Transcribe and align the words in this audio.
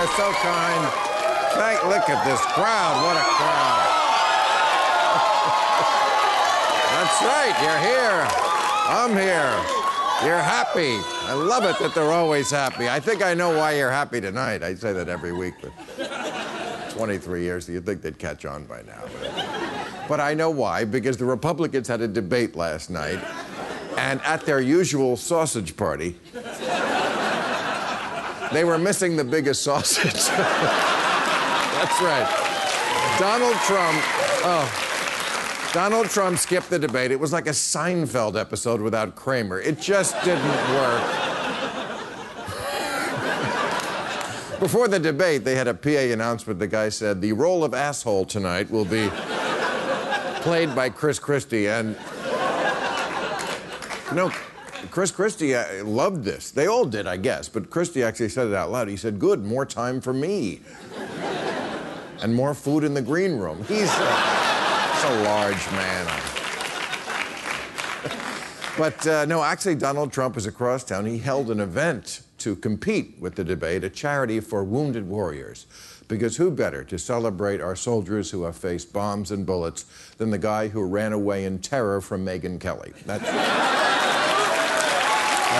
You're 0.00 0.16
so 0.16 0.32
kind. 0.32 0.88
Thank. 1.60 1.84
Look 1.84 2.08
at 2.08 2.24
this 2.24 2.40
crowd. 2.56 2.96
What 3.04 3.20
a 3.20 3.26
crowd. 3.36 3.84
That's 6.96 7.20
right. 7.20 7.52
You're 7.60 7.84
here. 7.84 8.24
I'm 8.88 9.10
here. 9.10 9.52
You're 10.26 10.42
happy. 10.42 10.96
I 11.28 11.34
love 11.34 11.64
it 11.64 11.78
that 11.80 11.94
they're 11.94 12.12
always 12.12 12.50
happy. 12.50 12.88
I 12.88 12.98
think 12.98 13.22
I 13.22 13.34
know 13.34 13.50
why 13.50 13.72
you're 13.72 13.90
happy 13.90 14.22
tonight. 14.22 14.62
I 14.62 14.74
say 14.74 14.94
that 14.94 15.10
every 15.10 15.34
week, 15.34 15.52
but 15.60 15.70
23 16.92 17.42
years, 17.42 17.68
you'd 17.68 17.84
think 17.84 18.00
they'd 18.00 18.18
catch 18.18 18.46
on 18.46 18.64
by 18.64 18.80
now. 18.80 19.02
But, 19.20 19.34
but 20.08 20.20
I 20.20 20.32
know 20.32 20.48
why, 20.48 20.86
because 20.86 21.18
the 21.18 21.26
Republicans 21.26 21.86
had 21.86 22.00
a 22.00 22.08
debate 22.08 22.56
last 22.56 22.88
night, 22.88 23.20
and 23.98 24.18
at 24.22 24.46
their 24.46 24.62
usual 24.62 25.18
sausage 25.18 25.76
party, 25.76 26.16
they 28.52 28.64
were 28.64 28.78
missing 28.78 29.16
the 29.16 29.24
biggest 29.24 29.62
sausage. 29.62 30.12
That's 30.12 32.00
right. 32.02 33.16
Donald 33.18 33.56
Trump. 33.66 34.02
Oh. 34.44 34.86
Donald 35.72 36.10
Trump 36.10 36.38
skipped 36.38 36.68
the 36.68 36.78
debate. 36.78 37.12
It 37.12 37.20
was 37.20 37.32
like 37.32 37.46
a 37.46 37.50
Seinfeld 37.50 38.38
episode 38.38 38.80
without 38.80 39.14
Kramer. 39.14 39.60
It 39.60 39.80
just 39.80 40.16
didn't 40.24 40.74
work. 40.74 41.00
Before 44.60 44.88
the 44.88 44.98
debate, 44.98 45.44
they 45.44 45.54
had 45.54 45.68
a 45.68 45.74
PA 45.74 46.12
announcement. 46.12 46.58
The 46.58 46.66
guy 46.66 46.88
said, 46.88 47.20
The 47.20 47.32
role 47.32 47.62
of 47.62 47.72
asshole 47.72 48.24
tonight 48.24 48.68
will 48.68 48.84
be 48.84 49.08
played 50.40 50.74
by 50.74 50.90
Chris 50.90 51.18
Christie. 51.18 51.68
And, 51.68 51.96
know, 54.12 54.32
Chris 54.90 55.10
Christie 55.10 55.54
uh, 55.54 55.84
loved 55.84 56.24
this. 56.24 56.50
They 56.50 56.66
all 56.66 56.84
did, 56.84 57.06
I 57.06 57.16
guess. 57.16 57.48
But 57.48 57.70
Christie 57.70 58.02
actually 58.02 58.30
said 58.30 58.48
it 58.48 58.54
out 58.54 58.70
loud. 58.70 58.88
He 58.88 58.96
said, 58.96 59.18
Good, 59.18 59.44
more 59.44 59.66
time 59.66 60.00
for 60.00 60.12
me. 60.12 60.60
and 62.22 62.34
more 62.34 62.54
food 62.54 62.84
in 62.84 62.94
the 62.94 63.02
green 63.02 63.36
room. 63.36 63.62
He's. 63.64 63.90
Uh, 63.90 64.40
He's 65.00 65.10
a 65.10 65.22
large 65.22 65.70
man. 65.70 66.06
but 68.76 69.06
uh, 69.06 69.24
no, 69.24 69.42
actually, 69.42 69.76
Donald 69.76 70.12
Trump 70.12 70.36
is 70.36 70.44
across 70.44 70.84
town. 70.84 71.06
He 71.06 71.16
held 71.16 71.50
an 71.50 71.58
event 71.58 72.20
to 72.38 72.54
compete 72.54 73.16
with 73.18 73.34
the 73.34 73.44
debate, 73.44 73.82
a 73.82 73.88
charity 73.88 74.40
for 74.40 74.62
wounded 74.62 75.08
warriors. 75.08 75.66
Because 76.06 76.36
who 76.36 76.50
better 76.50 76.84
to 76.84 76.98
celebrate 76.98 77.62
our 77.62 77.76
soldiers 77.76 78.30
who 78.30 78.42
have 78.42 78.56
faced 78.56 78.92
bombs 78.92 79.30
and 79.30 79.46
bullets 79.46 79.86
than 80.18 80.28
the 80.28 80.38
guy 80.38 80.68
who 80.68 80.84
ran 80.84 81.14
away 81.14 81.46
in 81.46 81.60
terror 81.60 82.02
from 82.02 82.26
Megyn 82.26 82.60
Kelly? 82.60 82.92
That's. 83.06 83.96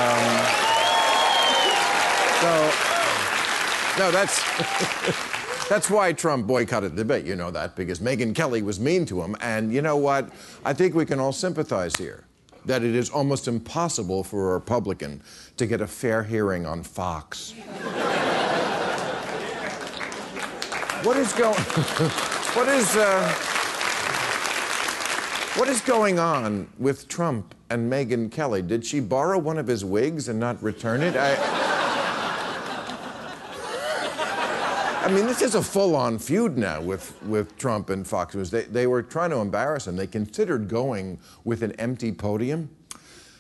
Um, 0.01 0.47
so, 2.41 2.51
no, 3.98 4.11
that's. 4.11 5.31
That's 5.70 5.89
why 5.89 6.12
Trump 6.12 6.49
boycotted 6.49 6.97
the 6.97 7.05
debate. 7.05 7.25
You 7.27 7.37
know 7.37 7.53
that 7.53 7.77
because 7.77 8.00
Megyn 8.00 8.34
Kelly 8.34 8.60
was 8.60 8.81
mean 8.81 9.06
to 9.06 9.22
him. 9.22 9.37
And 9.41 9.72
you 9.72 9.83
know 9.83 9.97
what? 9.97 10.31
I 10.65 10.72
think 10.72 10.97
we 10.97 11.06
can 11.06 11.21
all 11.21 11.31
sympathize 11.31 11.94
here 11.94 12.25
that 12.66 12.83
it 12.83 12.97
is 12.97 13.09
almost 13.09 13.47
impossible 13.47 14.25
for 14.25 14.50
a 14.50 14.55
Republican 14.55 15.22
to 15.59 15.66
get 15.69 15.81
a 15.81 15.87
fair 15.87 16.25
hearing 16.25 16.66
on 16.66 16.83
Fox. 16.83 17.53
what 21.05 21.16
is 21.16 21.33
going? 21.34 21.55
what 22.55 22.66
is? 22.66 22.97
Uh, 22.97 23.33
what 25.56 25.69
is 25.69 25.81
going 25.81 26.19
on 26.19 26.69
with 26.78 27.09
Trump 27.09 27.55
and 27.71 27.91
Megyn 27.91 28.31
Kelly? 28.31 28.62
Did 28.62 28.84
she 28.84 29.00
borrow 29.00 29.38
one 29.38 29.59
of 29.59 29.66
his 29.66 29.84
wigs 29.84 30.28
and 30.28 30.38
not 30.38 30.62
return 30.62 31.03
it? 31.03 31.16
I. 31.16 31.78
I 35.03 35.09
mean, 35.12 35.27
this 35.27 35.41
is 35.41 35.55
a 35.55 35.62
full-on 35.62 36.19
feud 36.19 36.59
now 36.59 36.81
with, 36.81 37.21
with 37.25 37.56
Trump 37.56 37.89
and 37.89 38.06
Fox 38.06 38.34
News. 38.34 38.50
They, 38.50 38.65
they 38.65 38.87
were 38.87 39.03
trying 39.03 39.31
to 39.31 39.39
embarrass 39.39 39.87
him. 39.87 39.97
They 39.97 40.06
considered 40.06 40.69
going 40.69 41.19
with 41.43 41.62
an 41.62 41.72
empty 41.81 42.12
podium, 42.12 42.69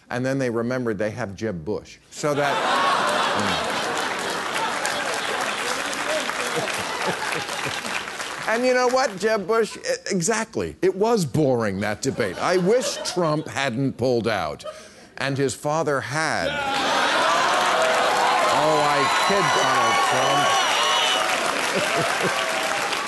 and 0.08 0.24
then 0.24 0.38
they 0.38 0.48
remembered 0.48 0.96
they 0.96 1.10
have 1.10 1.36
Jeb 1.36 1.64
Bush. 1.64 1.98
So 2.10 2.34
that... 2.34 3.66
and 8.54 8.66
you 8.66 8.74
know 8.74 8.88
what, 8.88 9.16
Jeb 9.18 9.46
Bush? 9.46 9.76
Exactly. 10.10 10.76
It 10.82 10.94
was 10.94 11.24
boring, 11.24 11.80
that 11.80 12.02
debate. 12.02 12.36
I 12.42 12.56
wish 12.56 12.96
Trump 13.12 13.46
hadn't 13.46 13.96
pulled 13.96 14.26
out, 14.26 14.64
and 15.18 15.38
his 15.38 15.54
father 15.54 16.00
had. 16.00 16.48
Oh, 18.52 18.82
I 18.82 19.02
kid 19.28 19.44
Donald 19.62 19.96
Trump. 22.26 22.46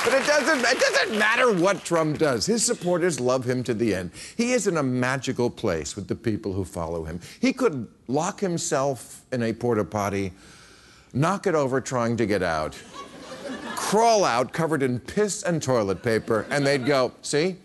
But 0.04 0.14
it 0.14 0.26
doesn't, 0.26 0.58
it 0.58 0.80
doesn't 0.80 1.16
matter 1.16 1.52
what 1.52 1.84
Trump 1.84 2.18
does. 2.18 2.44
His 2.44 2.64
supporters 2.64 3.20
love 3.20 3.48
him 3.48 3.62
to 3.62 3.72
the 3.72 3.94
end. 3.94 4.10
He 4.36 4.50
is 4.50 4.66
in 4.66 4.76
a 4.76 4.82
magical 4.82 5.48
place 5.48 5.94
with 5.94 6.08
the 6.08 6.16
people 6.16 6.52
who 6.52 6.64
follow 6.64 7.04
him. 7.04 7.20
He 7.38 7.52
could 7.52 7.86
lock 8.08 8.40
himself 8.40 9.22
in 9.30 9.44
a 9.44 9.52
porta 9.52 9.84
potty, 9.84 10.32
knock 11.14 11.46
it 11.46 11.54
over 11.54 11.80
trying 11.80 12.16
to 12.16 12.26
get 12.26 12.42
out, 12.42 12.76
crawl 13.76 14.24
out 14.24 14.52
covered 14.52 14.82
in 14.82 15.00
piss 15.00 15.42
and 15.42 15.62
toilet 15.62 16.02
paper, 16.02 16.46
and 16.50 16.66
they'd 16.66 16.86
go, 16.86 17.12
See, 17.22 17.56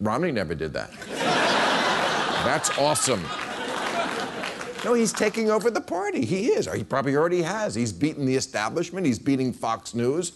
Romney 0.00 0.32
never 0.32 0.54
did 0.54 0.72
that. 0.74 0.90
That's 2.44 2.76
awesome. 2.78 3.22
No, 4.84 4.94
he's 4.94 5.12
taking 5.12 5.50
over 5.50 5.70
the 5.70 5.80
party. 5.80 6.24
He 6.24 6.48
is, 6.48 6.68
or 6.68 6.76
he 6.76 6.84
probably 6.84 7.16
already 7.16 7.42
has. 7.42 7.74
He's 7.74 7.92
beaten 7.92 8.26
the 8.26 8.36
establishment, 8.36 9.06
he's 9.06 9.18
beating 9.18 9.52
Fox 9.52 9.94
News. 9.94 10.32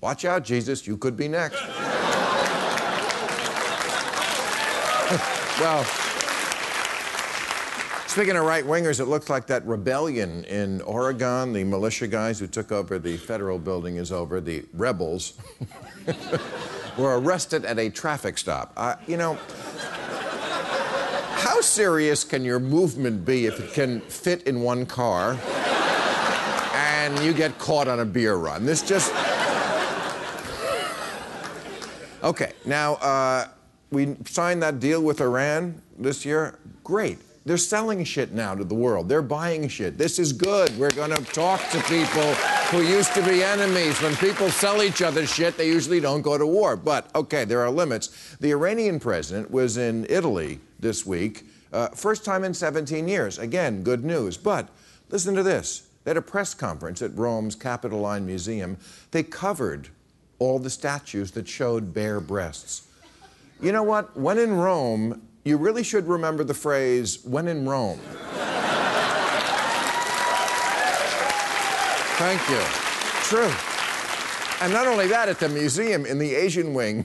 Watch 0.00 0.24
out, 0.24 0.44
Jesus, 0.44 0.86
you 0.86 0.96
could 0.96 1.16
be 1.16 1.28
next. 1.28 1.60
well, 5.60 6.03
speaking 8.14 8.36
of 8.36 8.44
right 8.44 8.62
wingers, 8.62 9.00
it 9.00 9.06
looks 9.06 9.28
like 9.28 9.48
that 9.48 9.66
rebellion 9.66 10.44
in 10.44 10.80
Oregon, 10.82 11.52
the 11.52 11.64
militia 11.64 12.06
guys 12.06 12.38
who 12.38 12.46
took 12.46 12.70
over 12.70 12.96
the 12.96 13.16
federal 13.16 13.58
building 13.58 13.96
is 13.96 14.12
over. 14.12 14.40
The 14.40 14.64
rebels 14.72 15.32
were 16.96 17.18
arrested 17.18 17.64
at 17.64 17.76
a 17.80 17.90
traffic 17.90 18.38
stop. 18.38 18.72
Uh, 18.76 18.94
you 19.08 19.16
know, 19.16 19.34
how 21.32 21.60
serious 21.60 22.22
can 22.22 22.44
your 22.44 22.60
movement 22.60 23.24
be 23.24 23.46
if 23.46 23.58
it 23.58 23.72
can 23.72 24.00
fit 24.02 24.44
in 24.44 24.62
one 24.62 24.86
car 24.86 25.36
and 26.72 27.18
you 27.18 27.32
get 27.32 27.58
caught 27.58 27.88
on 27.88 27.98
a 27.98 28.04
beer 28.04 28.36
run? 28.36 28.64
This 28.64 28.80
just. 28.82 29.12
Okay, 32.22 32.52
now, 32.64 32.94
uh, 32.94 33.48
we 33.90 34.14
signed 34.24 34.62
that 34.62 34.78
deal 34.78 35.02
with 35.02 35.20
Iran 35.20 35.82
this 35.98 36.24
year. 36.24 36.60
Great. 36.84 37.18
They're 37.46 37.58
selling 37.58 38.04
shit 38.04 38.32
now 38.32 38.54
to 38.54 38.64
the 38.64 38.74
world. 38.74 39.08
They're 39.08 39.20
buying 39.20 39.68
shit. 39.68 39.98
This 39.98 40.18
is 40.18 40.32
good. 40.32 40.76
We're 40.78 40.90
going 40.90 41.10
to 41.10 41.22
talk 41.24 41.60
to 41.70 41.82
people 41.82 42.32
who 42.70 42.80
used 42.80 43.12
to 43.14 43.22
be 43.22 43.42
enemies. 43.42 44.00
When 44.00 44.16
people 44.16 44.48
sell 44.48 44.82
each 44.82 45.02
other 45.02 45.26
shit, 45.26 45.58
they 45.58 45.66
usually 45.66 46.00
don't 46.00 46.22
go 46.22 46.38
to 46.38 46.46
war. 46.46 46.74
But, 46.74 47.14
okay, 47.14 47.44
there 47.44 47.60
are 47.60 47.70
limits. 47.70 48.36
The 48.40 48.50
Iranian 48.52 48.98
president 48.98 49.50
was 49.50 49.76
in 49.76 50.06
Italy 50.08 50.58
this 50.80 51.04
week, 51.04 51.44
uh, 51.70 51.88
first 51.88 52.24
time 52.24 52.44
in 52.44 52.54
17 52.54 53.06
years. 53.06 53.38
Again, 53.38 53.82
good 53.82 54.04
news. 54.04 54.38
But 54.38 54.70
listen 55.10 55.34
to 55.34 55.42
this. 55.42 55.86
Had 56.06 56.16
a 56.16 56.22
press 56.22 56.54
conference 56.54 57.02
at 57.02 57.14
Rome's 57.14 57.54
Capitoline 57.54 58.24
Museum. 58.24 58.78
They 59.10 59.22
covered 59.22 59.88
all 60.38 60.58
the 60.58 60.70
statues 60.70 61.32
that 61.32 61.46
showed 61.46 61.92
bare 61.92 62.20
breasts. 62.20 62.86
You 63.60 63.72
know 63.72 63.82
what? 63.82 64.16
When 64.16 64.38
in 64.38 64.54
Rome, 64.54 65.22
you 65.44 65.58
really 65.58 65.82
should 65.82 66.08
remember 66.08 66.42
the 66.42 66.54
phrase, 66.54 67.18
when 67.24 67.48
in 67.48 67.68
Rome. 67.68 68.00
Thank 72.16 72.48
you. 72.48 72.60
True. 73.24 73.52
And 74.60 74.72
not 74.72 74.86
only 74.86 75.08
that, 75.08 75.28
at 75.28 75.40
the 75.40 75.48
museum 75.48 76.06
in 76.06 76.18
the 76.18 76.34
Asian 76.34 76.72
wing, 76.72 77.04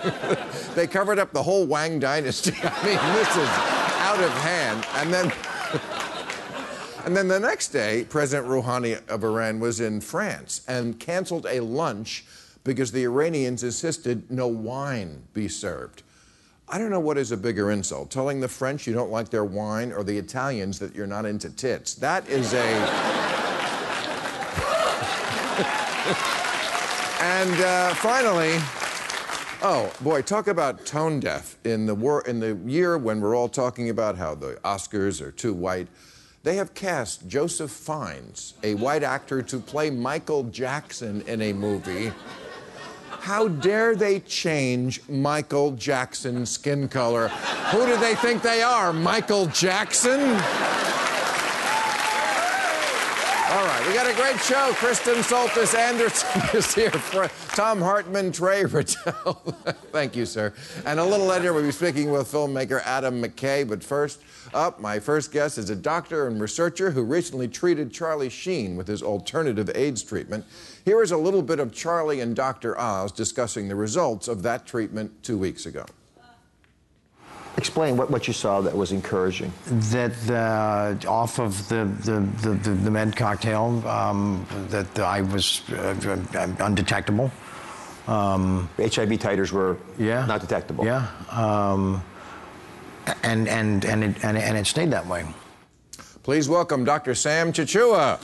they 0.74 0.86
covered 0.86 1.18
up 1.18 1.32
the 1.32 1.42
whole 1.42 1.66
Wang 1.66 2.00
dynasty. 2.00 2.52
I 2.62 2.84
mean, 2.84 2.98
this 3.14 3.28
is 3.36 3.48
out 4.00 4.20
of 4.20 4.32
hand. 4.42 4.84
And 4.94 5.12
then, 5.12 5.32
and 7.04 7.16
then 7.16 7.28
the 7.28 7.38
next 7.38 7.68
day, 7.68 8.04
President 8.08 8.48
Rouhani 8.48 9.06
of 9.08 9.22
Iran 9.22 9.60
was 9.60 9.80
in 9.80 10.00
France 10.00 10.62
and 10.66 10.98
canceled 10.98 11.46
a 11.48 11.60
lunch 11.60 12.24
because 12.64 12.90
the 12.90 13.04
Iranians 13.04 13.62
insisted 13.62 14.30
no 14.30 14.48
wine 14.48 15.22
be 15.34 15.46
served. 15.46 16.02
I 16.74 16.78
don't 16.78 16.88
know 16.88 17.00
what 17.00 17.18
is 17.18 17.32
a 17.32 17.36
bigger 17.36 17.70
insult 17.70 18.10
telling 18.10 18.40
the 18.40 18.48
French 18.48 18.86
you 18.86 18.94
don't 18.94 19.10
like 19.10 19.28
their 19.28 19.44
wine 19.44 19.92
or 19.92 20.02
the 20.02 20.16
Italians 20.16 20.78
that 20.78 20.94
you're 20.94 21.06
not 21.06 21.26
into 21.26 21.50
tits. 21.50 21.92
That 21.96 22.26
is 22.30 22.54
a. 22.54 22.64
and 27.20 27.60
uh, 27.60 27.92
finally, 27.96 28.54
oh 29.60 29.92
boy, 30.00 30.22
talk 30.22 30.46
about 30.46 30.86
tone 30.86 31.20
deaf 31.20 31.58
in 31.64 31.84
the 31.84 31.94
war 31.94 32.22
in 32.22 32.40
the 32.40 32.54
year 32.64 32.96
when 32.96 33.20
we're 33.20 33.36
all 33.36 33.50
talking 33.50 33.90
about 33.90 34.16
how 34.16 34.34
the 34.34 34.58
Oscars 34.64 35.20
are 35.20 35.30
too 35.30 35.52
white. 35.52 35.88
They 36.42 36.56
have 36.56 36.72
cast 36.72 37.28
Joseph 37.28 37.70
Fiennes, 37.70 38.54
a 38.62 38.76
white 38.76 39.02
actor, 39.02 39.42
to 39.42 39.58
play 39.58 39.90
Michael 39.90 40.44
Jackson 40.44 41.20
in 41.26 41.42
a 41.42 41.52
movie. 41.52 42.12
How 43.22 43.46
dare 43.46 43.94
they 43.94 44.18
change 44.18 45.00
Michael 45.08 45.70
Jackson's 45.70 46.50
skin 46.50 46.88
color? 46.88 47.28
Who 47.70 47.86
do 47.86 47.96
they 47.98 48.16
think 48.16 48.42
they 48.42 48.62
are? 48.62 48.92
Michael 48.92 49.46
Jackson? 49.46 50.18
All 53.52 53.64
right, 53.64 53.84
we 53.86 53.94
got 53.94 54.10
a 54.10 54.14
great 54.16 54.40
show. 54.40 54.72
Kristen 54.74 55.14
Soltis 55.16 55.78
Anderson 55.78 56.42
is 56.58 56.74
here. 56.74 56.90
For 56.90 57.28
Thom 57.54 57.80
Hartmann, 57.80 58.32
Trey 58.32 58.64
Radel. 58.64 59.54
Thank 59.92 60.16
you, 60.16 60.26
sir. 60.26 60.52
And 60.84 60.98
a 60.98 61.04
little 61.04 61.26
later, 61.26 61.52
we'll 61.52 61.62
be 61.62 61.70
speaking 61.70 62.10
with 62.10 62.26
filmmaker 62.32 62.82
Adam 62.84 63.22
McKay. 63.22 63.68
But 63.68 63.84
first 63.84 64.20
up, 64.52 64.80
my 64.80 64.98
first 64.98 65.30
guest 65.30 65.58
is 65.58 65.70
a 65.70 65.76
doctor 65.76 66.26
and 66.26 66.40
researcher 66.40 66.90
who 66.90 67.04
recently 67.04 67.46
treated 67.46 67.92
Charlie 67.92 68.30
Sheen 68.30 68.74
with 68.74 68.88
his 68.88 69.00
alternative 69.00 69.70
AIDS 69.76 70.02
treatment. 70.02 70.44
Here 70.84 71.00
is 71.00 71.12
a 71.12 71.16
little 71.16 71.42
bit 71.42 71.60
of 71.60 71.72
Charlie 71.72 72.20
and 72.20 72.34
Dr. 72.34 72.78
Oz 72.78 73.12
discussing 73.12 73.68
the 73.68 73.76
results 73.76 74.26
of 74.26 74.42
that 74.42 74.66
treatment 74.66 75.22
two 75.22 75.38
weeks 75.38 75.66
ago. 75.66 75.86
Explain 77.56 77.96
what, 77.96 78.10
what 78.10 78.26
you 78.26 78.32
saw 78.32 78.60
that 78.62 78.76
was 78.76 78.90
encouraging. 78.90 79.52
that 79.66 80.30
uh, 80.30 81.08
off 81.08 81.38
of 81.38 81.68
the, 81.68 81.84
the, 82.00 82.20
the, 82.42 82.54
the, 82.54 82.70
the 82.70 82.90
med 82.90 83.14
cocktail, 83.14 83.86
um, 83.86 84.46
that 84.70 84.98
I 84.98 85.20
was 85.20 85.62
uh, 85.70 86.54
undetectable. 86.58 87.30
Um, 88.08 88.68
HIV 88.78 89.10
titers 89.20 89.52
were 89.52 89.76
yeah. 89.98 90.26
not 90.26 90.40
detectable. 90.40 90.84
Yeah. 90.84 91.06
Um, 91.30 92.02
and, 93.22 93.46
and, 93.48 93.84
and, 93.84 94.02
it, 94.02 94.24
and, 94.24 94.36
and 94.36 94.56
it 94.56 94.66
stayed 94.66 94.90
that 94.90 95.06
way. 95.06 95.24
Please 96.24 96.48
welcome 96.48 96.84
Dr. 96.84 97.14
Sam 97.14 97.52
Chachoua. 97.52 98.18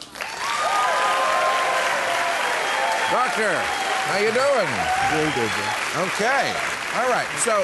Doctor, 3.38 3.54
how 3.54 4.18
you 4.18 4.32
doing? 4.32 4.68
Doing 5.12 5.32
good, 5.36 5.48
Joe. 5.48 6.02
Okay. 6.06 6.52
All 6.96 7.08
right. 7.08 7.26
So, 7.38 7.62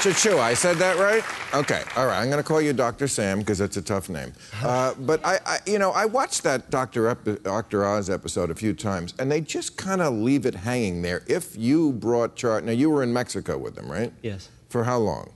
Chachoua, 0.00 0.38
I 0.40 0.54
said 0.54 0.78
that 0.78 0.96
right? 0.96 1.22
Okay. 1.54 1.82
All 1.94 2.06
right. 2.06 2.18
I'm 2.22 2.30
going 2.30 2.42
to 2.42 2.48
call 2.48 2.62
you 2.62 2.72
Dr. 2.72 3.06
Sam 3.06 3.40
because 3.40 3.58
that's 3.58 3.76
a 3.76 3.82
tough 3.82 4.08
name. 4.08 4.32
Uh, 4.62 4.94
but 5.00 5.22
I, 5.26 5.40
I, 5.44 5.58
you 5.66 5.78
know, 5.78 5.90
I 5.90 6.06
watched 6.06 6.42
that 6.44 6.70
Dr. 6.70 7.08
Ep- 7.08 7.42
Dr. 7.42 7.84
Oz 7.84 8.08
episode 8.08 8.50
a 8.50 8.54
few 8.54 8.72
times, 8.72 9.12
and 9.18 9.30
they 9.30 9.42
just 9.42 9.76
kind 9.76 10.00
of 10.00 10.14
leave 10.14 10.46
it 10.46 10.54
hanging 10.54 11.02
there. 11.02 11.22
If 11.26 11.54
you 11.54 11.92
brought 11.92 12.34
Charlie, 12.34 12.64
now 12.64 12.72
you 12.72 12.88
were 12.88 13.02
in 13.02 13.12
Mexico 13.12 13.58
with 13.58 13.74
them, 13.74 13.92
right? 13.92 14.10
Yes. 14.22 14.48
For 14.70 14.84
how 14.84 15.00
long? 15.00 15.32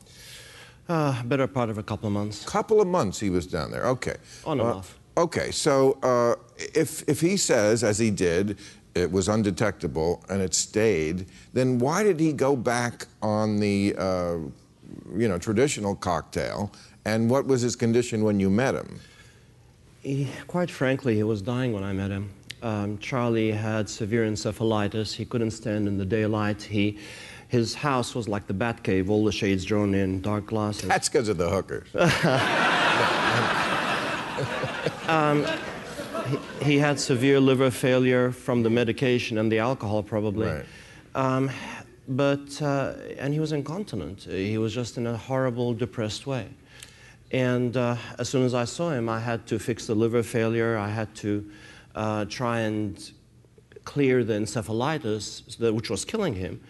Uh, 0.89 1.23
better 1.25 1.47
part 1.47 1.69
of 1.69 1.77
a 1.77 1.83
couple 1.83 2.07
of 2.07 2.15
months. 2.15 2.43
Couple 2.47 2.81
of 2.81 2.89
months 2.89 3.21
he 3.21 3.29
was 3.29 3.47
down 3.47 3.71
there. 3.71 3.85
Okay. 3.85 4.17
On 4.47 4.59
and 4.61 4.67
Uh, 4.67 4.75
off. 4.77 4.99
Okay, 5.17 5.53
so 5.53 5.93
uh, 6.03 6.35
if 6.75 7.09
if 7.09 7.21
he 7.21 7.37
says, 7.37 7.85
as 7.85 8.01
he 8.01 8.11
did, 8.11 8.59
it 8.95 9.11
was 9.11 9.29
undetectable 9.29 10.25
and 10.29 10.41
it 10.41 10.55
stayed, 10.55 11.27
then 11.53 11.79
why 11.79 12.03
did 12.03 12.21
he 12.21 12.33
go 12.33 12.57
back 12.57 13.07
on 13.23 13.59
the 13.59 13.95
uh, 13.99 14.37
you 15.17 15.29
know 15.29 15.39
traditional 15.39 15.95
cocktail? 15.95 16.73
And 17.05 17.29
what 17.29 17.47
was 17.47 17.61
his 17.61 17.77
condition 17.77 18.25
when 18.25 18.41
you 18.41 18.49
met 18.49 18.75
him? 18.75 18.99
He, 20.03 20.29
quite 20.47 20.71
frankly, 20.71 21.15
he 21.15 21.23
was 21.23 21.43
dying 21.43 21.73
when 21.73 21.85
I 21.85 21.93
met 21.93 22.11
him. 22.11 22.31
Um, 22.63 22.99
Charlie 22.99 23.53
had 23.53 23.89
severe 23.89 24.25
encephalitis. 24.25 25.15
He 25.15 25.27
couldn't 25.27 25.51
stand 25.51 25.87
in 25.87 25.99
the 25.99 26.05
daylight. 26.05 26.63
He, 26.63 26.99
his 27.49 27.75
house 27.75 28.15
was 28.15 28.27
like 28.27 28.47
the 28.47 28.55
Batcave, 28.55 29.11
all 29.11 29.25
the 29.25 29.33
shades 29.33 29.67
drawn 29.67 29.95
in, 29.95 30.23
dark 30.23 30.47
glasses. 30.47 30.89
That's 30.89 31.11
because 31.11 31.29
of 31.29 31.37
the 31.37 31.51
hookers. 31.51 31.89
he 36.65 36.79
had 36.79 36.99
severe 36.99 37.39
liver 37.41 37.71
failure 37.71 38.33
from 38.33 38.63
the 38.63 38.71
medication 38.71 39.39
and 39.39 39.53
the 39.53 39.59
alcohol, 39.59 40.03
probably. 40.03 40.49
Right. 40.49 40.65
Um, 41.15 41.51
but, 42.09 42.61
uh, 42.61 42.95
and 43.19 43.33
he 43.33 43.41
was 43.41 43.53
incontinent. 43.53 44.25
He 44.25 44.59
was 44.59 44.75
just 44.75 44.97
in 44.99 45.07
a 45.07 45.17
horrible, 45.17 45.75
depressed 45.75 46.27
way. 46.27 46.49
And 47.31 47.77
uh, 47.77 47.97
as 48.19 48.29
soon 48.29 48.45
as 48.45 48.55
I 48.55 48.65
saw 48.65 48.91
him, 48.91 49.09
I 49.09 49.21
had 49.21 49.47
to 49.49 49.59
fix 49.59 49.87
the 49.87 49.95
liver 49.95 50.23
failure. 50.23 50.77
I 50.77 50.89
had 50.89 51.15
to 51.17 51.51
uh, 51.95 52.25
try 52.27 52.61
and 52.61 53.13
clear 53.85 54.25
the 54.25 54.35
encephalitis, 54.35 55.59
which 55.73 55.91
was 55.91 56.05
killing 56.05 56.35
him. 56.35 56.61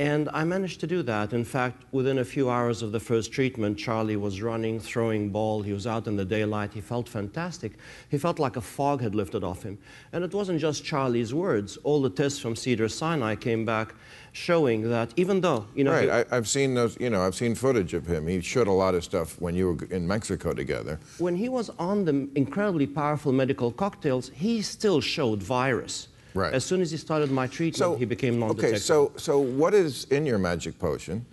And 0.00 0.28
I 0.32 0.42
managed 0.42 0.80
to 0.80 0.88
do 0.88 1.04
that. 1.04 1.32
In 1.32 1.44
fact, 1.44 1.84
within 1.92 2.18
a 2.18 2.24
few 2.24 2.50
hours 2.50 2.82
of 2.82 2.90
the 2.90 2.98
first 2.98 3.30
treatment, 3.30 3.78
Charlie 3.78 4.16
was 4.16 4.42
running, 4.42 4.80
throwing 4.80 5.30
ball. 5.30 5.62
He 5.62 5.72
was 5.72 5.86
out 5.86 6.08
in 6.08 6.16
the 6.16 6.24
daylight. 6.24 6.72
He 6.72 6.80
felt 6.80 7.08
fantastic. 7.08 7.74
He 8.10 8.18
felt 8.18 8.40
like 8.40 8.56
a 8.56 8.60
fog 8.60 9.00
had 9.00 9.14
lifted 9.14 9.44
off 9.44 9.62
him. 9.62 9.78
And 10.12 10.24
it 10.24 10.34
wasn't 10.34 10.58
just 10.60 10.84
Charlie's 10.84 11.32
words. 11.32 11.76
All 11.84 12.02
the 12.02 12.10
tests 12.10 12.40
from 12.40 12.56
Cedar 12.56 12.88
Sinai 12.88 13.36
came 13.36 13.64
back 13.64 13.94
showing 14.32 14.90
that 14.90 15.12
even 15.14 15.40
though, 15.40 15.64
you 15.76 15.84
know, 15.84 15.92
right, 15.92 16.04
he- 16.04 16.10
I, 16.10 16.24
I've 16.36 16.48
seen 16.48 16.74
those. 16.74 16.96
You 16.98 17.10
know, 17.10 17.22
I've 17.22 17.36
seen 17.36 17.54
footage 17.54 17.94
of 17.94 18.04
him. 18.04 18.26
He 18.26 18.40
showed 18.40 18.66
a 18.66 18.72
lot 18.72 18.96
of 18.96 19.04
stuff 19.04 19.40
when 19.40 19.54
you 19.54 19.74
were 19.74 19.84
in 19.92 20.08
Mexico 20.08 20.52
together. 20.54 20.98
when 21.18 21.36
he 21.36 21.48
was 21.48 21.70
on 21.78 22.04
the 22.04 22.28
incredibly 22.34 22.88
powerful 22.88 23.30
medical 23.30 23.70
cocktails, 23.70 24.30
he 24.34 24.60
still 24.60 25.00
showed 25.00 25.40
virus. 25.40 26.08
Right. 26.34 26.52
As 26.52 26.64
soon 26.64 26.82
as 26.82 26.90
he 26.90 26.96
started 26.96 27.30
my 27.30 27.46
treatment, 27.46 27.76
so, 27.76 27.96
he 27.96 28.04
became 28.04 28.40
non-detectable. 28.40 28.74
Okay, 28.74 28.78
so 28.78 29.12
so 29.16 29.38
what 29.38 29.72
is 29.72 30.04
in 30.10 30.26
your 30.26 30.38
magic 30.38 30.78
potion, 30.80 31.24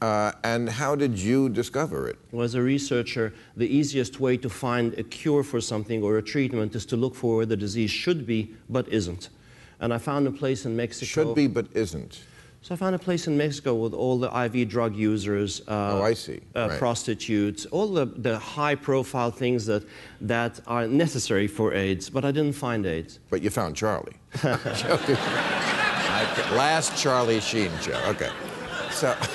uh, 0.00 0.32
and 0.42 0.68
how 0.68 0.96
did 0.96 1.16
you 1.16 1.48
discover 1.48 2.08
it? 2.08 2.18
Well, 2.32 2.44
as 2.44 2.54
a 2.54 2.62
researcher, 2.62 3.32
the 3.56 3.68
easiest 3.68 4.18
way 4.18 4.36
to 4.36 4.48
find 4.48 4.94
a 4.94 5.04
cure 5.04 5.44
for 5.44 5.60
something 5.60 6.02
or 6.02 6.18
a 6.18 6.22
treatment 6.22 6.74
is 6.74 6.84
to 6.86 6.96
look 6.96 7.14
for 7.14 7.36
where 7.36 7.46
the 7.46 7.56
disease 7.56 7.90
should 7.90 8.26
be 8.26 8.50
but 8.68 8.88
isn't. 8.88 9.28
And 9.80 9.94
I 9.94 9.98
found 9.98 10.26
a 10.26 10.32
place 10.32 10.66
in 10.66 10.74
Mexico. 10.76 11.06
Should 11.06 11.34
be, 11.36 11.46
but 11.46 11.66
isn't. 11.74 12.20
So 12.60 12.74
I 12.74 12.76
found 12.76 12.94
a 12.94 12.98
place 12.98 13.26
in 13.28 13.36
Mexico 13.36 13.74
with 13.74 13.94
all 13.94 14.18
the 14.18 14.28
IV 14.44 14.68
drug 14.68 14.94
users. 14.96 15.60
Uh, 15.60 15.98
Oh, 15.98 16.02
I 16.02 16.12
see. 16.14 16.40
Uh, 16.54 16.68
Right. 16.68 16.78
Prostitutes, 16.78 17.66
all 17.66 17.88
the, 17.92 18.06
the 18.06 18.38
high-profile 18.38 19.30
things 19.30 19.64
that, 19.66 19.84
that 20.20 20.60
are 20.66 20.86
necessary 20.86 21.46
for 21.46 21.72
AIDS, 21.72 22.10
but 22.10 22.24
I 22.24 22.32
didn't 22.32 22.54
find 22.56 22.84
AIDS. 22.84 23.20
But 23.30 23.42
you 23.42 23.50
found 23.50 23.76
Charlie. 23.76 24.16
I- 24.42 24.58
Last 26.54 27.00
Charlie 27.00 27.40
Sheen 27.40 27.70
show. 27.80 27.98
Okay. 28.08 28.30
So, 28.90 29.14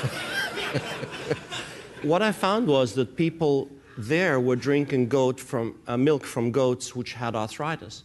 What 2.04 2.22
I 2.22 2.34
found 2.34 2.68
was 2.68 2.94
that 2.96 3.16
people 3.16 3.70
there 3.98 4.40
were 4.42 4.58
drinking 4.58 5.08
goat 5.08 5.40
from, 5.40 5.76
uh, 5.88 5.96
milk 5.96 6.26
from 6.26 6.52
goats 6.52 6.94
which 6.96 7.14
had 7.14 7.36
arthritis. 7.36 8.04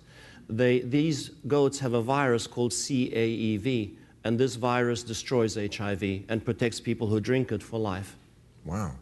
They, 0.48 0.80
these 0.80 1.30
goats 1.48 1.80
have 1.80 1.94
a 1.94 2.00
virus 2.02 2.46
called 2.46 2.70
CAEV, 2.70 3.94
and 4.28 4.38
this 4.38 4.56
virus 4.56 5.02
destroys 5.02 5.54
HIV 5.54 6.02
and 6.28 6.44
protects 6.44 6.80
people 6.80 7.06
who 7.06 7.18
drink 7.18 7.50
it 7.50 7.62
for 7.62 7.78
life. 7.80 8.14
wow. 8.66 8.92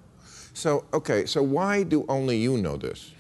So, 0.55 0.85
okay, 0.95 1.27
so 1.27 1.43
why 1.43 1.83
do 1.83 2.07
only 2.09 2.39
you 2.39 2.57
know 2.57 2.77
this? 2.79 3.13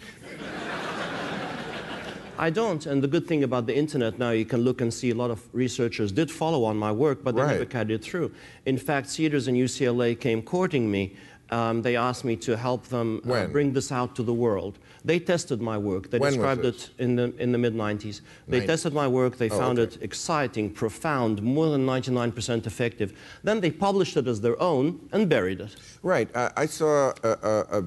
I 2.38 2.48
don't, 2.50 2.86
and 2.86 3.02
the 3.02 3.08
good 3.08 3.26
thing 3.26 3.42
about 3.44 3.66
the 3.66 3.76
internet 3.76 4.18
now, 4.18 4.30
you 4.30 4.44
can 4.46 4.60
look 4.60 4.80
and 4.80 4.92
see 4.94 5.10
a 5.10 5.14
lot 5.14 5.30
of 5.30 5.40
researchers 5.52 6.12
did 6.12 6.30
follow 6.30 6.64
on 6.64 6.76
my 6.78 6.92
work, 6.92 7.18
but 7.24 7.34
they 7.34 7.42
Right. 7.42 7.52
never 7.52 7.66
carried 7.66 7.90
it 7.90 8.02
through. 8.02 8.30
In 8.64 8.78
fact, 8.78 9.10
Cedars 9.10 9.48
and 9.48 9.56
UCLA 9.56 10.14
came 10.14 10.40
courting 10.42 10.90
me. 10.90 11.02
Um, 11.50 11.82
they 11.82 11.94
asked 11.96 12.24
me 12.24 12.36
to 12.36 12.56
help 12.56 12.82
them 12.88 13.20
uh, 13.28 13.46
bring 13.48 13.72
this 13.72 13.90
out 13.92 14.14
to 14.16 14.22
the 14.22 14.34
world. 14.34 14.78
They 15.06 15.20
tested 15.20 15.62
my 15.62 15.78
work. 15.78 16.10
They 16.10 16.18
When 16.18 16.32
described 16.32 16.64
it 16.64 16.90
in 16.98 17.14
the, 17.14 17.32
in 17.38 17.52
the 17.52 17.58
mid 17.58 17.74
90s. 17.74 18.22
They 18.48 18.66
tested 18.66 18.92
my 18.92 19.06
work. 19.06 19.38
They 19.38 19.48
Oh, 19.48 19.58
found 19.58 19.78
okay. 19.78 19.94
it 19.94 20.02
exciting, 20.02 20.70
profound, 20.72 21.40
more 21.42 21.68
than 21.70 21.86
99% 21.86 22.66
effective. 22.66 23.12
Then 23.44 23.60
they 23.60 23.70
published 23.70 24.16
it 24.16 24.26
as 24.26 24.40
their 24.40 24.60
own 24.60 25.08
and 25.12 25.28
buried 25.28 25.60
it. 25.60 25.76
Right. 26.02 26.28
I, 26.34 26.50
I 26.56 26.66
saw 26.66 27.12
a, 27.22 27.28
a, 27.28 27.78
a 27.78 27.82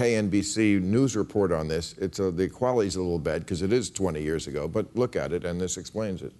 KNBC 0.00 0.80
news 0.82 1.16
report 1.16 1.50
on 1.50 1.66
this. 1.66 1.96
It's 1.98 2.20
a, 2.20 2.30
the 2.30 2.48
quality's 2.48 2.94
a 2.94 3.02
little 3.02 3.18
bad 3.18 3.40
because 3.40 3.62
it 3.62 3.72
is 3.72 3.90
20 3.90 4.22
years 4.22 4.46
ago, 4.46 4.68
but 4.68 4.86
look 4.94 5.16
at 5.16 5.32
it, 5.32 5.44
and 5.44 5.60
this 5.60 5.76
explains 5.76 6.22
it. 6.22 6.32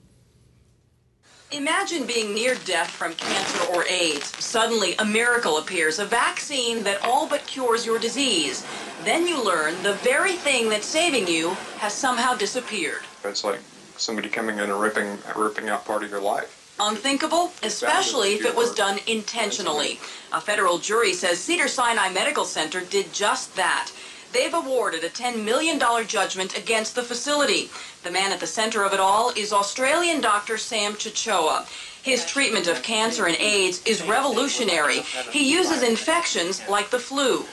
Imagine 1.53 2.09
being 2.09 2.35
near 2.35 2.57
death 2.65 2.91
from 2.91 3.15
cancer 3.15 3.73
or 3.73 3.85
AIDS. 3.87 4.27
Suddenly, 4.45 4.97
a 4.97 5.05
miracle 5.05 5.59
appears, 5.59 6.01
a 6.01 6.05
vaccine 6.05 6.83
that 6.83 7.01
all 7.05 7.29
but 7.29 7.47
cures 7.47 7.87
your 7.87 8.01
disease. 8.01 8.67
Then 9.05 9.29
you 9.29 9.41
learn 9.41 9.81
the 9.85 9.93
very 9.93 10.33
thing 10.33 10.69
that's 10.69 10.87
saving 10.87 11.29
you 11.29 11.51
has 11.79 11.95
somehow 11.95 12.35
disappeared. 12.35 13.03
It's 13.23 13.45
like 13.45 13.61
somebody 13.97 14.29
coming 14.29 14.59
in 14.59 14.71
and 14.71 14.81
ripping 14.81 15.19
ripping 15.37 15.69
out 15.69 15.85
part 15.85 16.03
of 16.03 16.11
your 16.11 16.21
life. 16.21 16.75
Unthinkable, 16.81 17.53
especially 17.63 18.35
if 18.35 18.45
it 18.45 18.57
was 18.57 18.75
done 18.75 18.99
intentionally. 19.07 20.01
A 20.33 20.41
federal 20.41 20.79
jury 20.79 21.13
says 21.13 21.39
Cedar 21.39 21.69
Sinai 21.69 22.13
Medical 22.13 22.45
Center 22.45 22.81
did 22.81 23.13
just 23.13 23.55
that. 23.55 23.93
They've 24.33 24.53
awarded 24.53 25.05
a 25.05 25.09
$10 25.09 25.45
million 25.45 25.81
judgment 26.07 26.59
against 26.59 26.95
the 26.95 27.03
facility. 27.03 27.71
The 28.07 28.13
man 28.13 28.31
at 28.31 28.39
the 28.39 28.47
center 28.47 28.85
of 28.85 28.93
it 28.93 29.01
all 29.01 29.31
is 29.31 29.53
Australian 29.53 30.21
doctor 30.21 30.57
Sam 30.59 30.93
Chachoua. 30.93 31.67
His 32.05 32.25
treatment 32.25 32.69
of 32.69 32.81
cancer 32.85 33.27
and 33.27 33.37
AIDS 33.39 33.83
is 33.85 34.01
revolutionary. 34.01 35.01
He 35.33 35.51
uses 35.51 35.83
infections 35.83 36.63
like 36.69 36.89
the 36.91 37.01
flu. 37.01 37.45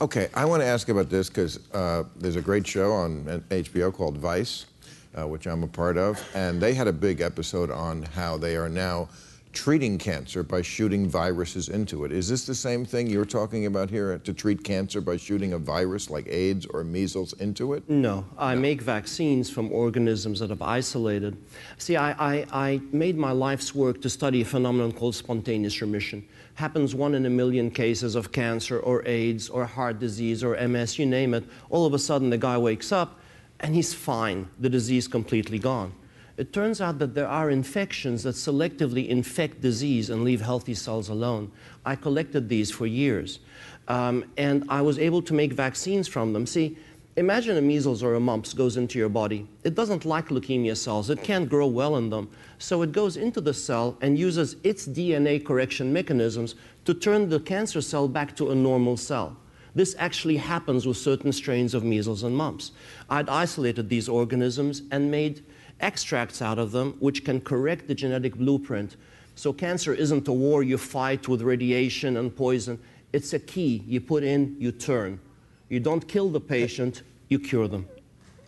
Okay, 0.00 0.28
I 0.34 0.44
want 0.44 0.60
to 0.62 0.66
ask 0.66 0.88
about 0.88 1.08
this 1.08 1.28
because 1.28 1.60
uh, 1.72 2.02
there's 2.16 2.34
a 2.34 2.42
great 2.42 2.66
show 2.66 2.90
on 2.90 3.44
HBO 3.48 3.94
called 3.94 4.18
Vice, 4.18 4.66
uh, 5.14 5.28
which 5.28 5.46
I'm 5.46 5.62
a 5.62 5.68
part 5.68 5.98
of, 5.98 6.20
and 6.34 6.60
they 6.60 6.74
had 6.74 6.88
a 6.88 6.92
big 6.92 7.20
episode 7.20 7.70
on 7.70 8.02
how 8.02 8.36
they 8.36 8.56
are 8.56 8.68
now 8.68 9.08
treating 9.54 9.96
cancer 9.96 10.42
by 10.42 10.60
shooting 10.60 11.08
viruses 11.08 11.68
into 11.68 12.04
it. 12.04 12.12
Is 12.12 12.28
this 12.28 12.44
the 12.44 12.54
same 12.54 12.84
thing 12.84 13.06
you're 13.06 13.24
talking 13.24 13.66
about 13.66 13.88
here, 13.88 14.18
to 14.18 14.34
treat 14.34 14.62
cancer 14.64 15.00
by 15.00 15.16
shooting 15.16 15.52
a 15.52 15.58
virus 15.58 16.10
like 16.10 16.26
AIDS 16.28 16.66
or 16.66 16.84
measles 16.84 17.32
into 17.34 17.72
it? 17.72 17.88
No, 17.88 18.26
I 18.36 18.56
make 18.56 18.82
vaccines 18.82 19.48
from 19.48 19.72
organisms 19.72 20.40
that 20.40 20.50
have 20.50 20.60
isolated. 20.60 21.36
See, 21.78 21.96
I, 21.96 22.12
I, 22.12 22.46
I 22.52 22.80
made 22.92 23.16
my 23.16 23.32
life's 23.32 23.74
work 23.74 24.02
to 24.02 24.10
study 24.10 24.42
a 24.42 24.44
phenomenon 24.44 24.92
called 24.92 25.14
spontaneous 25.14 25.80
remission. 25.80 26.26
Happens 26.54 26.94
one 26.94 27.14
in 27.14 27.24
a 27.24 27.30
million 27.30 27.70
cases 27.70 28.16
of 28.16 28.32
cancer 28.32 28.78
or 28.80 29.06
AIDS 29.06 29.48
or 29.48 29.64
heart 29.64 29.98
disease 30.00 30.42
or 30.44 30.56
MS, 30.68 30.98
you 30.98 31.06
name 31.06 31.32
it. 31.32 31.44
All 31.70 31.86
of 31.86 31.94
a 31.94 31.98
sudden, 31.98 32.30
the 32.30 32.38
guy 32.38 32.58
wakes 32.58 32.92
up 32.92 33.20
and 33.60 33.74
he's 33.74 33.94
fine, 33.94 34.48
the 34.58 34.68
disease 34.68 35.08
completely 35.08 35.58
gone. 35.58 35.92
It 36.36 36.52
turns 36.52 36.80
out 36.80 36.98
that 36.98 37.14
there 37.14 37.28
are 37.28 37.48
infections 37.48 38.24
that 38.24 38.34
selectively 38.34 39.08
infect 39.08 39.60
disease 39.60 40.10
and 40.10 40.24
leave 40.24 40.40
healthy 40.40 40.74
cells 40.74 41.08
alone. 41.08 41.52
I 41.86 41.94
collected 41.94 42.48
these 42.48 42.72
for 42.72 42.86
years, 42.86 43.38
um, 43.86 44.24
and 44.36 44.64
I 44.68 44.80
was 44.80 44.98
able 44.98 45.22
to 45.22 45.34
make 45.34 45.52
vaccines 45.52 46.08
from 46.08 46.32
them. 46.32 46.44
See, 46.44 46.76
imagine 47.16 47.56
a 47.56 47.62
measles 47.62 48.02
or 48.02 48.14
a 48.14 48.20
mumps 48.20 48.52
goes 48.52 48.76
into 48.76 48.98
your 48.98 49.08
body. 49.08 49.46
It 49.62 49.76
doesn't 49.76 50.04
like 50.04 50.28
leukemia 50.28 50.76
cells, 50.76 51.08
it 51.08 51.22
can't 51.22 51.48
grow 51.48 51.68
well 51.68 51.96
in 51.96 52.10
them. 52.10 52.28
So 52.58 52.82
it 52.82 52.90
goes 52.90 53.16
into 53.16 53.40
the 53.40 53.54
cell 53.54 53.96
and 54.00 54.18
uses 54.18 54.56
its 54.64 54.88
DNA 54.88 55.44
correction 55.44 55.92
mechanisms 55.92 56.56
to 56.84 56.94
turn 56.94 57.28
the 57.28 57.38
cancer 57.38 57.80
cell 57.80 58.08
back 58.08 58.34
to 58.36 58.50
a 58.50 58.56
normal 58.56 58.96
cell. 58.96 59.36
This 59.76 59.94
actually 59.98 60.36
happens 60.36 60.86
with 60.86 60.96
certain 60.96 61.32
strains 61.32 61.74
of 61.74 61.84
measles 61.84 62.24
and 62.24 62.36
mumps. 62.36 62.72
I'd 63.10 63.28
isolated 63.28 63.88
these 63.88 64.08
organisms 64.08 64.82
and 64.90 65.10
made 65.10 65.44
extracts 65.84 66.40
out 66.40 66.58
of 66.58 66.72
them 66.72 66.96
which 66.98 67.24
can 67.24 67.40
correct 67.40 67.86
the 67.86 67.94
genetic 67.94 68.34
blueprint. 68.34 68.96
So 69.34 69.52
cancer 69.52 69.92
isn't 69.92 70.26
a 70.28 70.32
war 70.32 70.62
you 70.62 70.78
fight 70.78 71.28
with 71.28 71.42
radiation 71.42 72.16
and 72.16 72.34
poison. 72.34 72.78
It's 73.12 73.32
a 73.34 73.38
key 73.38 73.84
you 73.86 74.00
put 74.00 74.24
in, 74.24 74.56
you 74.58 74.72
turn. 74.72 75.20
You 75.68 75.80
don't 75.80 76.06
kill 76.08 76.30
the 76.30 76.40
patient, 76.40 77.02
you 77.28 77.38
cure 77.38 77.68
them. 77.68 77.86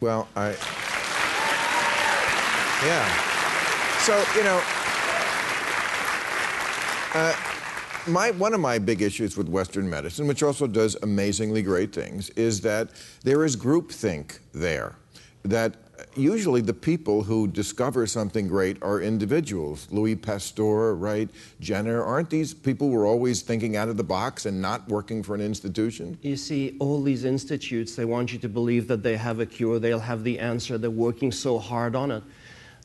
Well, 0.01 0.29
I. 0.35 0.57
Yeah. 2.85 3.07
So, 4.07 4.25
you 4.37 4.45
know, 4.45 4.63
uh, 7.15 7.35
my, 8.07 8.31
one 8.33 8.55
of 8.55 8.61
my 8.61 8.79
big 8.79 9.03
issues 9.03 9.37
with 9.37 9.49
Western 9.49 9.89
medicine, 9.91 10.27
which 10.27 10.43
also 10.43 10.67
does 10.67 10.97
amazingly 11.03 11.63
great 11.63 11.93
things, 11.93 12.31
is 12.31 12.61
that 12.61 12.91
there 13.25 13.45
is 13.45 13.57
groupthink 13.57 14.39
there. 14.53 14.95
That 15.43 15.75
usually 16.15 16.61
the 16.61 16.75
people 16.75 17.23
who 17.23 17.47
discover 17.47 18.07
something 18.07 18.49
great 18.49 18.83
are 18.83 19.01
individuals. 19.01 19.87
Louis 19.91 20.17
Pasteur, 20.17 20.95
right? 20.95 21.29
Jenner. 21.61 22.03
Aren't 22.03 22.31
these 22.31 22.55
people 22.55 22.89
who 22.89 22.97
are 22.97 23.07
always 23.07 23.43
thinking 23.43 23.77
out 23.77 23.89
of 23.89 23.97
the 23.97 24.05
box 24.05 24.47
and 24.47 24.61
not 24.61 24.89
working 24.89 25.23
for 25.23 25.35
an 25.35 25.41
institution? 25.41 26.19
You 26.23 26.37
see, 26.37 26.77
all 26.81 27.03
these 27.03 27.25
institutes, 27.25 27.97
they 27.97 28.05
want 28.05 28.33
you 28.33 28.39
to 28.39 28.49
believe 28.49 28.89
that 28.89 29.03
they 29.03 29.17
have 29.17 29.41
a 29.41 29.47
cure, 29.47 29.79
they'll 29.79 29.99
have 29.99 30.25
the 30.25 30.39
answer, 30.39 30.79
they're 30.79 30.91
working 30.91 31.33
so 31.33 31.59
hard 31.59 31.95
on 31.95 32.11
it. 32.11 32.23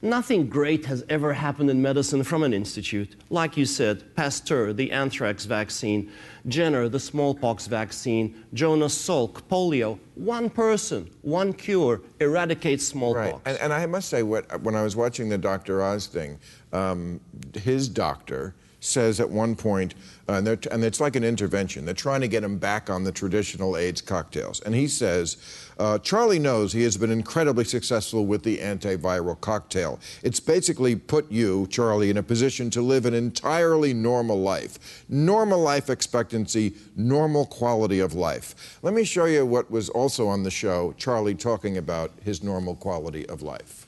Nothing 0.04 0.48
great 0.48 0.86
has 0.86 1.06
ever 1.10 1.32
happened 1.32 1.70
in 1.70 1.80
medicine 1.80 2.24
from 2.24 2.42
an 2.42 2.54
institute. 2.54 3.16
Like 3.30 3.56
you 3.56 3.66
said, 3.66 4.16
Pasteur, 4.16 4.74
the 4.74 4.92
anthrax 4.92 5.46
vaccine, 5.46 6.12
Jenner, 6.48 6.90
the 6.90 7.00
smallpox 7.00 7.68
vaccine, 7.68 8.44
Jonas 8.54 8.98
Salk, 8.98 9.44
polio. 9.44 10.00
One 10.16 10.50
person, 10.50 11.12
one 11.22 11.54
cure 11.54 12.02
eradicates 12.20 12.88
smallpox. 12.88 13.34
Right. 13.34 13.42
And, 13.46 13.58
and 13.60 13.74
I 13.74 13.86
must 13.86 14.10
say, 14.10 14.24
what, 14.24 14.62
when 14.62 14.76
I 14.76 14.82
was 14.82 14.96
watching 14.96 15.30
the 15.30 15.38
Dr. 15.38 15.84
Oz 15.84 16.08
thing, 16.08 16.40
um, 16.74 17.20
his 17.54 17.88
doctor 17.88 18.56
says 18.82 19.20
at 19.20 19.30
one 19.30 19.56
point, 19.56 19.94
uh, 20.28 20.34
and, 20.34 20.48
and, 20.48 20.84
it's 20.84 21.00
like 21.00 21.16
an 21.16 21.24
intervention. 21.24 21.86
They're 21.86 21.94
trying 21.94 22.22
to 22.22 22.28
get 22.28 22.44
him 22.44 22.58
back 22.58 22.90
on 22.90 23.04
the 23.04 23.12
traditional 23.12 23.78
AIDS 23.78 24.02
cocktails. 24.02 24.60
And 24.62 24.74
he 24.74 24.88
says, 24.88 25.38
uh, 25.78 26.00
Charlie 26.00 26.40
knows 26.40 26.74
he 26.74 26.82
has 26.84 26.98
been 26.98 27.12
incredibly 27.12 27.64
successful 27.64 28.26
with 28.26 28.42
the 28.44 28.58
antiviral 28.58 29.40
cocktail. 29.40 30.00
It's 30.24 30.40
basically 30.40 30.96
put 30.96 31.32
you, 31.32 31.68
Charlie, 31.68 32.10
in 32.10 32.18
a 32.18 32.24
position 32.24 32.72
to 32.72 32.82
live 32.82 33.06
an 33.06 33.14
entirely 33.14 33.94
normal 33.94 34.42
life. 34.42 35.06
Normal 35.08 35.60
life 35.60 35.90
expectancy, 35.90 36.74
normal 36.96 37.46
quality 37.46 38.00
of 38.00 38.16
life. 38.16 38.80
Let 38.82 38.96
me 38.96 39.04
show 39.04 39.26
you 39.26 39.46
what 39.46 39.70
was 39.70 39.90
also 39.90 40.28
on 40.28 40.42
the 40.42 40.52
show, 40.52 40.96
Charlie 40.98 41.36
talking 41.36 41.78
about 41.78 42.12
his 42.24 42.42
normal 42.42 42.76
quality 42.76 43.28
of 43.30 43.44
life. 43.44 43.88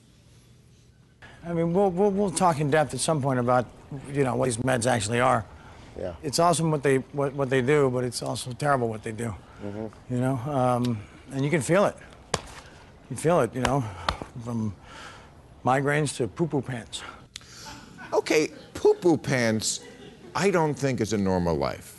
I 1.45 1.51
mean, 1.51 1.73
we'll, 1.73 1.89
we'll, 1.89 2.11
we'll 2.11 2.31
talk 2.31 2.59
in 2.59 2.69
depth 2.69 2.93
at 2.93 2.99
some 2.99 3.21
point 3.21 3.39
about, 3.39 3.65
you 4.11 4.23
know, 4.23 4.35
what 4.35 4.45
these 4.45 4.57
meds 4.57 4.85
actually 4.85 5.19
are. 5.19 5.45
Yeah. 5.97 6.13
It's 6.23 6.39
awesome 6.39 6.71
what 6.71 6.83
they, 6.83 6.97
what, 7.13 7.33
what 7.33 7.49
they 7.49 7.61
do, 7.61 7.89
but 7.89 8.03
it's 8.03 8.21
also 8.23 8.51
terrible 8.53 8.89
what 8.89 9.03
they 9.03 9.11
do. 9.11 9.35
Mm-hmm. 9.63 10.13
You 10.13 10.19
know, 10.19 10.35
um, 10.47 10.99
and 11.31 11.43
you 11.43 11.51
can 11.51 11.61
feel 11.61 11.85
it. 11.85 11.95
You 13.09 13.15
feel 13.15 13.41
it, 13.41 13.53
you 13.53 13.61
know, 13.61 13.83
from 14.43 14.73
migraines 15.63 16.15
to 16.17 16.27
poo-poo 16.27 16.61
pants. 16.61 17.01
Okay, 18.11 18.49
poo-poo 18.73 19.17
pants, 19.17 19.81
I 20.35 20.49
don't 20.49 20.73
think 20.73 20.99
is 20.99 21.13
a 21.13 21.17
normal 21.17 21.55
life. 21.55 21.92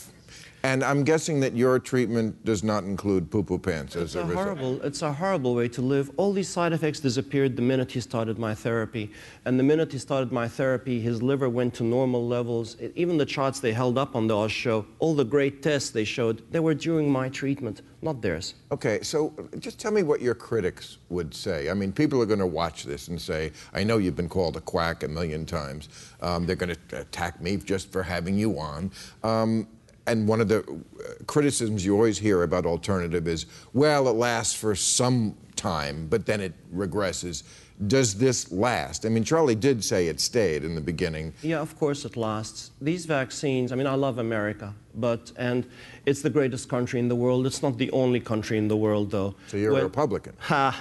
And 0.64 0.82
I'm 0.82 1.04
guessing 1.04 1.40
that 1.40 1.54
your 1.54 1.78
treatment 1.78 2.42
does 2.42 2.64
not 2.64 2.84
include 2.84 3.30
poo-poo 3.30 3.58
pants 3.58 3.94
It's 3.96 4.02
as 4.02 4.16
a, 4.16 4.20
a 4.20 4.24
result. 4.24 4.44
horrible, 4.46 4.82
it's 4.82 5.02
a 5.02 5.12
horrible 5.12 5.54
way 5.54 5.68
to 5.68 5.82
live. 5.82 6.10
All 6.16 6.32
these 6.32 6.48
side 6.48 6.72
effects 6.72 7.00
disappeared 7.00 7.54
the 7.54 7.60
minute 7.60 7.92
he 7.92 8.00
started 8.00 8.38
my 8.38 8.54
therapy. 8.54 9.12
And 9.44 9.58
the 9.58 9.62
minute 9.62 9.92
he 9.92 9.98
started 9.98 10.32
my 10.32 10.48
therapy, 10.48 11.00
his 11.00 11.22
liver 11.22 11.50
went 11.50 11.74
to 11.74 11.84
normal 11.84 12.26
levels. 12.26 12.76
It- 12.80 12.92
even 12.96 13.18
the 13.18 13.26
charts 13.26 13.60
they 13.60 13.74
held 13.74 13.98
up 13.98 14.16
on 14.16 14.26
the 14.26 14.34
Oz 14.34 14.52
show, 14.52 14.86
all 15.00 15.14
the 15.14 15.24
great 15.24 15.62
tests 15.62 15.90
they 15.90 16.04
showed, 16.04 16.42
they 16.50 16.60
were 16.60 16.72
during 16.74 17.12
my 17.12 17.28
treatment, 17.28 17.82
not 18.00 18.22
theirs. 18.22 18.54
Okay, 18.72 19.00
so 19.02 19.34
just 19.58 19.78
tell 19.78 19.92
me 19.92 20.02
what 20.02 20.22
your 20.22 20.34
critics 20.34 20.96
would 21.10 21.34
say. 21.34 21.68
I 21.68 21.74
mean, 21.74 21.92
people 21.92 22.22
are 22.22 22.26
going 22.26 22.38
to 22.38 22.46
watch 22.46 22.84
this 22.84 23.08
and 23.08 23.20
say, 23.20 23.52
I 23.74 23.84
know 23.84 23.98
you've 23.98 24.16
been 24.16 24.30
called 24.30 24.56
a 24.56 24.62
quack 24.62 25.02
a 25.02 25.08
million 25.08 25.44
times. 25.44 25.90
Um, 26.22 26.46
they're 26.46 26.56
going 26.56 26.74
to 26.88 27.00
attack 27.00 27.42
me 27.42 27.58
just 27.58 27.92
for 27.92 28.02
having 28.02 28.38
you 28.38 28.58
on. 28.58 28.90
Um, 29.22 29.68
and 30.06 30.28
one 30.28 30.40
of 30.40 30.48
the 30.48 30.60
uh, 30.60 31.24
criticisms 31.26 31.84
you 31.84 31.94
always 31.94 32.18
hear 32.18 32.42
about 32.42 32.66
alternative 32.66 33.26
is, 33.26 33.46
well, 33.72 34.08
it 34.08 34.12
lasts 34.12 34.54
for 34.54 34.74
some 34.74 35.36
time, 35.56 36.06
but 36.08 36.26
then 36.26 36.40
it 36.40 36.52
regresses. 36.74 37.42
Does 37.88 38.14
this 38.14 38.52
last? 38.52 39.04
I 39.04 39.08
mean, 39.08 39.24
Charlie 39.24 39.56
did 39.56 39.82
say 39.82 40.06
it 40.06 40.20
stayed 40.20 40.62
in 40.62 40.74
the 40.76 40.80
beginning. 40.80 41.32
Yeah, 41.42 41.60
of 41.60 41.76
course 41.78 42.04
it 42.04 42.16
lasts. 42.16 42.70
These 42.80 43.06
vaccines, 43.06 43.72
I 43.72 43.74
mean, 43.76 43.88
I 43.88 43.94
love 43.94 44.18
America, 44.18 44.74
but, 44.94 45.32
and 45.36 45.66
it's 46.06 46.22
the 46.22 46.30
greatest 46.30 46.68
country 46.68 47.00
in 47.00 47.08
the 47.08 47.16
world. 47.16 47.46
It's 47.46 47.62
not 47.62 47.78
the 47.78 47.90
only 47.90 48.20
country 48.20 48.58
in 48.58 48.68
the 48.68 48.76
world, 48.76 49.10
though. 49.10 49.34
So 49.48 49.56
you're 49.56 49.72
When- 49.72 49.80
a 49.80 49.84
Republican. 49.84 50.34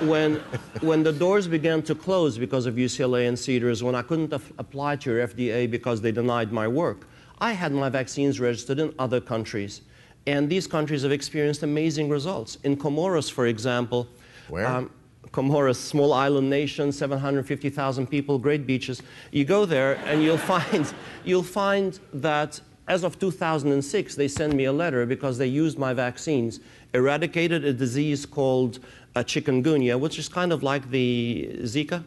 when, 0.00 0.36
when 0.80 1.02
the 1.02 1.12
doors 1.12 1.48
began 1.48 1.82
to 1.82 1.94
close 1.94 2.38
because 2.38 2.66
of 2.66 2.74
UCLA 2.76 3.28
and 3.28 3.36
Cedars, 3.38 3.82
when 3.82 3.94
I 3.94 4.02
couldn't 4.02 4.32
apply 4.32 4.96
to 4.96 5.10
your 5.10 5.26
FDA 5.26 5.68
because 5.68 6.00
they 6.00 6.12
denied 6.12 6.52
my 6.52 6.68
work, 6.68 7.06
I 7.40 7.52
had 7.52 7.72
my 7.72 7.88
vaccines 7.88 8.40
registered 8.40 8.78
in 8.78 8.94
other 8.98 9.20
countries. 9.20 9.82
And 10.26 10.48
these 10.48 10.66
countries 10.66 11.02
have 11.02 11.12
experienced 11.12 11.62
amazing 11.62 12.08
results. 12.08 12.58
In 12.64 12.76
Comoros, 12.76 13.30
for 13.30 13.46
example, 13.46 14.00
um, 14.00 14.52
Where? 14.52 14.88
Comoros, 15.30 15.76
small 15.76 16.12
island 16.12 16.48
nation, 16.48 16.90
750,000 16.90 18.06
people, 18.06 18.38
great 18.38 18.66
beaches. 18.66 19.02
You 19.30 19.44
go 19.44 19.64
there 19.64 19.96
and 20.06 20.22
you'll 20.22 20.38
find, 20.54 20.92
you'll 21.24 21.42
find 21.42 21.98
that 22.14 22.60
as 22.88 23.04
of 23.04 23.18
2006, 23.18 24.14
they 24.14 24.28
send 24.28 24.54
me 24.54 24.64
a 24.64 24.72
letter 24.72 25.04
because 25.04 25.36
they 25.36 25.46
used 25.46 25.78
my 25.78 25.92
vaccines, 25.92 26.60
eradicated 26.94 27.64
a 27.64 27.72
disease 27.72 28.24
called 28.24 28.78
uh, 29.14 29.20
chikungunya, 29.20 29.98
which 30.00 30.18
is 30.18 30.28
kind 30.28 30.52
of 30.52 30.62
like 30.62 30.90
the 30.90 31.50
Zika. 31.62 32.02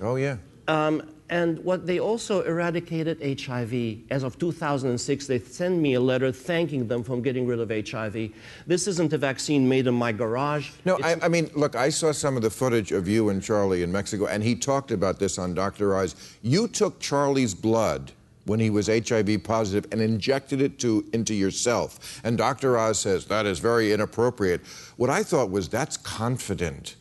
Oh, 0.00 0.14
yeah. 0.16 0.36
Um, 0.68 1.02
and 1.30 1.58
what 1.64 1.86
they 1.86 2.00
also 2.00 2.42
eradicated 2.42 3.18
HIV. 3.40 4.10
As 4.10 4.22
of 4.22 4.38
2006, 4.38 5.26
they 5.26 5.38
sent 5.38 5.78
me 5.78 5.94
a 5.94 6.00
letter 6.00 6.30
thanking 6.30 6.86
them 6.86 7.02
for 7.02 7.18
getting 7.20 7.46
rid 7.46 7.60
of 7.60 7.70
HIV. 7.70 8.30
This 8.66 8.86
isn't 8.86 9.12
a 9.12 9.18
vaccine 9.18 9.66
made 9.68 9.86
in 9.86 9.94
my 9.94 10.12
garage. 10.12 10.70
No, 10.84 10.98
I, 11.02 11.16
I 11.22 11.28
mean, 11.28 11.50
look, 11.54 11.76
I 11.76 11.88
saw 11.88 12.12
some 12.12 12.36
of 12.36 12.42
the 12.42 12.50
footage 12.50 12.92
of 12.92 13.08
you 13.08 13.30
and 13.30 13.42
Charlie 13.42 13.82
in 13.82 13.90
Mexico, 13.90 14.26
and 14.26 14.42
he 14.42 14.54
talked 14.54 14.90
about 14.90 15.18
this 15.18 15.38
on 15.38 15.54
Dr. 15.54 15.96
Oz. 15.96 16.14
You 16.42 16.68
took 16.68 17.00
Charlie's 17.00 17.54
blood 17.54 18.12
when 18.44 18.60
he 18.60 18.68
was 18.68 18.88
HIV 18.88 19.42
positive 19.44 19.90
and 19.92 20.02
injected 20.02 20.60
it 20.60 20.78
to, 20.80 21.04
into 21.14 21.34
yourself. 21.34 22.20
And 22.24 22.36
Dr. 22.36 22.78
Oz 22.78 22.98
says 22.98 23.24
that 23.26 23.46
is 23.46 23.58
very 23.58 23.92
inappropriate. 23.92 24.60
What 24.96 25.08
I 25.08 25.22
thought 25.22 25.50
was 25.50 25.68
that's 25.68 25.96
confident. 25.96 26.96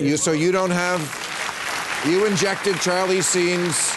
You, 0.00 0.16
so 0.16 0.32
you 0.32 0.50
don't 0.50 0.70
have, 0.70 1.00
you 2.06 2.24
injected 2.24 2.80
Charlie 2.80 3.20
Sheen's 3.20 3.94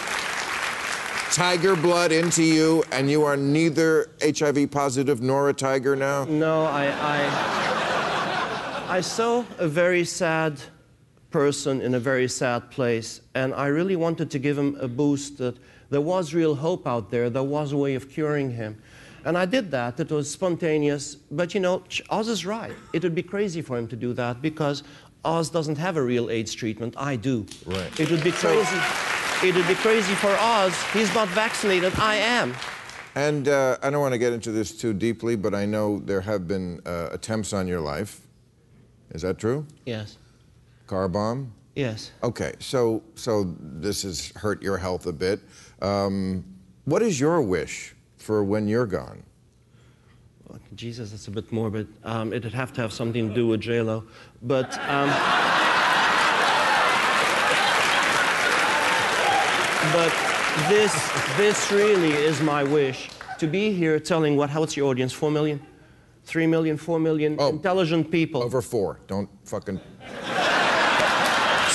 tiger 1.32 1.74
blood 1.74 2.12
into 2.12 2.42
you, 2.42 2.84
and 2.92 3.10
you 3.10 3.24
are 3.24 3.36
neither 3.36 4.10
HIV 4.22 4.70
positive 4.70 5.22
nor 5.22 5.48
a 5.48 5.54
tiger 5.54 5.96
now? 5.96 6.24
No, 6.24 6.64
I, 6.64 6.86
I, 6.86 8.96
I 8.98 9.00
saw 9.00 9.44
a 9.58 9.66
very 9.66 10.04
sad 10.04 10.60
person 11.30 11.80
in 11.80 11.94
a 11.94 11.98
very 11.98 12.28
sad 12.28 12.70
place, 12.70 13.22
and 13.34 13.54
I 13.54 13.68
really 13.68 13.96
wanted 13.96 14.30
to 14.32 14.38
give 14.38 14.58
him 14.58 14.76
a 14.80 14.86
boost 14.86 15.38
that 15.38 15.56
there 15.88 16.02
was 16.02 16.34
real 16.34 16.54
hope 16.54 16.86
out 16.86 17.10
there, 17.10 17.30
there 17.30 17.42
was 17.42 17.72
a 17.72 17.76
way 17.76 17.94
of 17.94 18.10
curing 18.10 18.50
him. 18.50 18.80
And 19.24 19.38
I 19.38 19.46
did 19.46 19.70
that. 19.70 19.98
It 19.98 20.10
was 20.10 20.30
spontaneous. 20.30 21.14
But 21.14 21.54
you 21.54 21.60
know, 21.60 21.82
Oz 22.10 22.28
is 22.28 22.44
right. 22.44 22.74
It 22.92 23.02
would 23.02 23.14
be 23.14 23.22
crazy 23.22 23.62
for 23.62 23.78
him 23.78 23.88
to 23.88 23.96
do 23.96 24.12
that 24.12 24.42
because 24.42 24.82
Oz 25.24 25.50
doesn't 25.50 25.78
have 25.78 25.96
a 25.96 26.02
real 26.02 26.30
AIDS 26.30 26.54
treatment. 26.54 26.94
I 26.96 27.16
do. 27.16 27.46
Right. 27.66 28.00
It 28.00 28.10
would 28.10 28.22
be 28.22 28.32
crazy. 28.32 28.78
It 29.42 29.54
would 29.54 29.66
be 29.66 29.74
crazy 29.74 30.14
for 30.14 30.34
Oz. 30.38 30.74
He's 30.92 31.12
not 31.14 31.28
vaccinated. 31.28 31.92
I 31.98 32.16
am. 32.16 32.54
And 33.14 33.48
uh, 33.48 33.78
I 33.82 33.90
don't 33.90 34.00
want 34.00 34.12
to 34.12 34.18
get 34.18 34.32
into 34.32 34.50
this 34.50 34.76
too 34.76 34.92
deeply, 34.92 35.36
but 35.36 35.54
I 35.54 35.66
know 35.66 36.00
there 36.00 36.20
have 36.20 36.48
been 36.48 36.80
uh, 36.84 37.10
attempts 37.12 37.52
on 37.52 37.68
your 37.68 37.80
life. 37.80 38.20
Is 39.10 39.22
that 39.22 39.38
true? 39.38 39.66
Yes. 39.86 40.18
Car 40.86 41.08
bomb? 41.08 41.52
Yes. 41.74 42.12
Okay, 42.22 42.54
so 42.58 43.02
so 43.14 43.54
this 43.60 44.02
has 44.02 44.30
hurt 44.36 44.62
your 44.62 44.78
health 44.78 45.06
a 45.06 45.12
bit. 45.12 45.40
Um, 45.82 46.44
what 46.84 47.02
is 47.02 47.18
your 47.18 47.40
wish 47.42 47.94
for 48.16 48.44
when 48.44 48.68
you're 48.68 48.86
gone? 48.86 49.22
Jesus, 50.74 51.10
that's 51.10 51.28
a 51.28 51.30
bit 51.30 51.50
morbid. 51.52 51.88
Um, 52.04 52.32
it'd 52.32 52.52
have 52.54 52.72
to 52.74 52.80
have 52.80 52.92
something 52.92 53.28
to 53.28 53.34
do 53.34 53.46
with 53.46 53.60
J-Lo. 53.60 54.04
But, 54.42 54.72
um, 54.88 55.10
but 59.92 60.12
this, 60.68 60.92
this 61.36 61.70
really 61.72 62.12
is 62.12 62.40
my 62.40 62.62
wish, 62.64 63.08
to 63.38 63.46
be 63.46 63.72
here 63.72 63.98
telling 64.00 64.36
what, 64.36 64.50
what's 64.50 64.76
your 64.76 64.88
audience, 64.90 65.12
4 65.12 65.30
million? 65.30 65.60
3 66.24 66.46
million, 66.46 66.76
4 66.76 66.98
million 66.98 67.36
Oh. 67.38 67.48
intelligent 67.50 68.10
people. 68.10 68.42
Over 68.42 68.62
four. 68.62 68.98
Don't 69.06 69.28
fucking 69.44 69.78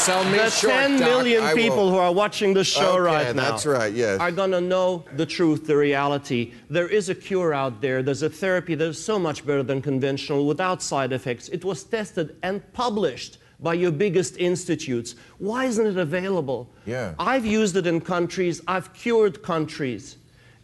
sell 0.10 0.24
me 0.32 0.38
the 0.38 0.50
short. 0.50 0.74
10 0.74 0.98
Doc. 1.00 1.10
million 1.10 1.44
will- 1.44 1.56
people 1.56 1.89
who 1.92 1.98
are 1.98 2.12
watching 2.12 2.54
the 2.54 2.63
show 2.63 2.94
Okay, 2.94 3.00
right 3.01 3.36
now 3.36 3.51
that's 3.51 3.66
right, 3.66 3.94
yes. 3.94 4.20
are 4.20 4.32
going 4.32 4.51
to 4.51 4.62
know 4.62 5.06
the 5.16 5.25
truth, 5.25 5.68
the 5.68 5.78
reality. 5.78 6.54
There 6.70 6.88
is 6.88 7.10
a 7.10 7.16
cure 7.16 7.54
out 7.54 7.82
there. 7.82 8.01
There's 8.01 8.24
a 8.24 8.30
therapy 8.30 8.74
that 8.75 8.86
is 8.86 9.04
so 9.04 9.20
much 9.20 9.46
better 9.46 9.63
than 9.63 9.82
conventional 9.82 10.46
without 10.48 10.82
side 10.82 11.12
effects. 11.13 11.50
It 11.50 11.63
was 11.63 11.84
tested 11.84 12.36
and 12.42 12.56
published 12.74 13.38
by 13.60 13.74
your 13.75 13.92
biggest 13.92 14.38
institutes. 14.38 15.16
Why 15.38 15.66
isn't 15.66 15.86
it 15.86 15.98
available? 15.98 16.70
Yeah. 16.86 17.13
I've 17.20 17.46
used 17.46 17.75
it 17.75 17.86
in 17.86 18.01
countries, 18.01 18.62
I've 18.68 18.94
cured 18.94 19.44
countries. 19.44 20.18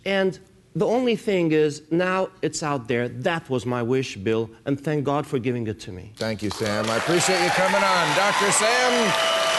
And 0.06 0.40
the 0.76 0.86
only 0.86 1.16
thing 1.16 1.52
is, 1.54 1.82
now 1.90 2.30
it's 2.42 2.62
out 2.62 2.88
there. 2.88 3.08
That 3.08 3.50
was 3.50 3.66
my 3.66 3.82
wish, 3.82 4.18
Bill, 4.18 4.50
and 4.66 4.80
thank 4.80 5.06
God 5.06 5.26
for 5.26 5.40
giving 5.40 5.66
it 5.68 5.80
to 5.82 5.92
me. 5.92 6.12
Thank 6.18 6.44
you, 6.44 6.50
Sam. 6.50 6.86
I 6.90 6.98
appreciate 6.98 7.42
you 7.44 7.50
coming 7.52 7.82
on. 7.82 8.16
Dr. 8.16 8.52
Sam 8.52 9.12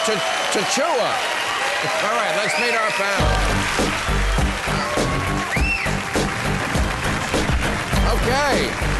Ch-. 0.04 0.78
All 2.04 2.14
right, 2.14 2.34
let's 2.36 2.58
meet 2.60 2.74
our 2.74 2.90
panel. 2.90 4.16
Okay. 8.16 8.95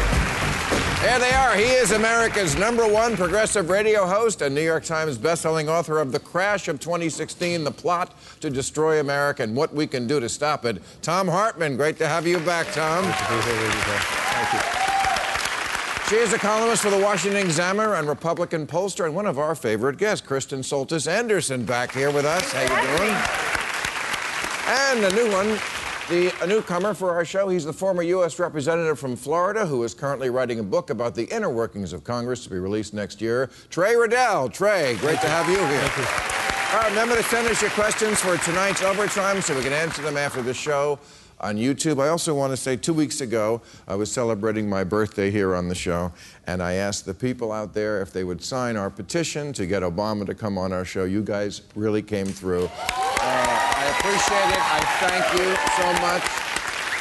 There 1.07 1.19
they 1.19 1.31
are. 1.31 1.55
He 1.55 1.63
is 1.63 1.93
America's 1.93 2.57
number 2.57 2.85
one 2.85 3.15
progressive 3.15 3.69
radio 3.69 4.05
host 4.05 4.41
and 4.41 4.53
New 4.53 4.61
York 4.61 4.83
Times 4.83 5.17
bestselling 5.17 5.69
author 5.69 5.99
of 5.99 6.11
The 6.11 6.19
Crash 6.19 6.67
of 6.67 6.81
2016, 6.81 7.63
The 7.63 7.71
Plot 7.71 8.13
to 8.41 8.49
Destroy 8.49 8.99
America 8.99 9.41
and 9.41 9.55
What 9.55 9.73
We 9.73 9.87
Can 9.87 10.05
Do 10.05 10.19
to 10.19 10.27
Stop 10.27 10.65
It. 10.65 10.83
Thom 11.01 11.29
Hartmann, 11.29 11.77
great 11.77 11.97
to 11.99 12.07
have 12.09 12.27
you 12.27 12.39
back, 12.39 12.69
Tom. 12.73 13.05
Thank 13.05 14.53
you. 14.53 14.59
She 16.09 16.17
is 16.21 16.33
a 16.33 16.37
columnist 16.37 16.83
for 16.83 16.89
the 16.89 16.99
Washington 16.99 17.39
Examiner 17.39 17.93
and 17.95 18.05
Republican 18.05 18.67
pollster, 18.67 19.05
and 19.05 19.15
one 19.15 19.27
of 19.27 19.39
our 19.39 19.55
favorite 19.55 19.97
guests, 19.97 20.27
Kristen 20.27 20.59
Soltis 20.59 21.07
Anderson, 21.09 21.63
back 21.63 21.93
here 21.93 22.11
with 22.11 22.25
us. 22.25 22.51
How 22.51 22.63
you 22.63 22.97
doing? 22.97 23.15
And 24.67 25.05
a 25.05 25.15
new 25.15 25.31
one, 25.31 25.57
the 26.09 26.33
a 26.41 26.47
newcomer 26.47 26.93
for 26.93 27.11
our 27.11 27.25
show. 27.25 27.49
He's 27.49 27.65
the 27.65 27.73
former 27.73 28.03
U.S. 28.03 28.39
representative 28.39 28.99
from 28.99 29.15
Florida 29.15 29.65
who 29.65 29.83
is 29.83 29.93
currently 29.93 30.29
writing 30.29 30.59
a 30.59 30.63
book 30.63 30.89
about 30.89 31.15
the 31.15 31.25
inner 31.35 31.49
workings 31.49 31.93
of 31.93 32.03
Congress 32.03 32.43
to 32.43 32.49
be 32.49 32.57
released 32.57 32.93
next 32.93 33.21
year. 33.21 33.49
Trey 33.69 33.93
Radel. 33.93 34.51
Trey, 34.51 34.95
great 34.99 35.19
to 35.21 35.27
have 35.27 35.49
you 35.49 35.57
here. 35.57 35.89
Thank 35.89 35.97
you. 35.97 36.73
All 36.75 36.83
right, 36.83 36.89
remember 36.89 37.15
to 37.15 37.23
send 37.23 37.47
us 37.47 37.61
your 37.61 37.71
questions 37.71 38.19
for 38.19 38.37
tonight's 38.37 38.81
overtime 38.81 39.41
so 39.41 39.55
we 39.55 39.63
can 39.63 39.73
answer 39.73 40.01
them 40.01 40.17
after 40.17 40.41
the 40.41 40.53
show 40.53 40.99
on 41.39 41.55
YouTube. 41.55 42.01
I 42.01 42.09
also 42.09 42.33
want 42.33 42.51
to 42.51 42.57
say 42.57 42.75
two 42.75 42.93
weeks 42.93 43.21
ago, 43.21 43.61
I 43.87 43.95
was 43.95 44.11
celebrating 44.11 44.67
my 44.69 44.83
birthday 44.83 45.31
here 45.31 45.55
on 45.55 45.69
the 45.69 45.75
show, 45.75 46.11
and 46.45 46.61
I 46.61 46.73
asked 46.73 47.05
the 47.05 47.13
people 47.13 47.51
out 47.51 47.73
there 47.73 48.01
if 48.01 48.11
they 48.11 48.23
would 48.23 48.43
sign 48.43 48.75
our 48.75 48.89
petition 48.89 49.53
to 49.53 49.65
get 49.65 49.83
Obama 49.83 50.25
to 50.25 50.35
come 50.35 50.57
on 50.57 50.73
our 50.73 50.83
show. 50.83 51.05
You 51.05 51.23
guys 51.23 51.61
really 51.75 52.01
came 52.01 52.25
through. 52.25 52.69
Uh, 52.89 53.56
appreciate 53.89 54.49
it. 54.51 54.61
I 54.61 54.79
thank 54.99 55.25
you 55.39 55.55
so 55.77 55.87
much. 56.01 56.47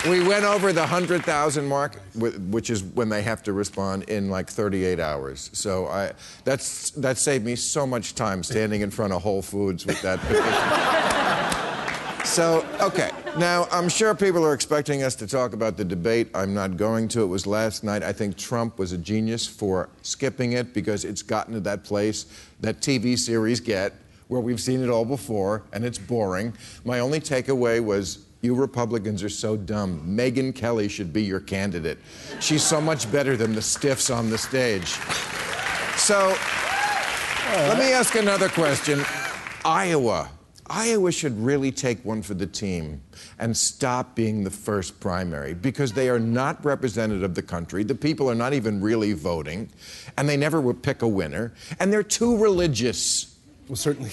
We 0.09 0.27
went 0.27 0.44
over 0.44 0.72
the 0.72 0.81
100,000 0.81 1.66
mark, 1.66 2.01
which 2.14 2.70
is 2.70 2.85
when 2.85 3.09
they 3.09 3.22
have 3.22 3.42
to 3.44 3.53
respond 3.53 4.05
in 4.05 4.31
like 4.31 4.49
38 4.49 5.01
hours. 5.01 5.51
So 5.53 5.87
I, 5.87 6.12
that's, 6.44 6.90
that 6.90 7.18
saved 7.18 7.44
me 7.44 7.57
so 7.57 7.87
much 7.87 8.14
time 8.14 8.42
standing 8.42 8.83
in 8.83 8.90
front 8.90 9.12
of 9.12 9.22
Whole 9.22 9.42
Foods 9.42 9.85
with 9.85 10.01
that 10.03 10.20
petition. 10.20 11.07
So, 12.27 12.66
okay. 12.81 13.11
Now, 13.38 13.68
I'm 13.70 13.88
sure 13.88 14.14
people 14.14 14.44
are 14.44 14.53
expecting 14.53 15.03
us 15.03 15.14
to 15.16 15.27
talk 15.27 15.55
about 15.55 15.77
the 15.77 15.85
debate. 15.85 16.29
I'm 16.35 16.53
not 16.53 16.77
going 16.77 17.09
to. 17.09 17.22
It 17.22 17.27
was 17.27 17.46
last 17.46 17.85
night. 17.85 18.03
I 18.03 18.12
think 18.12 18.37
Trump 18.37 18.79
was 18.79 18.92
a 18.92 18.99
genius 18.99 19.46
for 19.46 19.88
skipping 20.03 20.53
it 20.53 20.75
because 20.75 21.05
it's 21.05 21.22
gotten 21.22 21.55
to 21.55 21.61
that 21.61 21.85
place 21.85 22.27
that 22.61 22.81
TV 22.81 23.16
series 23.16 23.61
get 23.61 23.94
where 24.28 24.40
we've 24.40 24.60
seen 24.60 24.82
it 24.82 24.90
all 24.90 25.04
before 25.04 25.62
and 25.72 25.84
it's 25.84 25.98
boring. 25.98 26.52
My 26.84 27.00
only 27.00 27.20
takeaway 27.20 27.82
was 27.84 28.26
you 28.42 28.54
Republicans 28.54 29.22
are 29.22 29.28
so 29.28 29.56
dumb. 29.56 30.02
Megyn 30.06 30.54
Kelly 30.54 30.88
should 30.88 31.12
be 31.12 31.22
your 31.22 31.40
candidate. 31.40 31.98
She's 32.40 32.62
so 32.62 32.80
much 32.80 33.10
better 33.10 33.36
than 33.36 33.54
the 33.54 33.62
stiffs 33.62 34.10
on 34.10 34.30
the 34.30 34.38
stage. 34.38 34.96
So, 35.96 36.36
let 37.52 37.78
me 37.78 37.92
ask 37.92 38.14
another 38.14 38.48
question. 38.48 39.02
Iowa. 39.64 40.30
Iowa 40.68 41.12
should 41.12 41.38
really 41.38 41.70
take 41.70 42.04
one 42.04 42.22
for 42.22 42.34
the 42.34 42.46
team 42.46 43.00
and 43.38 43.56
stop 43.56 44.14
being 44.14 44.42
the 44.42 44.50
first 44.50 44.98
primary 45.00 45.54
because 45.54 45.92
they 45.92 46.08
are 46.08 46.18
not 46.18 46.64
representative 46.64 47.22
of 47.22 47.34
the 47.34 47.42
country. 47.42 47.84
The 47.84 47.94
people 47.94 48.28
are 48.28 48.34
not 48.34 48.52
even 48.52 48.80
really 48.80 49.12
voting, 49.12 49.70
and 50.16 50.28
they 50.28 50.36
never 50.36 50.60
will 50.60 50.74
pick 50.74 51.02
a 51.02 51.08
winner, 51.08 51.52
and 51.78 51.92
they're 51.92 52.02
too 52.02 52.36
religious. 52.36 53.36
Well, 53.68 53.76
certainly. 53.76 54.11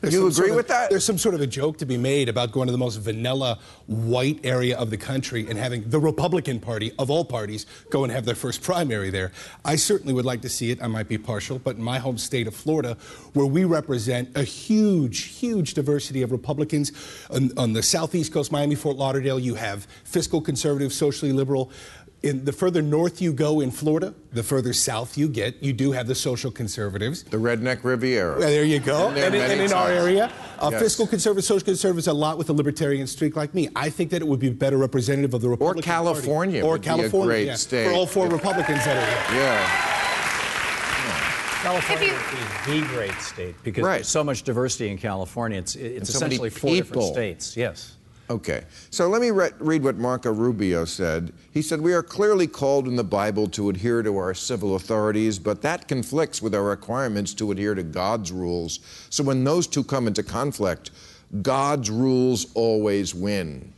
There's 0.00 0.14
You 0.14 0.22
agree 0.22 0.32
sort 0.34 0.50
of- 0.50 0.56
with 0.56 0.66
that? 0.68 0.90
There's 0.90 1.04
some 1.04 1.16
sort 1.16 1.36
of 1.36 1.40
a 1.40 1.46
joke 1.46 1.78
to 1.78 1.86
be 1.86 1.96
made 1.96 2.28
about 2.28 2.50
going 2.50 2.66
to 2.66 2.72
the 2.72 2.78
most 2.78 2.96
vanilla 2.96 3.60
white 3.86 4.40
area 4.42 4.76
of 4.76 4.90
the 4.90 4.96
country 4.96 5.46
and 5.48 5.56
having 5.56 5.88
the 5.88 6.00
Republican 6.00 6.58
Party, 6.58 6.90
of 6.98 7.08
all 7.08 7.24
parties, 7.24 7.66
go 7.88 8.02
and 8.02 8.12
have 8.12 8.24
their 8.24 8.34
first 8.34 8.62
primary 8.62 9.10
there. 9.10 9.30
I 9.64 9.76
certainly 9.76 10.12
would 10.12 10.24
like 10.24 10.40
to 10.40 10.48
see 10.48 10.72
it. 10.72 10.82
I 10.82 10.88
might 10.88 11.06
be 11.06 11.18
partial, 11.18 11.60
but 11.60 11.76
in 11.76 11.84
my 11.84 12.00
home 12.00 12.18
state 12.18 12.48
of 12.48 12.54
Florida, 12.56 12.96
where 13.34 13.46
we 13.46 13.62
represent 13.64 14.30
a 14.36 14.42
huge, 14.42 15.20
huge 15.38 15.74
diversity 15.74 16.22
of 16.22 16.32
Republicans, 16.32 16.90
on, 17.30 17.52
on 17.56 17.72
the 17.72 17.82
southeast 17.84 18.32
coast, 18.32 18.50
Miami, 18.50 18.74
Fort 18.74 18.96
Lauderdale, 18.96 19.38
you 19.38 19.54
have 19.54 19.86
fiscal 20.02 20.40
conservative, 20.40 20.92
socially 20.92 21.30
liberal. 21.32 21.70
In 22.22 22.44
the 22.44 22.52
further 22.52 22.82
north 22.82 23.20
you 23.20 23.32
go 23.32 23.60
in 23.60 23.72
Florida, 23.72 24.14
the 24.32 24.44
further 24.44 24.72
south 24.72 25.18
you 25.18 25.26
get, 25.28 25.60
you 25.60 25.72
do 25.72 25.90
have 25.90 26.06
the 26.06 26.14
social 26.14 26.52
conservatives. 26.52 27.24
The 27.24 27.36
Redneck 27.36 27.82
Riviera. 27.82 28.38
Well, 28.38 28.48
there 28.48 28.62
you 28.64 28.78
go. 28.78 29.06
Been 29.06 29.14
there 29.14 29.26
And, 29.26 29.34
in- 29.34 29.50
and 29.50 29.60
in 29.62 29.72
our 29.72 29.88
area, 29.90 30.30
uh, 30.60 30.68
Yes. 30.70 30.80
fiscal 30.80 31.08
conservatives, 31.08 31.48
social 31.48 31.64
conservatives, 31.64 32.06
a 32.06 32.12
lot 32.12 32.38
with 32.38 32.48
a 32.48 32.52
libertarian 32.52 33.08
streak 33.08 33.34
like 33.34 33.54
me. 33.54 33.68
I 33.74 33.90
think 33.90 34.10
that 34.10 34.22
it 34.22 34.28
would 34.28 34.38
be 34.38 34.50
better 34.50 34.76
representative 34.78 35.34
of 35.34 35.40
the 35.42 35.48
Republican 35.48 35.80
Or 35.80 35.82
California 35.82 36.62
Or 36.64 36.72
would 36.72 36.82
be 36.82 36.88
a 36.88 36.90
California, 36.94 37.26
great 37.26 37.46
yeah, 37.48 37.54
state. 37.56 37.86
For 37.88 37.92
all 37.92 38.06
four 38.06 38.28
Republicans 38.28 38.84
that 38.84 38.96
are 38.96 39.32
here. 39.32 39.42
Yeah. 39.42 39.88
California 41.62 42.12
would 42.12 42.66
be 42.74 42.80
the 42.80 42.86
great 42.86 43.20
state 43.20 43.54
because 43.64 43.84
Right. 43.84 43.94
there's 43.98 44.08
so 44.08 44.22
much 44.24 44.42
diversity 44.44 44.90
in 44.90 44.98
California. 44.98 45.58
It's 45.58 45.74
it's 45.76 46.10
so 46.12 46.16
essentially 46.18 46.50
four 46.50 46.74
different 46.74 47.04
states. 47.12 47.56
Yes. 47.56 47.92
Okay, 48.32 48.64
so 48.88 49.08
let 49.08 49.20
me 49.20 49.30
re- 49.30 49.50
read 49.58 49.84
what 49.84 49.98
Marco 49.98 50.32
Rubio 50.32 50.86
said. 50.86 51.34
He 51.50 51.60
said, 51.60 51.82
We 51.82 51.92
are 51.92 52.02
clearly 52.02 52.46
called 52.46 52.88
in 52.88 52.96
the 52.96 53.04
Bible 53.04 53.46
to 53.48 53.68
adhere 53.68 54.02
to 54.02 54.16
our 54.16 54.32
civil 54.32 54.74
authorities, 54.74 55.38
but 55.38 55.60
that 55.60 55.86
conflicts 55.86 56.40
with 56.40 56.54
our 56.54 56.64
requirements 56.64 57.34
to 57.34 57.50
adhere 57.52 57.74
to 57.74 57.82
God's 57.82 58.32
rules. 58.32 58.80
So 59.10 59.22
when 59.22 59.44
those 59.44 59.66
two 59.66 59.84
come 59.84 60.06
into 60.06 60.22
conflict, 60.22 60.92
God's 61.42 61.90
rules 61.90 62.46
always 62.54 63.14
win. 63.14 63.70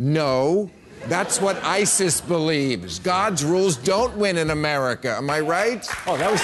No, 0.00 0.68
that's 1.06 1.40
what 1.40 1.54
ISIS 1.62 2.20
believes. 2.20 2.98
God's 2.98 3.44
rules 3.44 3.76
don't 3.76 4.16
win 4.16 4.36
in 4.36 4.50
America. 4.50 5.14
Am 5.16 5.30
I 5.30 5.38
right? 5.38 5.86
Oh, 6.08 6.16
that 6.16 6.28
was. 6.28 6.40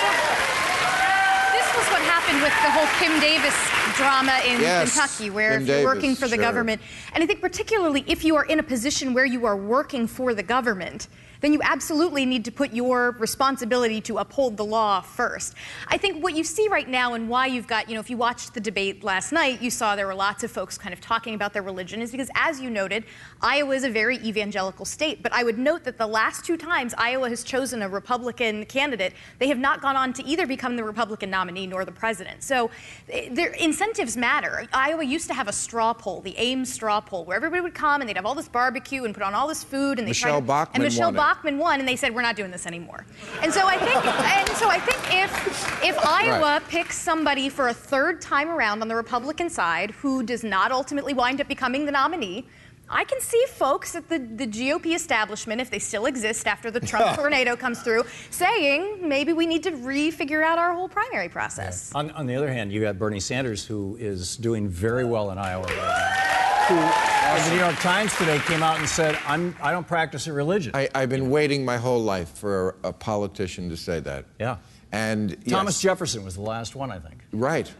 This 1.56 1.76
was 1.76 1.86
what 1.90 2.02
happened 2.02 2.40
with 2.40 2.54
the 2.62 2.70
whole 2.70 2.86
Kim 3.00 3.18
Davis 3.18 3.79
drama 4.00 4.40
in 4.46 4.60
Yes, 4.60 4.92
Kentucky, 4.92 5.30
where 5.30 5.60
if 5.60 5.66
you're 5.66 5.84
working 5.84 6.10
Davis, 6.14 6.20
for 6.20 6.28
the 6.28 6.36
sure. 6.36 6.44
government, 6.44 6.80
and 7.14 7.22
I 7.22 7.26
think 7.26 7.40
particularly 7.40 8.04
if 8.06 8.24
you 8.24 8.36
are 8.36 8.44
in 8.44 8.58
a 8.58 8.62
position 8.62 9.14
where 9.14 9.26
you 9.26 9.44
are 9.44 9.56
working 9.56 10.06
for 10.06 10.34
the 10.34 10.42
government, 10.42 11.08
then 11.40 11.52
you 11.52 11.60
absolutely 11.62 12.26
need 12.26 12.44
to 12.44 12.52
put 12.52 12.72
your 12.72 13.12
responsibility 13.12 14.00
to 14.02 14.18
uphold 14.18 14.56
the 14.56 14.64
law 14.64 15.00
first. 15.00 15.54
I 15.88 15.96
think 15.96 16.22
what 16.22 16.34
you 16.34 16.44
see 16.44 16.68
right 16.68 16.88
now 16.88 17.14
and 17.14 17.28
why 17.28 17.46
you've 17.46 17.66
got, 17.66 17.88
you 17.88 17.94
know, 17.94 18.00
if 18.00 18.10
you 18.10 18.16
watched 18.16 18.54
the 18.54 18.60
debate 18.60 19.02
last 19.02 19.32
night, 19.32 19.62
you 19.62 19.70
saw 19.70 19.96
there 19.96 20.06
were 20.06 20.14
lots 20.14 20.44
of 20.44 20.50
folks 20.50 20.76
kind 20.76 20.92
of 20.92 21.00
talking 21.00 21.34
about 21.34 21.52
their 21.52 21.62
religion, 21.62 22.02
is 22.02 22.10
because, 22.10 22.30
as 22.34 22.60
you 22.60 22.70
noted, 22.70 23.04
Iowa 23.40 23.74
is 23.74 23.84
a 23.84 23.90
very 23.90 24.18
evangelical 24.18 24.84
state. 24.84 25.22
But 25.22 25.32
I 25.32 25.42
would 25.42 25.58
note 25.58 25.84
that 25.84 25.98
the 25.98 26.06
last 26.06 26.44
two 26.44 26.56
times 26.56 26.94
Iowa 26.96 27.28
has 27.28 27.42
chosen 27.42 27.82
a 27.82 27.88
Republican 27.88 28.66
candidate, 28.66 29.14
they 29.38 29.48
have 29.48 29.58
not 29.58 29.80
gone 29.80 29.96
on 29.96 30.12
to 30.14 30.24
either 30.24 30.46
become 30.46 30.76
the 30.76 30.84
Republican 30.84 31.30
nominee 31.30 31.66
nor 31.66 31.84
the 31.84 31.92
president. 31.92 32.42
So 32.42 32.70
eh, 33.08 33.28
their 33.32 33.52
incentives 33.52 34.16
matter. 34.16 34.66
Iowa 34.72 35.04
used 35.04 35.28
to 35.28 35.34
have 35.34 35.48
a 35.48 35.52
straw 35.52 35.92
poll, 35.92 36.20
the 36.20 36.36
Ames 36.36 36.72
straw 36.72 37.00
poll, 37.00 37.24
where 37.24 37.36
everybody 37.36 37.62
would 37.62 37.74
come 37.74 38.00
and 38.00 38.08
they'd 38.08 38.16
have 38.16 38.26
all 38.26 38.34
this 38.34 38.48
barbecue 38.48 39.04
and 39.04 39.14
put 39.14 39.22
on 39.22 39.34
all 39.34 39.48
this 39.48 39.64
food 39.64 39.98
and 39.98 40.06
they 40.06 40.10
Michelle 40.10 40.32
tried 40.32 40.40
to, 40.40 40.46
Bachmann 40.46 40.74
and 40.74 40.84
Michelle 40.84 41.06
won 41.06 41.16
it. 41.30 41.34
Bachmann 41.34 41.58
won, 41.58 41.78
and 41.80 41.88
they 41.88 41.96
said 41.96 42.14
we're 42.14 42.22
not 42.22 42.36
doing 42.36 42.50
this 42.50 42.66
anymore. 42.66 43.04
And 43.42 43.52
so 43.52 43.66
I 43.66 43.76
think, 43.76 44.04
and 44.04 44.48
so 44.56 44.68
I 44.68 44.78
think 44.78 44.98
if 45.24 45.84
if 45.84 45.98
Iowa 46.04 46.40
Right. 46.40 46.68
picks 46.68 46.98
somebody 46.98 47.48
for 47.48 47.68
a 47.68 47.74
third 47.74 48.20
time 48.20 48.48
around 48.48 48.82
on 48.82 48.88
the 48.88 48.96
Republican 48.96 49.48
side 49.50 49.90
who 49.92 50.22
does 50.22 50.42
not 50.44 50.72
ultimately 50.72 51.14
wind 51.14 51.40
up 51.40 51.48
becoming 51.48 51.86
the 51.86 51.92
nominee. 51.92 52.46
I 52.92 53.04
can 53.04 53.20
see 53.20 53.44
folks 53.50 53.94
at 53.94 54.08
the, 54.08 54.18
the 54.18 54.48
GOP 54.48 54.96
establishment, 54.96 55.60
if 55.60 55.70
they 55.70 55.78
still 55.78 56.06
exist 56.06 56.48
after 56.48 56.72
the 56.72 56.80
Trump 56.80 57.16
tornado 57.20 57.54
comes 57.54 57.82
through, 57.82 58.02
saying 58.30 59.08
maybe 59.08 59.32
we 59.32 59.46
need 59.46 59.62
to 59.62 59.70
refigure 59.70 60.42
out 60.42 60.58
our 60.58 60.74
whole 60.74 60.88
primary 60.88 61.28
process. 61.28 61.92
On, 61.94 62.10
on 62.10 62.26
the 62.26 62.34
other 62.34 62.52
hand, 62.52 62.72
you 62.72 62.80
got 62.80 62.98
Bernie 62.98 63.20
Sanders, 63.20 63.64
who 63.64 63.96
is 64.00 64.36
doing 64.36 64.68
very 64.68 65.04
well 65.04 65.30
in 65.30 65.38
Iowa 65.38 65.66
right 65.68 66.49
Who, 66.70 66.76
in 66.76 67.44
the 67.44 67.50
New 67.50 67.58
York 67.60 67.74
Times 67.80 68.16
today, 68.16 68.38
came 68.46 68.62
out 68.62 68.78
and 68.78 68.88
said, 68.88 69.18
"I'm 69.26 69.56
I 69.60 69.72
don't 69.72 69.86
practice 69.86 70.28
a 70.28 70.32
religion." 70.32 70.70
I, 70.74 70.88
I've 70.94 71.08
been 71.08 71.28
waiting 71.30 71.64
my 71.64 71.78
whole 71.78 72.00
life 72.00 72.28
for 72.38 72.76
a, 72.84 72.88
a 72.88 72.92
politician 72.92 73.68
to 73.70 73.76
say 73.76 73.98
that. 74.00 74.24
yeah. 74.38 74.58
And 74.92 75.36
Thomas 75.46 75.76
yes. 75.76 75.82
Jefferson 75.82 76.24
was 76.24 76.34
the 76.34 76.40
last 76.42 76.74
one, 76.76 76.90
I 76.90 76.98
think. 76.98 77.24
Right. 77.32 77.72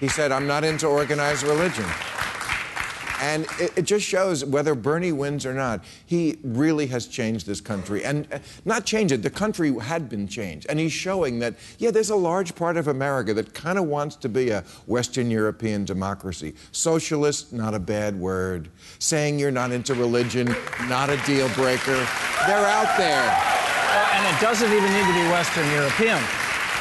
He 0.00 0.08
said, 0.08 0.32
I'm 0.32 0.46
not 0.46 0.64
into 0.64 0.86
organized 0.86 1.42
religion. 1.42 1.84
And 3.20 3.46
it, 3.58 3.72
it 3.76 3.82
just 3.82 4.04
shows 4.04 4.44
whether 4.44 4.74
Bernie 4.74 5.12
wins 5.12 5.46
or 5.46 5.54
not, 5.54 5.84
he 6.06 6.38
really 6.42 6.86
has 6.88 7.06
changed 7.06 7.46
this 7.46 7.60
country. 7.60 8.04
And 8.04 8.26
uh, 8.32 8.38
not 8.64 8.84
changed 8.84 9.12
it, 9.12 9.22
the 9.22 9.30
country 9.30 9.76
had 9.78 10.08
been 10.08 10.26
changed. 10.26 10.66
And 10.68 10.78
he's 10.78 10.92
showing 10.92 11.38
that, 11.40 11.54
yeah, 11.78 11.90
there's 11.90 12.10
a 12.10 12.16
large 12.16 12.54
part 12.54 12.76
of 12.76 12.88
America 12.88 13.34
that 13.34 13.54
kind 13.54 13.78
of 13.78 13.84
wants 13.84 14.16
to 14.16 14.28
be 14.28 14.50
a 14.50 14.64
Western 14.86 15.30
European 15.30 15.84
democracy. 15.84 16.54
Socialist, 16.72 17.52
not 17.52 17.74
a 17.74 17.78
bad 17.78 18.18
word. 18.18 18.68
Saying 18.98 19.38
you're 19.38 19.50
not 19.50 19.72
into 19.72 19.94
religion, 19.94 20.54
not 20.88 21.10
a 21.10 21.16
deal 21.24 21.48
breaker. 21.50 22.06
They're 22.46 22.66
out 22.66 22.96
there. 22.96 23.64
And 24.14 24.34
it 24.34 24.40
doesn't 24.40 24.72
even 24.72 24.92
need 24.92 25.06
to 25.06 25.14
be 25.14 25.30
Western 25.30 25.70
European. 25.70 26.22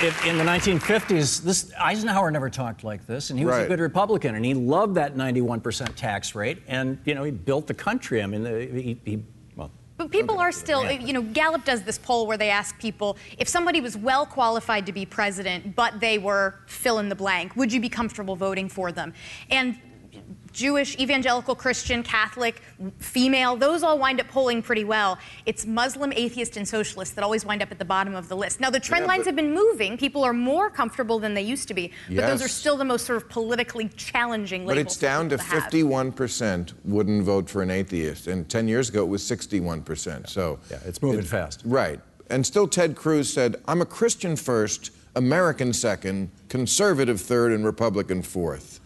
If, 0.04 0.26
in 0.26 0.38
the 0.38 0.44
1950s, 0.44 1.42
this 1.44 1.72
Eisenhower 1.80 2.30
never 2.30 2.50
talked 2.50 2.84
like 2.84 3.08
this, 3.08 3.30
and 3.30 3.40
he 3.40 3.46
was 3.46 3.56
a 3.56 3.68
good 3.70 3.80
Republican, 3.80 4.36
and 4.36 4.44
he 4.44 4.54
loved 4.54 4.96
that 4.96 5.16
91% 5.16 5.96
tax 5.96 6.36
rate, 6.36 6.62
and 6.68 7.00
you 7.06 7.16
know 7.16 7.24
he 7.24 7.32
built 7.32 7.68
the 7.68 7.74
country. 7.74 8.22
I 8.22 8.26
mean, 8.26 8.44
the, 8.44 8.66
he, 8.66 9.00
he 9.06 9.24
well, 9.56 9.72
But 9.96 10.12
people 10.12 10.40
are 10.40 10.52
still, 10.52 10.92
you 10.92 11.14
know, 11.14 11.22
Gallup 11.22 11.64
does 11.64 11.84
this 11.84 11.98
poll 11.98 12.28
where 12.28 12.38
they 12.38 12.50
ask 12.50 12.78
people 12.80 13.16
if 13.38 13.48
somebody 13.48 13.80
was 13.80 13.96
well 13.96 14.26
qualified 14.26 14.86
to 14.88 14.92
be 14.92 15.06
president, 15.06 15.74
but 15.74 16.02
they 16.02 16.18
were 16.18 16.56
fill 16.66 17.00
in 17.00 17.08
the 17.08 17.16
blank, 17.16 17.56
would 17.56 17.72
you 17.72 17.80
be 17.80 17.88
comfortable 17.88 18.36
voting 18.36 18.68
for 18.68 18.92
them? 18.92 19.14
And 19.50 19.80
Jewish, 20.54 20.98
evangelical, 20.98 21.56
Christian, 21.56 22.04
Catholic, 22.04 22.62
female, 23.00 23.56
those 23.56 23.84
all 23.84 23.98
wind 23.98 24.22
up 24.22 24.28
polling 24.30 24.62
pretty 24.62 24.84
well. 24.84 25.18
It's 25.46 25.66
Muslim, 25.66 26.14
atheist, 26.14 26.56
and 26.56 26.68
socialist 26.68 27.16
that 27.16 27.24
always 27.24 27.44
wind 27.44 27.62
up 27.62 27.72
at 27.72 27.80
the 27.80 27.86
bottom 27.86 28.16
of 28.16 28.30
the 28.30 28.38
list. 28.38 28.60
Now, 28.60 28.70
the 28.70 28.80
trend 28.80 29.04
Yeah, 29.04 29.08
lines 29.08 29.26
have 29.26 29.36
been 29.36 29.54
moving. 29.54 29.98
People 29.98 30.24
are 30.24 30.34
more 30.34 30.70
comfortable 30.70 31.20
than 31.20 31.34
they 31.34 31.42
used 31.42 31.68
to 31.68 31.74
be, 31.74 31.92
but 32.08 32.28
those 32.28 32.44
are 32.44 32.48
still 32.48 32.78
the 32.78 32.86
most 32.86 33.06
sort 33.06 33.18
of 33.18 33.28
politically 33.28 33.90
challenging 33.90 34.66
But 34.66 34.78
it's 34.78 34.98
down 34.98 35.30
to 35.30 35.38
people 35.38 35.60
51% 35.60 36.74
wouldn't 36.86 37.24
vote 37.24 37.50
for 37.50 37.62
an 37.64 37.72
atheist. 37.72 38.28
And 38.28 38.48
10 38.48 38.68
years 38.68 38.90
ago, 38.90 39.04
it 39.04 39.08
was 39.08 39.24
61%. 39.24 40.30
So 40.30 40.60
yeah, 40.70 40.80
it's 40.86 41.02
moving 41.02 41.26
fast. 41.26 41.62
Right. 41.66 42.00
And 42.30 42.46
still, 42.46 42.68
Ted 42.68 42.96
Cruz 42.96 43.32
said, 43.32 43.58
I'm 43.68 43.82
a 43.82 43.86
Christian 43.86 44.36
first, 44.36 44.92
American 45.16 45.74
second, 45.74 46.30
conservative 46.50 47.20
third, 47.20 47.52
and 47.52 47.66
Republican 47.66 48.22
fourth. 48.22 48.80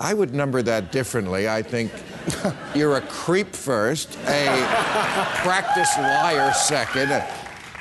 I 0.00 0.14
would 0.14 0.34
number 0.34 0.62
that 0.62 0.92
differently. 0.92 1.46
I 1.48 1.62
think 1.62 1.92
you're 2.74 2.96
a 2.96 3.02
creep 3.02 3.54
first, 3.54 4.16
a 4.26 4.46
practice 5.42 5.94
liar 5.98 6.52
second. 6.54 7.22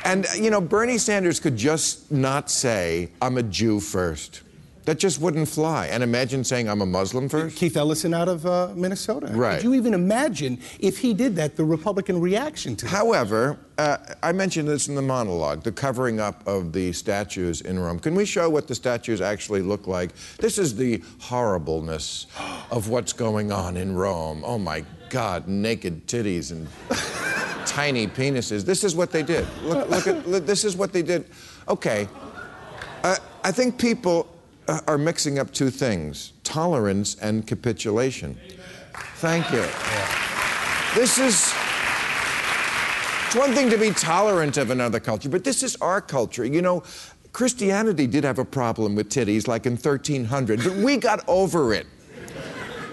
And, 0.04 0.26
you 0.36 0.50
know, 0.50 0.60
Bernie 0.60 0.98
Sanders 0.98 1.40
could 1.40 1.56
just 1.56 2.12
not 2.12 2.52
say, 2.52 3.10
I'm 3.22 3.38
a 3.38 3.44
Jew 3.44 3.80
first. 3.80 4.42
That 4.90 4.98
just 4.98 5.22
wouldn't 5.22 5.48
fly. 5.48 5.86
And 5.86 6.02
imagine 6.02 6.44
saying, 6.44 6.68
I'm 6.68 6.82
a 6.82 6.86
Muslim 6.88 7.30
first. 7.30 7.56
Keith 7.56 7.78
Ellison 7.78 8.12
out 8.12 8.28
of 8.28 8.44
uh, 8.48 8.72
Minnesota. 8.74 9.28
Right. 9.28 9.58
Could 9.58 9.66
you 9.66 9.76
even 9.76 9.94
imagine 9.94 10.60
if 10.80 10.98
he 10.98 11.14
did 11.14 11.36
that, 11.36 11.56
the 11.56 11.64
Republican 11.64 12.20
reaction 12.20 12.76
to 12.78 12.88
it? 12.88 12.90
However, 12.90 13.60
uh, 13.78 13.98
I 14.24 14.32
mentioned 14.32 14.68
this 14.68 14.88
in 14.88 14.96
the 14.96 15.04
monologue, 15.04 15.62
the 15.62 15.72
covering 15.72 16.20
up 16.20 16.42
of 16.48 16.74
the 16.74 16.92
statues 16.92 17.62
in 17.62 17.78
Rome. 17.78 18.00
Can 18.00 18.16
we 18.16 18.26
show 18.26 18.50
what 18.50 18.68
the 18.68 18.74
statues 18.74 19.22
actually 19.22 19.62
look 19.62 19.86
like? 19.86 20.10
This 20.40 20.58
is 20.58 20.76
the 20.76 21.04
horribleness 21.20 22.26
of 22.72 22.90
what's 22.90 23.14
going 23.14 23.52
on 23.52 23.78
in 23.78 23.96
Rome. 23.96 24.42
Oh 24.44 24.58
my 24.58 24.84
God, 25.12 25.48
naked 25.48 26.08
titties 26.08 26.52
and 26.52 26.68
tiny 27.68 28.08
penises. 28.08 28.66
This 28.66 28.84
is 28.84 28.96
what 28.96 29.12
they 29.12 29.22
did. 29.22 29.48
Look, 29.62 29.88
look 29.88 30.08
at 30.08 30.28
look, 30.28 30.48
this 30.48 30.66
is 30.66 30.76
what 30.76 30.94
they 30.94 31.04
did. 31.04 31.26
Okay, 31.68 32.08
uh, 33.04 33.18
I 33.44 33.52
think 33.52 33.78
people 33.78 34.28
Uh, 34.70 34.80
are 34.88 35.00
mixing 35.00 35.40
up 35.40 35.52
two 35.52 35.72
things: 35.72 36.34
tolerance 36.44 37.16
and 37.16 37.48
capitulation. 37.48 38.38
Thank 39.16 39.52
you. 39.52 39.66
This 40.94 41.18
is. 41.18 41.52
It's 43.26 43.36
one 43.36 43.54
thing 43.54 43.72
to 43.72 43.80
be 43.80 43.90
tolerant 43.90 44.58
of 44.58 44.70
another 44.70 45.00
culture, 45.00 45.28
but 45.28 45.44
this 45.44 45.64
is 45.64 45.76
our 45.78 46.02
culture. 46.02 46.46
You 46.46 46.62
know, 46.62 46.84
Christianity 47.34 48.06
did 48.06 48.24
have 48.24 48.38
a 48.38 48.46
problem 48.46 48.94
with 48.94 49.10
titties 49.10 49.48
like 49.48 49.66
in 49.66 49.74
1300, 49.74 50.64
but 50.64 50.74
we 50.74 50.98
got 50.98 51.28
over 51.28 51.74
it. 51.74 51.88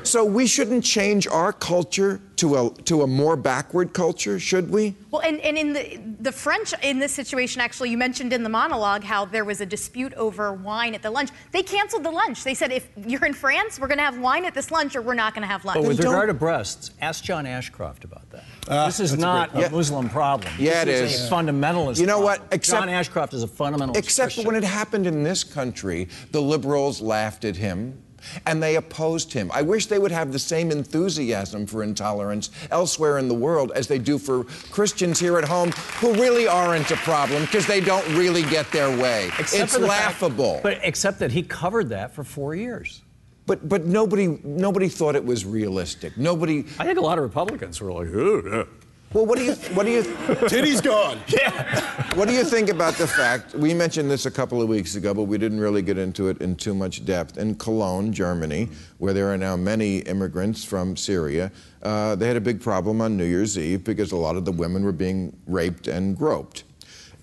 So 0.06 0.24
we 0.24 0.46
shouldn't 0.46 0.84
change 0.84 1.26
our 1.26 1.52
culture 1.52 2.20
to 2.36 2.56
a, 2.56 2.70
to 2.84 3.02
a 3.02 3.06
more 3.06 3.36
backward 3.36 3.92
culture, 3.92 4.38
should 4.38 4.70
we? 4.70 4.94
Well, 5.10 5.22
and, 5.22 5.40
and 5.40 5.56
in 5.58 5.72
the 5.72 6.00
the 6.20 6.32
French 6.32 6.74
in 6.82 6.98
this 6.98 7.12
situation, 7.12 7.60
actually, 7.60 7.90
you 7.90 7.98
mentioned 7.98 8.32
in 8.32 8.42
the 8.42 8.48
monologue 8.48 9.04
how 9.04 9.24
there 9.24 9.44
was 9.44 9.60
a 9.60 9.66
dispute 9.66 10.12
over 10.14 10.52
wine 10.52 10.94
at 10.94 11.02
the 11.02 11.10
lunch. 11.10 11.30
They 11.52 11.62
canceled 11.62 12.04
the 12.04 12.10
lunch. 12.10 12.44
They 12.44 12.54
said, 12.54 12.72
if 12.72 12.88
you're 13.06 13.24
in 13.24 13.32
France, 13.32 13.78
we're 13.78 13.86
going 13.86 13.98
to 13.98 14.04
have 14.04 14.18
wine 14.18 14.44
at 14.44 14.54
this 14.54 14.70
lunch, 14.70 14.96
or 14.96 15.02
we're 15.02 15.14
not 15.14 15.34
going 15.34 15.42
to 15.42 15.48
have 15.48 15.64
lunch. 15.64 15.80
But 15.80 15.88
with 15.88 15.98
don't- 15.98 16.12
regard 16.12 16.28
to 16.28 16.34
breasts, 16.34 16.90
ask 17.00 17.22
John 17.22 17.46
Ashcroft 17.46 18.04
about 18.04 18.28
that. 18.30 18.44
Ah, 18.68 18.86
this 18.86 19.00
is 19.00 19.10
that's 19.10 19.22
a 19.22 19.26
not 19.26 19.52
great 19.52 19.60
a, 19.60 19.62
point. 19.64 19.72
Muslim 19.76 20.08
problem. 20.08 20.52
Yeah, 20.58 20.84
this 20.84 21.00
it 21.00 21.04
is. 21.14 21.28
a 21.28 21.32
fundamentalist. 21.32 22.00
You 22.00 22.06
know 22.06 22.20
what? 22.20 22.42
Except- 22.52 22.82
John 22.82 22.88
Ashcroft 22.88 23.34
is 23.34 23.42
a 23.42 23.48
fundamentalist. 23.48 23.96
Except 23.96 24.26
Christian. 24.34 24.46
when 24.46 24.56
it 24.56 24.64
happened 24.64 25.06
in 25.06 25.22
this 25.22 25.44
country, 25.44 26.08
the 26.32 26.42
liberals 26.42 27.00
laughed 27.00 27.44
at 27.44 27.56
him 27.56 28.02
and 28.46 28.62
they 28.62 28.76
opposed 28.76 29.32
him. 29.32 29.50
I 29.52 29.62
wish 29.62 29.86
they 29.86 29.98
would 29.98 30.12
have 30.12 30.32
the 30.32 30.38
same 30.38 30.70
enthusiasm 30.70 31.66
for 31.66 31.82
intolerance 31.82 32.50
elsewhere 32.70 33.18
in 33.18 33.28
the 33.28 33.34
world 33.34 33.72
as 33.74 33.86
they 33.88 33.98
do 33.98 34.18
for 34.18 34.44
Christians 34.70 35.18
here 35.18 35.38
at 35.38 35.44
home 35.44 35.70
who 36.00 36.14
really 36.14 36.46
aren't 36.46 36.90
a 36.90 36.96
problem 36.96 37.42
because 37.42 37.66
they 37.66 37.80
don't 37.80 38.06
really 38.16 38.42
get 38.44 38.70
their 38.72 38.90
way. 38.96 39.28
Except 39.38 39.62
it's 39.64 39.74
for 39.74 39.80
the 39.80 39.88
fact- 39.88 40.20
laughable. 40.22 40.60
but 40.62 40.78
except 40.82 41.18
that 41.20 41.32
he 41.32 41.42
covered 41.42 41.88
that 41.90 42.14
for 42.14 42.24
four 42.24 42.54
years. 42.54 43.02
But 43.46 43.68
but 43.68 43.84
nobody 43.86 44.38
nobody 44.42 44.88
thought 44.88 45.14
it 45.14 45.24
was 45.24 45.44
realistic. 45.44 46.18
Nobody 46.18 46.64
I 46.80 46.84
think 46.84 46.98
a 46.98 47.00
lot 47.00 47.18
of 47.18 47.22
Republicans 47.24 47.80
were 47.80 47.92
like, 47.92 48.08
"Oh, 48.12 48.42
yeah." 48.44 48.64
Well, 49.12 49.24
what 49.24 49.38
do 49.38 49.44
you 49.44 49.54
what 49.74 49.86
do 49.86 49.92
you 49.92 50.02
Titty's 50.48 50.80
gone. 50.80 51.20
Yeah. 51.28 52.14
What 52.14 52.28
do 52.28 52.34
you 52.34 52.44
think 52.44 52.70
about 52.70 52.94
the 52.94 53.06
fact 53.06 53.54
we 53.54 53.74
mentioned 53.74 54.10
this 54.10 54.26
a 54.26 54.30
couple 54.30 54.62
of 54.62 54.68
weeks 54.68 54.94
ago, 54.94 55.12
but 55.12 55.24
we 55.24 55.38
didn't 55.38 55.60
really 55.60 55.82
get 55.82 55.98
into 55.98 56.28
it 56.28 56.40
in 56.40 56.56
too 56.56 56.74
much 56.74 57.04
depth. 57.04 57.36
In 57.36 57.54
Cologne, 57.54 58.12
Germany, 58.12 58.68
where 58.98 59.12
there 59.12 59.32
are 59.32 59.36
now 59.36 59.54
many 59.54 59.98
immigrants 59.98 60.64
from 60.64 60.96
Syria, 60.96 61.52
uh, 61.82 62.14
they 62.16 62.26
had 62.26 62.36
a 62.36 62.40
big 62.40 62.60
problem 62.60 63.00
on 63.00 63.16
New 63.16 63.24
Year's 63.24 63.58
Eve 63.58 63.84
because 63.84 64.12
a 64.12 64.16
lot 64.16 64.36
of 64.36 64.44
the 64.44 64.52
women 64.52 64.82
were 64.82 64.92
being 64.92 65.36
raped 65.46 65.88
and 65.88 66.16
groped. 66.16 66.64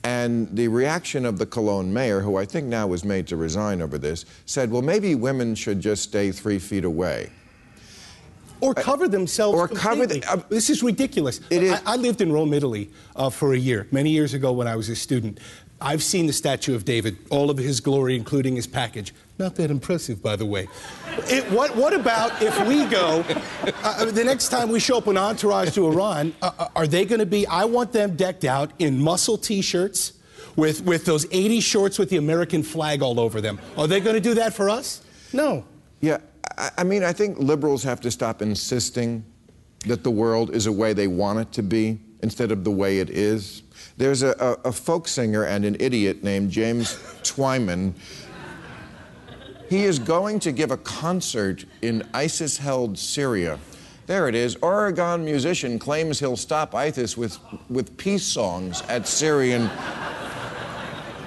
And 0.03 0.53
the 0.55 0.67
reaction 0.67 1.25
of 1.25 1.37
the 1.39 1.45
Cologne 1.45 1.93
mayor, 1.93 2.19
who 2.19 2.35
I 2.35 2.45
think 2.45 2.67
now 2.67 2.87
was 2.87 3.03
made 3.05 3.25
to 3.27 3.37
resign 3.37 3.81
over 3.81 3.97
this, 3.97 4.25
said, 4.45 4.69
well, 4.69 4.81
maybe 4.81 5.15
women 5.15 5.55
should 5.55 5.79
just 5.79 6.03
stay 6.03 6.31
three 6.31 6.59
feet 6.59 6.83
away. 6.83 7.31
Or 8.63 8.73
cover 8.73 9.07
themselves. 9.07 9.57
Or 9.57 9.67
cover 9.67 10.05
the- 10.07 10.19
completely. 10.21 10.55
this 10.55 10.69
is 10.69 10.81
ridiculous. 10.81 11.41
It 11.49 11.63
is- 11.63 11.73
I, 11.85 11.93
I 11.93 11.95
lived 11.97 12.21
in 12.21 12.31
Rome, 12.31 12.53
Italy, 12.53 12.89
uh, 13.15 13.29
for 13.29 13.53
a 13.53 13.57
year, 13.57 13.87
many 13.91 14.09
years 14.11 14.33
ago 14.33 14.51
when 14.53 14.67
I 14.67 14.75
was 14.75 14.89
a 14.89 14.95
student. 14.95 15.39
I've 15.81 16.01
seen 16.01 16.27
the 16.27 16.33
statue 16.33 16.75
of 16.75 16.85
David, 16.85 17.17
all 17.29 17.49
of 17.49 17.57
his 17.57 17.81
glory, 17.81 18.15
including 18.15 18.55
his 18.55 18.65
package. 18.67 19.13
Not 19.37 19.55
that 19.55 19.69
impressive, 19.69 20.23
by 20.23 20.37
the 20.37 20.45
way. 20.45 20.69
It, 21.27 21.43
what, 21.51 21.75
what 21.75 21.93
about 21.93 22.41
if 22.41 22.57
we 22.65 22.85
go, 22.85 23.25
uh, 23.83 24.05
the 24.05 24.23
next 24.23 24.47
time 24.47 24.69
we 24.69 24.79
show 24.79 24.97
up 24.99 25.07
an 25.07 25.17
entourage 25.17 25.73
to 25.73 25.85
Iran, 25.87 26.33
uh, 26.41 26.51
uh, 26.57 26.67
are 26.75 26.87
they 26.87 27.03
going 27.03 27.19
to 27.19 27.25
be, 27.25 27.45
I 27.47 27.65
want 27.65 27.91
them 27.91 28.15
decked 28.15 28.45
out 28.45 28.71
in 28.79 28.97
muscle 29.01 29.37
t 29.37 29.61
shirts 29.61 30.13
with, 30.55 30.85
with 30.85 31.03
those 31.03 31.25
80 31.31 31.59
shorts 31.59 31.99
with 31.99 32.09
the 32.09 32.17
American 32.17 32.63
flag 32.63 33.01
all 33.01 33.19
over 33.19 33.41
them. 33.41 33.59
Are 33.77 33.87
they 33.87 33.99
going 33.99 34.15
to 34.15 34.21
do 34.21 34.35
that 34.35 34.53
for 34.53 34.69
us? 34.69 35.01
No. 35.33 35.65
Yeah, 35.99 36.19
I, 36.57 36.83
mean, 36.83 37.03
I 37.03 37.13
think 37.13 37.39
liberals 37.39 37.83
have 37.83 38.01
to 38.01 38.11
stop 38.11 38.41
insisting 38.41 39.23
that 39.85 40.03
the 40.03 40.11
world 40.11 40.55
is 40.55 40.67
a 40.67 40.71
way 40.71 40.93
they 40.93 41.07
want 41.07 41.39
it 41.39 41.51
to 41.53 41.63
be 41.63 41.99
instead 42.21 42.51
of 42.51 42.63
the 42.63 42.71
way 42.71 42.99
it 42.99 43.09
is. 43.09 43.63
There's 43.97 44.23
a, 44.23 44.35
a, 44.39 44.69
a 44.69 44.71
folk 44.71 45.07
singer 45.07 45.43
and 45.43 45.65
an 45.65 45.75
idiot 45.79 46.23
named 46.23 46.51
James 46.51 46.95
Twyman. 47.21 47.93
He 49.69 49.83
is 49.83 49.99
going 49.99 50.39
to 50.39 50.51
give 50.51 50.71
a 50.71 50.77
concert 50.77 51.65
in 51.81 52.07
ISIS 52.13 52.57
held 52.57 52.97
Syria. 52.97 53.59
There 54.05 54.27
it 54.27 54.35
is. 54.35 54.55
Oregon 54.57 55.23
musician 55.23 55.79
claims 55.79 56.19
he'll 56.19 56.37
stop 56.37 56.75
ISIS 56.75 57.17
with, 57.17 57.37
with 57.69 57.97
peace 57.97 58.25
songs 58.25 58.83
at 58.89 59.07
Syrian 59.07 59.69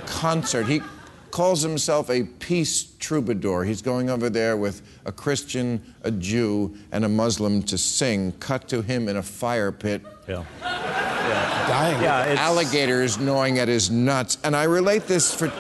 concert. 0.07 0.67
He 0.67 0.83
calls 1.31 1.63
himself 1.63 2.11
a 2.11 2.25
peace 2.25 2.95
troubadour. 2.99 3.65
He's 3.65 3.83
going 3.83 4.09
over 4.11 4.31
there 4.31 4.57
with 4.57 4.83
a 5.07 5.13
Christian, 5.13 5.81
a 6.03 6.11
Jew, 6.11 6.77
and 6.93 7.05
a 7.05 7.09
Muslim 7.09 7.63
to 7.63 7.79
sing, 7.79 8.33
cut 8.33 8.69
to 8.69 8.83
him 8.83 9.09
in 9.09 9.17
a 9.17 9.23
fire 9.23 9.73
pit. 9.73 10.03
Yeah. 10.29 10.45
yeah. 10.61 11.69
Dying. 11.69 12.03
Yeah, 12.03 12.25
it's, 12.25 12.41
Alligators 12.41 13.19
gnawing 13.19 13.59
at 13.59 13.69
his 13.69 13.91
nuts. 13.91 14.39
And 14.45 14.55
I 14.55 14.65
relate 14.65 15.07
this 15.07 15.33
for 15.35 15.53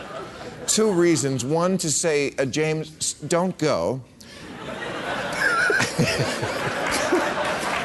two 0.66 0.90
reasons. 0.92 1.44
One, 1.44 1.78
to 1.78 1.90
say, 1.90 2.34
uh, 2.38 2.44
James, 2.44 3.14
don't 3.14 3.56
go. 3.58 4.02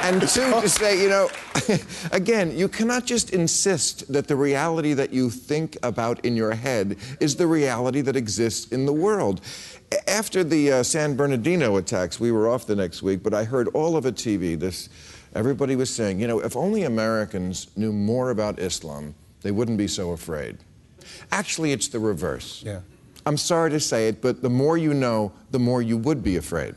and 0.04 0.21
two, 0.21 0.50
to 0.62 0.67
say, 0.69 1.02
you 1.02 1.10
know, 1.10 1.30
again, 2.12 2.58
you 2.58 2.67
cannot 2.67 3.06
just 3.06 3.32
insist 3.32 4.12
that 4.12 4.28
the 4.28 4.36
reality 4.36 4.93
that 4.93 5.12
you 5.13 5.30
think 5.30 5.78
about 5.84 6.24
in 6.26 6.36
your 6.36 6.54
head 6.54 6.97
is 7.19 7.36
the 7.36 7.47
reality 7.47 8.02
that 8.02 8.15
exists 8.15 8.71
in 8.71 8.86
the 8.86 8.93
world. 8.93 9.41
After 10.08 10.43
the 10.43 10.71
uh, 10.71 10.84
San 10.84 11.15
Bernardino 11.15 11.78
attacks, 11.78 12.19
we 12.19 12.32
were 12.32 12.50
off 12.50 12.65
the 12.65 12.76
next 12.76 13.02
week, 13.02 13.24
but 13.24 13.34
I 13.34 13.43
heard 13.43 13.67
all 13.69 13.95
over 13.95 14.12
TV 14.12 14.58
this. 14.58 14.89
Everybody 15.34 15.76
was 15.76 15.89
saying, 15.89 16.19
you 16.19 16.28
know, 16.28 16.39
if 16.39 16.56
only 16.56 16.84
Americans 16.84 17.67
knew 17.76 17.93
more 17.93 18.32
about 18.32 18.60
Islam, 18.60 19.15
they 19.41 19.52
wouldn't 19.52 19.78
be 19.78 19.88
so 19.88 20.12
afraid. 20.12 20.58
Actually, 21.32 21.71
it's 21.71 21.88
the 21.88 22.00
reverse. 22.00 22.63
Yeah. 22.65 22.82
I'm 23.26 23.38
sorry 23.38 23.69
to 23.71 23.80
say 23.80 24.08
it, 24.08 24.21
but 24.21 24.41
the 24.41 24.50
more 24.50 24.78
you 24.78 24.93
know, 24.93 25.32
the 25.52 25.60
more 25.60 25.82
you 25.82 25.97
would 25.97 26.24
be 26.24 26.38
afraid. 26.38 26.76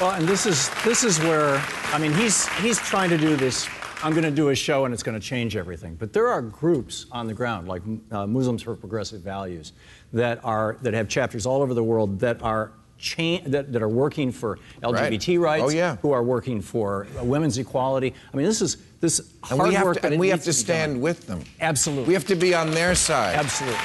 Well, 0.00 0.10
and 0.10 0.28
this 0.28 0.44
is 0.44 0.70
this 0.84 1.04
is 1.04 1.18
where 1.20 1.62
I 1.86 1.98
mean 1.98 2.12
he's 2.12 2.46
he's 2.58 2.78
trying 2.78 3.08
to 3.10 3.16
do 3.16 3.34
this. 3.34 3.66
I'm 4.02 4.12
going 4.12 4.24
to 4.24 4.30
do 4.30 4.50
a 4.50 4.54
show 4.54 4.84
and 4.84 4.92
it's 4.92 5.02
going 5.02 5.18
to 5.18 5.26
change 5.26 5.56
everything. 5.56 5.94
But 5.94 6.12
there 6.12 6.28
are 6.28 6.42
groups 6.42 7.06
on 7.10 7.26
the 7.26 7.34
ground 7.34 7.66
like 7.68 7.82
uh, 8.10 8.26
Muslims 8.26 8.62
for 8.62 8.74
Progressive 8.76 9.22
Values 9.22 9.72
that 10.12 10.44
are 10.44 10.76
that 10.82 10.94
have 10.94 11.08
chapters 11.08 11.46
all 11.46 11.62
over 11.62 11.74
the 11.74 11.84
world 11.84 12.20
that 12.20 12.42
are. 12.42 12.72
Cha- 12.98 13.40
that, 13.48 13.74
that 13.74 13.82
are 13.82 13.90
working 13.90 14.32
for 14.32 14.58
LGBT 14.82 15.38
rights, 15.38 15.64
Oh, 15.66 15.68
yeah. 15.68 15.96
who 15.96 16.12
are 16.12 16.22
working 16.22 16.62
for 16.62 17.06
uh, 17.20 17.24
women's 17.24 17.58
equality. 17.58 18.14
I 18.32 18.36
mean, 18.38 18.46
this 18.46 18.62
is 18.62 18.78
this 19.00 19.18
And 19.50 19.58
hard 19.58 19.68
we 19.68 19.74
have 19.74 19.84
work 19.84 19.96
to, 19.96 20.00
that 20.02 20.12
and 20.12 20.18
we 20.18 20.28
have 20.30 20.38
needs 20.38 20.56
to 20.56 20.64
be 20.64 20.66
done. 20.68 20.78
stand 20.88 21.02
with 21.02 21.26
them. 21.26 21.42
Absolutely. 21.60 22.06
We 22.08 22.14
have 22.14 22.24
to 22.28 22.34
be 22.36 22.54
on 22.54 22.70
their 22.70 22.94
side. 22.94 23.34
Absolutely. 23.36 23.78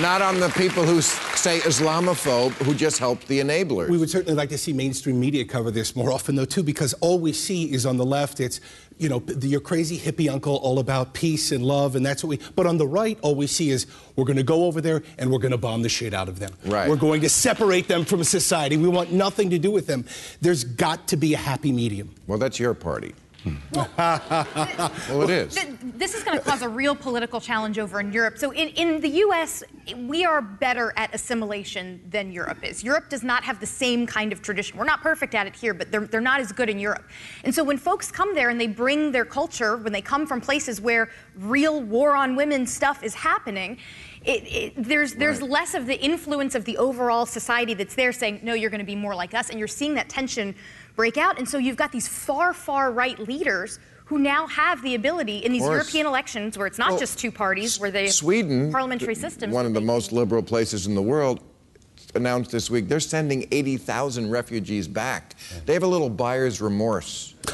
Not 0.00 0.22
on 0.22 0.40
the 0.40 0.48
people 0.48 0.82
who 0.84 1.02
say 1.02 1.58
Islamophobe 1.58 2.52
who 2.64 2.72
just 2.72 2.98
help 2.98 3.22
the 3.26 3.40
enablers. 3.40 3.90
We 3.90 3.98
would 3.98 4.08
certainly 4.08 4.34
like 4.34 4.48
to 4.48 4.56
see 4.56 4.72
mainstream 4.72 5.20
media 5.20 5.44
cover 5.44 5.70
this 5.70 5.94
more 5.94 6.10
often, 6.10 6.34
though, 6.34 6.46
too, 6.46 6.62
because 6.62 6.94
all 7.02 7.18
we 7.18 7.34
see 7.34 7.70
is 7.70 7.84
on 7.84 7.98
the 7.98 8.06
left, 8.06 8.40
it's, 8.40 8.60
you 8.98 9.08
know, 9.08 9.18
the, 9.20 9.48
your 9.48 9.60
crazy 9.60 9.98
hippie 9.98 10.30
uncle 10.30 10.56
all 10.56 10.78
about 10.78 11.14
peace 11.14 11.52
and 11.52 11.64
love, 11.64 11.96
and 11.96 12.04
that's 12.04 12.22
what 12.22 12.30
we. 12.30 12.40
But 12.54 12.66
on 12.66 12.78
the 12.78 12.86
right, 12.86 13.18
all 13.22 13.34
we 13.34 13.46
see 13.46 13.70
is 13.70 13.86
we're 14.16 14.24
going 14.24 14.36
to 14.36 14.42
go 14.42 14.64
over 14.64 14.80
there 14.80 15.02
and 15.18 15.30
we're 15.30 15.38
going 15.38 15.52
to 15.52 15.58
bomb 15.58 15.82
the 15.82 15.88
shit 15.88 16.14
out 16.14 16.28
of 16.28 16.38
them. 16.38 16.52
Right. 16.64 16.88
We're 16.88 16.96
going 16.96 17.20
to 17.22 17.28
separate 17.28 17.88
them 17.88 18.04
from 18.04 18.24
society. 18.24 18.76
We 18.76 18.88
want 18.88 19.12
nothing 19.12 19.50
to 19.50 19.58
do 19.58 19.70
with 19.70 19.86
them. 19.86 20.04
There's 20.40 20.64
got 20.64 21.08
to 21.08 21.16
be 21.16 21.34
a 21.34 21.38
happy 21.38 21.72
medium. 21.72 22.14
well, 22.26 22.38
that's 22.38 22.58
your 22.58 22.74
party. 22.74 23.14
Hmm. 23.42 23.56
well, 23.72 25.22
it 25.22 25.30
is. 25.30 25.54
Th- 25.56 25.66
This 25.96 26.14
is 26.14 26.22
going 26.22 26.38
to 26.38 26.44
cause 26.44 26.62
a 26.62 26.68
real 26.68 26.94
political 26.94 27.40
challenge 27.40 27.78
over 27.78 27.98
in 27.98 28.12
Europe. 28.12 28.38
So, 28.38 28.52
in, 28.52 28.68
in 28.68 29.00
the 29.00 29.08
US, 29.26 29.64
we 29.96 30.24
are 30.24 30.40
better 30.40 30.92
at 30.96 31.12
assimilation 31.12 32.00
than 32.08 32.30
Europe 32.30 32.62
is. 32.62 32.84
Europe 32.84 33.08
does 33.08 33.24
not 33.24 33.42
have 33.42 33.58
the 33.58 33.66
same 33.66 34.06
kind 34.06 34.32
of 34.32 34.42
tradition. 34.42 34.78
We're 34.78 34.84
not 34.84 35.02
perfect 35.02 35.34
at 35.34 35.46
it 35.48 35.56
here, 35.56 35.74
but 35.74 35.90
they're, 35.90 36.06
they're 36.06 36.20
not 36.20 36.40
as 36.40 36.52
good 36.52 36.68
in 36.70 36.78
Europe. 36.78 37.04
And 37.42 37.52
so, 37.52 37.64
when 37.64 37.78
folks 37.78 38.12
come 38.12 38.32
there 38.34 38.50
and 38.50 38.60
they 38.60 38.68
bring 38.68 39.10
their 39.10 39.24
culture, 39.24 39.76
when 39.76 39.92
they 39.92 40.02
come 40.02 40.24
from 40.26 40.40
places 40.40 40.80
where 40.80 41.10
real 41.36 41.82
war 41.82 42.14
on 42.14 42.36
women 42.36 42.64
stuff 42.64 43.02
is 43.02 43.14
happening, 43.14 43.78
it, 44.24 44.44
it, 44.46 44.72
there's 44.76 45.14
there's 45.14 45.42
less 45.42 45.74
of 45.74 45.86
the 45.86 46.00
influence 46.00 46.54
of 46.54 46.64
the 46.64 46.76
overall 46.76 47.26
society 47.26 47.74
that's 47.74 47.96
there 47.96 48.12
saying, 48.12 48.38
no, 48.44 48.54
you're 48.54 48.70
going 48.70 48.78
to 48.78 48.86
be 48.86 48.94
more 48.94 49.16
like 49.16 49.34
us. 49.34 49.50
And 49.50 49.58
you're 49.58 49.66
seeing 49.66 49.94
that 49.94 50.08
tension 50.08 50.54
break 50.96 51.16
out. 51.16 51.38
And 51.38 51.48
so 51.48 51.58
you've 51.58 51.76
got 51.76 51.92
these 51.92 52.08
far, 52.08 52.52
far 52.52 52.90
right 52.92 53.18
leaders 53.18 53.78
who 54.06 54.18
now 54.18 54.46
have 54.46 54.82
the 54.82 54.94
ability 54.94 55.38
in 55.38 55.52
these. 55.52 55.62
European 55.62 56.06
elections 56.06 56.58
where 56.58 56.66
it's 56.66 56.78
not 56.78 56.90
Well, 56.90 56.98
just 56.98 57.18
two 57.18 57.30
parties, 57.32 57.78
where 57.80 57.90
they 57.90 58.08
Sweden, 58.08 58.70
parliamentary 58.70 59.14
th- 59.14 59.18
systems. 59.24 59.54
one 59.54 59.64
of 59.64 59.74
the 59.74 59.80
most 59.80 60.12
liberal 60.12 60.42
places 60.42 60.86
in 60.86 60.94
the 60.94 61.02
world, 61.02 61.40
announced 62.14 62.50
this 62.50 62.68
week 62.68 62.88
they're 62.88 63.00
sending 63.00 63.48
80,000 63.50 64.28
refugees 64.30 64.86
back. 64.86 65.34
They 65.64 65.72
have 65.72 65.82
a 65.82 65.86
little 65.86 66.10
buyer's 66.10 66.60
remorse. 66.60 67.34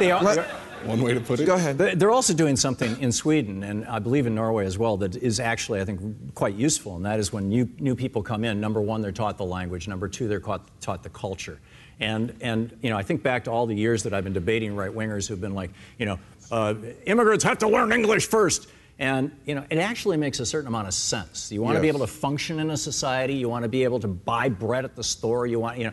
They 0.00 0.10
are, 0.10 0.20
Let- 0.24 0.34
they're- 0.36 0.88
One 0.88 1.00
way 1.02 1.14
to 1.14 1.20
put 1.20 1.38
it. 1.38 1.46
Go 1.46 1.54
ahead. 1.54 1.78
They're 1.78 2.10
also 2.10 2.34
doing 2.34 2.56
something 2.56 3.00
in 3.00 3.12
Sweden, 3.12 3.62
and 3.62 3.86
I 3.86 4.00
believe 4.00 4.26
in 4.26 4.34
Norway 4.34 4.66
as 4.66 4.76
well, 4.76 4.96
that 4.98 5.14
is 5.16 5.38
actually, 5.38 5.80
I 5.80 5.84
think, 5.84 6.34
quite 6.34 6.56
useful. 6.56 6.96
And 6.96 7.06
that 7.06 7.20
is 7.20 7.32
when 7.32 7.48
new, 7.48 7.68
new 7.78 7.94
people 7.94 8.22
come 8.22 8.44
in, 8.44 8.60
number 8.60 8.80
one, 8.82 9.00
they're 9.02 9.12
taught 9.12 9.38
the 9.38 9.44
language. 9.46 9.86
Number 9.88 10.08
two, 10.08 10.26
they're 10.26 10.40
taught, 10.40 10.68
taught 10.80 11.02
the 11.04 11.08
culture. 11.10 11.60
And, 12.00 12.36
and, 12.40 12.76
you 12.82 12.90
know, 12.90 12.96
I 12.96 13.02
think 13.02 13.22
back 13.22 13.44
to 13.44 13.50
all 13.50 13.66
the 13.66 13.74
years 13.74 14.02
that 14.02 14.12
I've 14.12 14.24
been 14.24 14.32
debating 14.32 14.74
right 14.74 14.90
wingers 14.90 15.28
who've 15.28 15.40
been 15.40 15.54
like, 15.54 15.70
you 15.98 16.06
know, 16.06 16.18
uh, 16.50 16.74
immigrants 17.06 17.44
have 17.44 17.58
to 17.58 17.68
learn 17.68 17.92
English 17.92 18.26
first. 18.28 18.68
And, 18.98 19.32
you 19.44 19.54
know, 19.54 19.64
it 19.70 19.78
actually 19.78 20.16
makes 20.16 20.40
a 20.40 20.46
certain 20.46 20.68
amount 20.68 20.88
of 20.88 20.94
sense. 20.94 21.50
You 21.50 21.62
want 21.62 21.76
to 21.76 21.80
be 21.80 21.88
able 21.88 22.00
to 22.00 22.06
function 22.06 22.60
in 22.60 22.70
a 22.70 22.76
society, 22.76 23.34
you 23.34 23.48
want 23.48 23.64
to 23.64 23.68
be 23.68 23.84
able 23.84 24.00
to 24.00 24.08
buy 24.08 24.48
bread 24.48 24.84
at 24.84 24.94
the 24.94 25.02
store, 25.02 25.46
you 25.46 25.58
want, 25.58 25.78
you 25.78 25.84
know, 25.84 25.92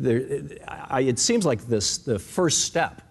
there, 0.00 0.40
I, 0.66 1.02
it 1.02 1.18
seems 1.18 1.44
like 1.44 1.66
this, 1.66 1.98
the 1.98 2.18
first 2.18 2.64
step 2.64 3.02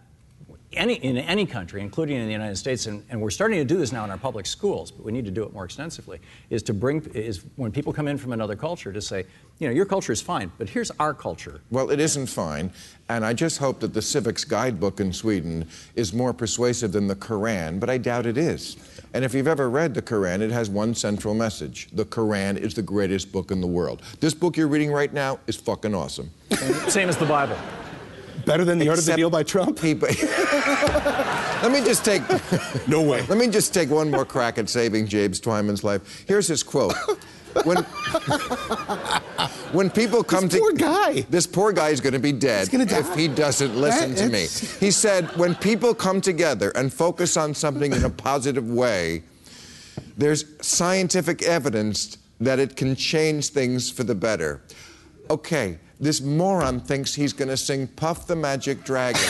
any, 0.74 0.96
in 0.96 1.18
any 1.18 1.46
country, 1.46 1.82
including 1.82 2.18
in 2.18 2.26
the 2.26 2.32
United 2.32 2.56
States, 2.56 2.86
and, 2.86 3.04
and 3.10 3.22
we're 3.22 3.30
starting 3.30 3.60
to 3.60 3.66
do 3.66 3.78
this 3.78 3.92
now 3.92 4.04
in 4.04 4.12
our 4.12 4.18
public 4.18 4.46
schools, 4.46 4.92
but 4.92 5.06
we 5.06 5.12
need 5.12 5.26
to 5.26 5.32
do 5.32 5.44
it 5.44 5.54
more 5.54 5.66
extensively, 5.66 6.20
is 6.50 6.64
to 6.64 6.74
bring, 6.74 7.02
is 7.14 7.44
when 7.56 7.72
people 7.72 7.94
come 7.94 8.08
in 8.08 8.18
from 8.18 8.34
another 8.34 8.56
culture 8.56 8.92
to 8.92 9.02
say, 9.02 9.26
you 9.60 9.68
know, 9.68 9.74
your 9.74 9.86
culture 9.86 10.14
is 10.14 10.22
fine, 10.22 10.52
but 10.58 10.70
here's 10.70 10.90
our 11.00 11.14
culture. 11.14 11.60
Well, 11.70 11.92
it 11.92 12.00
isn't 12.00 12.28
fine, 12.28 12.72
and 13.10 13.26
I 13.26 13.34
just 13.34 13.58
hope 13.58 13.82
that 13.82 13.94
the 13.94 14.02
civics 14.02 14.46
guidebook 14.46 15.02
in 15.02 15.12
Sweden 15.12 15.68
is 15.96 16.14
more 16.14 16.34
persuasive 16.34 16.94
than 16.94 17.08
the 17.08 17.16
Koran, 17.16 17.78
but 17.78 17.90
I 17.90 17.98
doubt 17.98 18.26
it 18.26 18.38
is. 18.38 18.78
And 19.14 19.26
if 19.26 19.34
you've 19.34 19.48
ever 19.48 19.70
read 19.70 19.94
the 19.94 20.02
Koran, 20.02 20.42
it 20.42 20.52
has 20.52 20.70
one 20.70 20.96
central 20.96 21.34
message. 21.34 21.90
The 21.92 22.06
Koran 22.06 22.56
is 22.58 22.74
the 22.74 22.82
greatest 22.82 23.34
book 23.34 23.52
in 23.52 23.60
the 23.60 23.68
world. 23.68 24.02
This 24.22 24.34
book 24.34 24.56
you're 24.56 24.68
reading 24.70 24.94
right 24.94 25.12
now 25.12 25.40
is 25.48 25.58
fucking 25.58 25.94
awesome. 25.94 26.30
Same, 26.52 26.74
same 26.90 27.10
as 27.10 27.18
the 27.18 27.26
Bible. 27.26 27.58
Better 28.46 28.64
than 28.64 28.80
the 28.80 28.88
art 28.88 28.98
of 28.98 29.06
the 29.06 29.16
deal 29.16 29.30
by 29.30 29.44
Trump? 29.44 29.82
People. 29.82 30.08
Let 31.62 31.72
me 31.74 31.84
just 31.84 32.06
take. 32.06 32.22
No 32.88 33.02
way. 33.02 33.24
Let 33.24 33.38
me 33.38 33.48
just 33.48 33.74
take 33.74 33.90
one 33.90 34.10
more 34.10 34.24
crack 34.24 34.58
at 34.58 34.70
saving 34.70 35.08
James 35.08 35.42
Twyman's 35.42 35.84
life. 35.84 36.24
Here's 36.26 36.48
his 36.48 36.64
quote. 36.64 36.94
When, 37.64 37.78
when 39.74 39.90
people 39.90 40.24
come 40.24 40.46
This 40.48 40.54
to 40.54 40.60
poor 40.60 40.72
guy. 40.74 41.22
this 41.30 41.48
poor 41.48 41.72
guy 41.72 41.90
is 41.90 42.00
going 42.02 42.14
to 42.14 42.20
be 42.20 42.32
dead 42.32 42.70
if 42.74 43.16
he 43.16 43.28
doesn't 43.28 43.76
listen 43.76 44.16
That- 44.16 44.22
to 44.26 44.30
me. 44.30 44.48
He 44.80 44.92
said, 44.92 45.26
when 45.38 45.56
people 45.56 45.94
come 45.94 46.22
together 46.22 46.72
and 46.76 46.94
focus 46.94 47.38
on 47.38 47.54
something 47.54 47.92
in 47.94 48.04
a 48.04 48.10
positive 48.10 48.70
way, 48.70 49.24
there's 50.18 50.46
scientific 50.62 51.42
evidence 51.44 52.18
that 52.40 52.60
it 52.60 52.76
can 52.76 52.96
change 52.96 53.50
things 53.50 53.90
for 53.92 54.04
the 54.04 54.16
better. 54.16 54.62
Okay, 55.30 55.78
this 56.00 56.22
moron 56.22 56.80
thinks 56.80 57.14
he's 57.16 57.34
going 57.34 57.50
to 57.50 57.58
sing 57.58 57.88
Puff 57.88 58.28
the 58.28 58.36
Magic 58.36 58.84
Dragon 58.84 59.22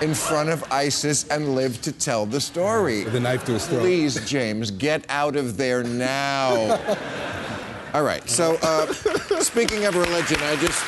in 0.00 0.14
front 0.14 0.48
of 0.48 0.64
ISIS 0.72 1.28
and 1.28 1.54
live 1.54 1.80
to 1.82 1.92
tell 1.92 2.26
the 2.26 2.40
story. 2.40 3.04
With 3.04 3.14
a 3.14 3.20
knife 3.20 3.44
to 3.46 3.52
his 3.52 3.66
throat. 3.66 3.80
Please, 3.80 4.24
James, 4.28 4.70
get 4.70 5.04
out 5.08 5.36
of 5.36 5.56
there 5.56 5.82
now. 5.82 6.78
All 7.94 8.02
right, 8.02 8.28
so 8.28 8.58
uh, 8.62 8.92
speaking 9.40 9.84
of 9.84 9.96
religion, 9.96 10.38
I 10.42 10.56
just. 10.56 10.82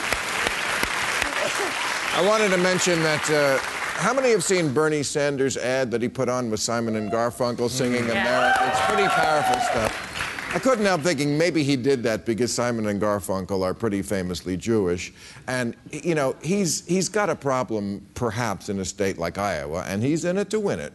I 2.16 2.26
wanted 2.26 2.48
to 2.50 2.58
mention 2.58 3.02
that. 3.02 3.30
Uh, 3.30 3.58
how 3.98 4.12
many 4.12 4.30
have 4.30 4.44
seen 4.44 4.74
Bernie 4.74 5.02
Sanders' 5.02 5.56
ad 5.56 5.90
that 5.90 6.02
he 6.02 6.08
put 6.08 6.28
on 6.28 6.50
with 6.50 6.60
Simon 6.60 6.96
and 6.96 7.10
Garfunkel 7.10 7.70
singing 7.70 8.04
America? 8.10 8.58
It's 8.62 8.80
pretty 8.86 9.08
powerful 9.08 9.60
stuff. 9.60 10.15
I 10.54 10.58
couldn't 10.58 10.86
help 10.86 11.02
thinking 11.02 11.36
maybe 11.36 11.62
he 11.62 11.76
did 11.76 12.02
that 12.04 12.24
because 12.24 12.52
Simon 12.52 12.86
and 12.86 13.00
Garfunkel 13.00 13.62
are 13.62 13.74
pretty 13.74 14.00
famously 14.00 14.56
Jewish. 14.56 15.12
And, 15.46 15.76
you 15.92 16.14
know, 16.14 16.34
he's, 16.42 16.86
he's 16.86 17.08
got 17.08 17.28
a 17.28 17.34
problem, 17.34 18.06
perhaps, 18.14 18.68
in 18.68 18.78
a 18.80 18.84
state 18.84 19.18
like 19.18 19.38
Iowa, 19.38 19.84
and 19.86 20.02
he's 20.02 20.24
in 20.24 20.38
it 20.38 20.48
to 20.50 20.60
win 20.60 20.80
it, 20.80 20.92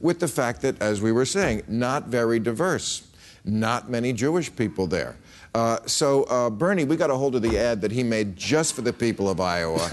with 0.00 0.18
the 0.18 0.28
fact 0.28 0.62
that, 0.62 0.80
as 0.82 1.00
we 1.00 1.12
were 1.12 1.26
saying, 1.26 1.62
not 1.68 2.08
very 2.08 2.40
diverse, 2.40 3.06
not 3.44 3.88
many 3.88 4.12
Jewish 4.12 4.54
people 4.54 4.86
there. 4.86 5.16
Uh, 5.54 5.78
so, 5.86 6.24
uh, 6.24 6.50
Bernie, 6.50 6.84
we 6.84 6.96
got 6.96 7.10
a 7.10 7.16
hold 7.16 7.34
of 7.36 7.42
the 7.42 7.56
ad 7.58 7.80
that 7.82 7.92
he 7.92 8.02
made 8.02 8.36
just 8.36 8.74
for 8.74 8.82
the 8.82 8.92
people 8.92 9.28
of 9.28 9.40
Iowa 9.40 9.88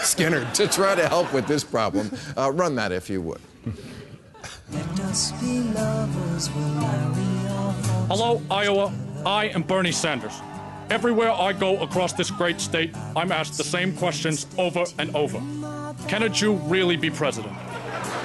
Skinner. 0.00 0.50
to 0.54 0.66
try 0.66 0.94
to 0.94 1.06
help 1.08 1.32
with 1.32 1.46
this 1.46 1.62
problem. 1.62 2.10
Uh, 2.36 2.50
run 2.50 2.74
that 2.76 2.90
if 2.90 3.10
you 3.10 3.20
would. 3.20 3.40
Hello, 8.08 8.40
Iowa. 8.50 8.92
I 9.26 9.46
am 9.46 9.62
Bernie 9.62 9.92
Sanders. 9.92 10.40
Everywhere 10.90 11.30
I 11.30 11.52
go 11.52 11.78
across 11.82 12.12
this 12.12 12.30
great 12.30 12.60
state, 12.60 12.94
I'm 13.16 13.30
asked 13.30 13.56
the 13.56 13.64
same 13.64 13.96
questions 13.96 14.46
over 14.58 14.84
and 14.98 15.14
over. 15.14 15.38
Can 16.08 16.24
a 16.24 16.28
Jew 16.28 16.54
really 16.54 16.96
be 16.96 17.10
president? 17.10 17.52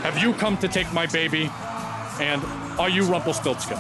Have 0.01 0.17
you 0.19 0.34
come 0.34 0.58
to 0.58 0.67
take 0.67 0.91
my 0.93 1.05
baby? 1.08 1.49
And 2.19 2.43
are 2.79 2.89
you 2.89 3.03
Rumpelstiltskin? 3.03 3.77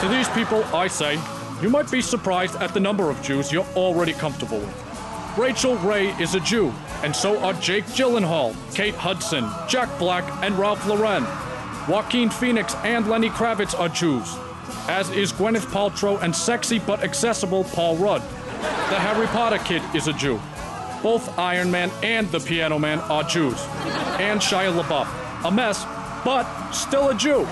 To 0.00 0.08
these 0.08 0.28
people, 0.30 0.62
I 0.74 0.88
say, 0.88 1.18
you 1.62 1.68
might 1.68 1.90
be 1.90 2.00
surprised 2.00 2.56
at 2.56 2.74
the 2.74 2.80
number 2.80 3.10
of 3.10 3.20
Jews 3.22 3.52
you're 3.52 3.66
already 3.76 4.12
comfortable 4.12 4.58
with. 4.58 5.36
Rachael 5.36 5.76
Ray 5.76 6.08
is 6.20 6.34
a 6.34 6.40
Jew, 6.40 6.72
and 7.02 7.14
so 7.14 7.38
are 7.38 7.52
Jake 7.54 7.84
Gyllenhaal, 7.86 8.54
Kate 8.74 8.94
Hudson, 8.94 9.48
Jack 9.68 9.88
Black, 9.98 10.24
and 10.42 10.58
Ralph 10.58 10.84
Lauren. 10.86 11.24
Joaquin 11.90 12.30
Phoenix 12.30 12.76
and 12.84 13.08
Lenny 13.08 13.30
Kravitz 13.30 13.76
are 13.76 13.88
Jews, 13.88 14.36
as 14.88 15.10
is 15.10 15.32
Gwyneth 15.32 15.66
Paltrow 15.72 16.22
and 16.22 16.34
sexy 16.34 16.78
but 16.78 17.02
accessible 17.02 17.64
Paul 17.64 17.96
Rudd. 17.96 18.22
The 18.22 19.00
Harry 19.00 19.26
Potter 19.26 19.58
kid 19.58 19.82
is 19.92 20.06
a 20.06 20.12
Jew. 20.12 20.40
Both 21.02 21.36
Iron 21.36 21.68
Man 21.68 21.90
and 22.04 22.30
the 22.30 22.38
Piano 22.38 22.78
Man 22.78 23.00
are 23.00 23.24
Jews. 23.24 23.60
And 24.20 24.40
Shia 24.40 24.72
LaBeouf. 24.80 25.48
A 25.48 25.50
mess, 25.50 25.84
but 26.24 26.70
still 26.70 27.08
a 27.08 27.14
Jew. 27.14 27.44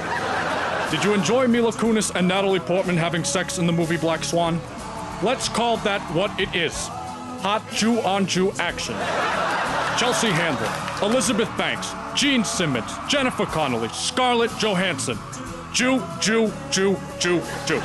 Did 0.92 1.02
you 1.02 1.14
enjoy 1.14 1.48
Mila 1.48 1.72
Kunis 1.72 2.14
and 2.14 2.28
Natalie 2.28 2.60
Portman 2.60 2.96
having 2.96 3.24
sex 3.24 3.58
in 3.58 3.66
the 3.66 3.72
movie 3.72 3.96
Black 3.96 4.22
Swan? 4.22 4.60
Let's 5.20 5.48
call 5.48 5.78
that 5.78 6.00
what 6.14 6.30
it 6.38 6.54
is 6.54 6.86
hot 7.40 7.68
Jew 7.72 8.00
on 8.02 8.26
Jew 8.26 8.52
action. 8.60 8.94
Chelsea 9.98 10.28
Handler, 10.28 11.10
Elizabeth 11.10 11.48
Banks, 11.58 11.92
Gene 12.14 12.44
Simmons, 12.44 12.88
Jennifer 13.08 13.44
Connelly, 13.44 13.88
Scarlett 13.88 14.52
Johansson. 14.56 15.18
Jew, 15.72 16.00
Jew, 16.20 16.52
Jew, 16.70 16.96
Jew, 17.18 17.42
Jew. 17.66 17.80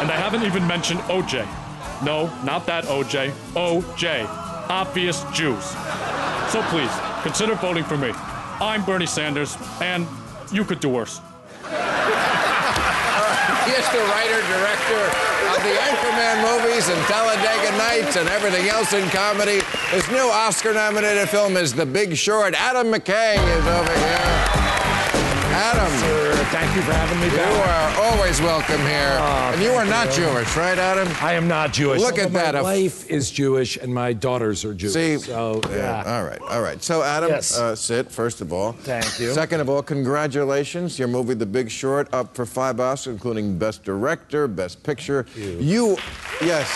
And 0.00 0.10
I 0.10 0.16
haven't 0.18 0.42
even 0.42 0.66
mentioned 0.66 1.00
OJ. 1.08 1.48
No, 2.04 2.30
not 2.44 2.66
that 2.66 2.84
OJ. 2.84 3.30
OJ. 3.54 4.26
Obvious 4.68 5.24
Jews. 5.32 5.64
So 6.52 6.60
please, 6.68 6.92
consider 7.22 7.54
voting 7.54 7.84
for 7.84 7.96
me. 7.96 8.10
I'm 8.60 8.84
Bernie 8.84 9.06
Sanders, 9.06 9.56
and 9.80 10.06
you 10.52 10.64
could 10.66 10.80
do 10.80 10.90
worse. 10.90 11.22
He 13.64 13.74
is 13.74 13.86
the 13.90 13.98
writer, 13.98 14.40
director 14.48 15.37
the 15.62 15.74
Anchorman 15.74 16.36
movies 16.42 16.88
and 16.88 17.00
Talladega 17.06 17.76
Nights 17.78 18.16
and 18.16 18.28
everything 18.28 18.68
else 18.68 18.92
in 18.92 19.08
comedy. 19.10 19.60
His 19.90 20.08
new 20.10 20.28
Oscar-nominated 20.30 21.28
film 21.28 21.56
is 21.56 21.72
The 21.72 21.86
Big 21.86 22.16
Short. 22.16 22.54
Adam 22.54 22.92
McKay 22.92 23.34
is 23.58 23.66
over 23.66 23.92
here. 23.92 24.58
Adam, 25.54 26.17
Thank 26.50 26.74
you 26.74 26.82
for 26.82 26.92
having 26.92 27.20
me 27.20 27.28
back. 27.36 27.52
you 27.52 28.02
are 28.02 28.10
always 28.12 28.40
welcome 28.40 28.80
here. 28.80 29.16
Oh, 29.20 29.50
and 29.52 29.62
you 29.62 29.70
are 29.72 29.84
not 29.84 30.06
you. 30.16 30.24
Jewish, 30.24 30.56
right, 30.56 30.78
Adam? 30.78 31.06
I 31.20 31.34
am 31.34 31.46
not 31.46 31.74
Jewish. 31.74 32.00
Look 32.00 32.16
at 32.18 32.26
Although 32.26 32.38
that. 32.38 32.54
My 32.54 32.62
wife 32.62 33.08
is 33.10 33.30
Jewish 33.30 33.76
and 33.76 33.92
my 33.92 34.14
daughters 34.14 34.64
are 34.64 34.72
Jewish. 34.72 34.94
See, 34.94 35.18
so 35.18 35.60
yeah. 35.70 36.02
All 36.06 36.24
right, 36.24 36.40
all 36.40 36.62
right. 36.62 36.82
So, 36.82 37.02
Adam, 37.02 37.28
Yes. 37.28 37.56
uh, 37.58 37.76
sit, 37.76 38.10
first 38.10 38.40
of 38.40 38.52
all. 38.52 38.72
Thank 38.72 39.20
you. 39.20 39.32
Second 39.34 39.60
of 39.60 39.68
all, 39.68 39.82
congratulations. 39.82 40.98
Your 40.98 41.08
movie, 41.08 41.34
The 41.34 41.44
Big 41.46 41.70
Short, 41.70 42.08
up 42.14 42.34
for 42.34 42.46
five 42.46 42.76
Oscars, 42.76 43.08
including 43.08 43.58
Best 43.58 43.84
Director, 43.84 44.48
Best 44.48 44.82
Picture. 44.82 45.26
you. 45.36 45.98
yes. 46.40 46.68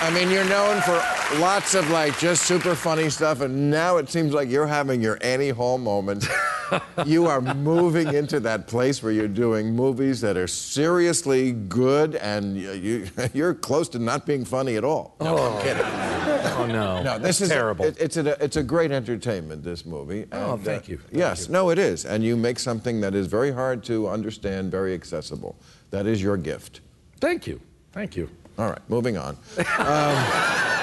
I 0.00 0.10
mean, 0.10 0.30
you're 0.30 0.48
known 0.48 0.80
for 0.82 0.94
lots 1.40 1.74
of, 1.74 1.90
like, 1.90 2.16
just 2.18 2.44
super 2.44 2.76
funny 2.76 3.10
stuff, 3.10 3.40
and 3.40 3.68
now 3.68 3.96
it 3.96 4.08
seems 4.08 4.32
like 4.32 4.48
you're 4.48 4.66
having 4.66 5.02
your 5.02 5.18
Annie 5.22 5.48
Hall 5.48 5.76
moment. 5.76 6.24
you 7.04 7.26
are 7.26 7.40
moving 7.40 8.14
into 8.14 8.38
that 8.40 8.68
place 8.68 9.02
where 9.02 9.10
you're 9.10 9.26
doing 9.26 9.74
movies 9.74 10.20
that 10.20 10.36
are 10.36 10.46
seriously 10.46 11.50
good, 11.52 12.14
and 12.16 12.56
you, 12.56 12.72
you, 12.72 13.06
you're 13.34 13.54
close 13.54 13.88
to 13.90 13.98
not 13.98 14.24
being 14.24 14.44
funny 14.44 14.76
at 14.76 14.84
all. 14.84 15.16
No, 15.20 15.36
I'm 15.36 15.54
oh. 15.54 15.62
kidding. 15.62 15.82
Oh 15.84 16.66
no. 16.66 17.02
No, 17.08 17.18
this 17.18 17.40
is 17.40 17.48
terrible. 17.48 17.84
it- 17.84 17.96
it's 17.98 18.16
a 18.16 18.42
it's 18.42 18.56
a 18.56 18.62
great 18.62 18.90
entertainment. 18.92 19.62
This 19.62 19.86
movie. 19.86 20.26
Oh, 20.32 20.54
And, 20.54 20.64
thank 20.64 20.84
uh, 20.84 20.92
you. 20.92 20.98
Thank 20.98 21.14
yes, 21.14 21.48
no, 21.48 21.70
it 21.70 21.78
is, 21.78 22.04
and 22.04 22.22
you 22.22 22.36
make 22.36 22.58
something 22.58 23.00
that 23.00 23.14
is 23.14 23.26
very 23.26 23.50
hard 23.50 23.82
to 23.84 24.08
understand, 24.08 24.70
very 24.70 24.94
accessible. 24.94 25.56
That 25.90 26.06
is 26.06 26.22
your 26.22 26.36
gift. 26.36 26.80
Thank 27.20 27.46
you. 27.46 27.60
Thank 27.92 28.16
you. 28.16 28.28
All 28.58 28.68
right, 28.68 28.80
moving 28.88 29.16
on. 29.16 29.36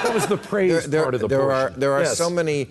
That 0.06 0.14
was 0.14 0.28
the 0.28 0.38
praise 0.38 0.86
there, 0.86 1.02
part 1.02 1.16
of 1.16 1.22
the 1.22 1.28
there 1.28 1.52
are 1.52 1.72
there 1.72 1.94
are 1.94 2.02
Yes. 2.04 2.16
so 2.18 2.30
many 2.30 2.70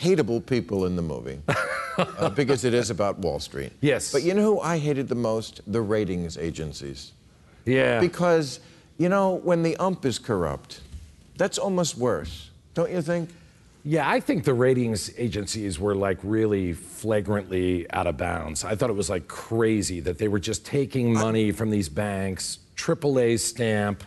hateable 0.00 0.40
people 0.44 0.86
in 0.86 0.96
the 0.96 1.02
movie 1.02 1.38
uh, 1.98 2.30
because 2.30 2.64
it 2.64 2.72
is 2.72 2.88
about 2.88 3.18
Wall 3.18 3.38
Street. 3.40 3.72
Yes. 3.82 4.10
But 4.10 4.22
you 4.22 4.32
know 4.32 4.42
who 4.42 4.60
I 4.60 4.78
hated 4.78 5.08
the 5.08 5.14
most? 5.16 5.60
The 5.70 5.82
ratings 5.82 6.38
agencies. 6.38 7.12
Yeah. 7.66 8.00
Because 8.00 8.60
you 8.96 9.10
know 9.10 9.34
when 9.44 9.62
the 9.62 9.76
ump 9.76 10.06
is 10.06 10.18
corrupt, 10.18 10.80
that's 11.36 11.58
almost 11.58 11.98
worse, 11.98 12.50
don't 12.72 12.90
you 12.90 13.02
think? 13.02 13.28
Yeah, 13.84 14.08
I 14.08 14.18
think 14.20 14.44
the 14.44 14.54
ratings 14.54 15.10
agencies 15.18 15.78
were 15.78 15.94
like 15.94 16.18
really 16.22 16.72
flagrantly 16.72 17.84
out 17.92 18.06
of 18.06 18.16
bounds. 18.16 18.64
I 18.64 18.74
thought 18.76 18.88
it 18.88 18.96
was 18.96 19.10
like 19.10 19.28
crazy 19.28 20.00
that 20.00 20.16
they 20.16 20.28
were 20.28 20.40
just 20.40 20.64
taking 20.64 21.12
money 21.12 21.52
from 21.52 21.68
these 21.70 21.90
banks, 21.90 22.60
AAA 22.76 23.38
stamp, 23.40 24.02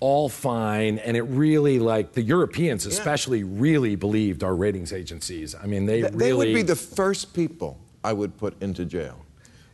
all 0.00 0.28
fine, 0.30 0.98
and 0.98 1.16
it 1.16 1.22
really 1.22 1.78
like 1.78 2.12
the 2.12 2.22
Europeans 2.22 2.86
especially 2.86 3.44
really 3.44 3.96
believed 3.96 4.42
our 4.42 4.54
ratings 4.54 4.92
agencies. 4.92 5.54
I 5.54 5.66
mean, 5.66 5.84
they 5.86 6.00
Th- 6.00 6.12
really 6.14 6.18
They 6.26 6.32
would 6.32 6.54
be 6.54 6.62
the 6.62 6.76
first 6.76 7.34
people 7.34 7.78
I 8.02 8.12
would 8.14 8.36
put 8.38 8.60
into 8.62 8.84
jail. 8.86 9.16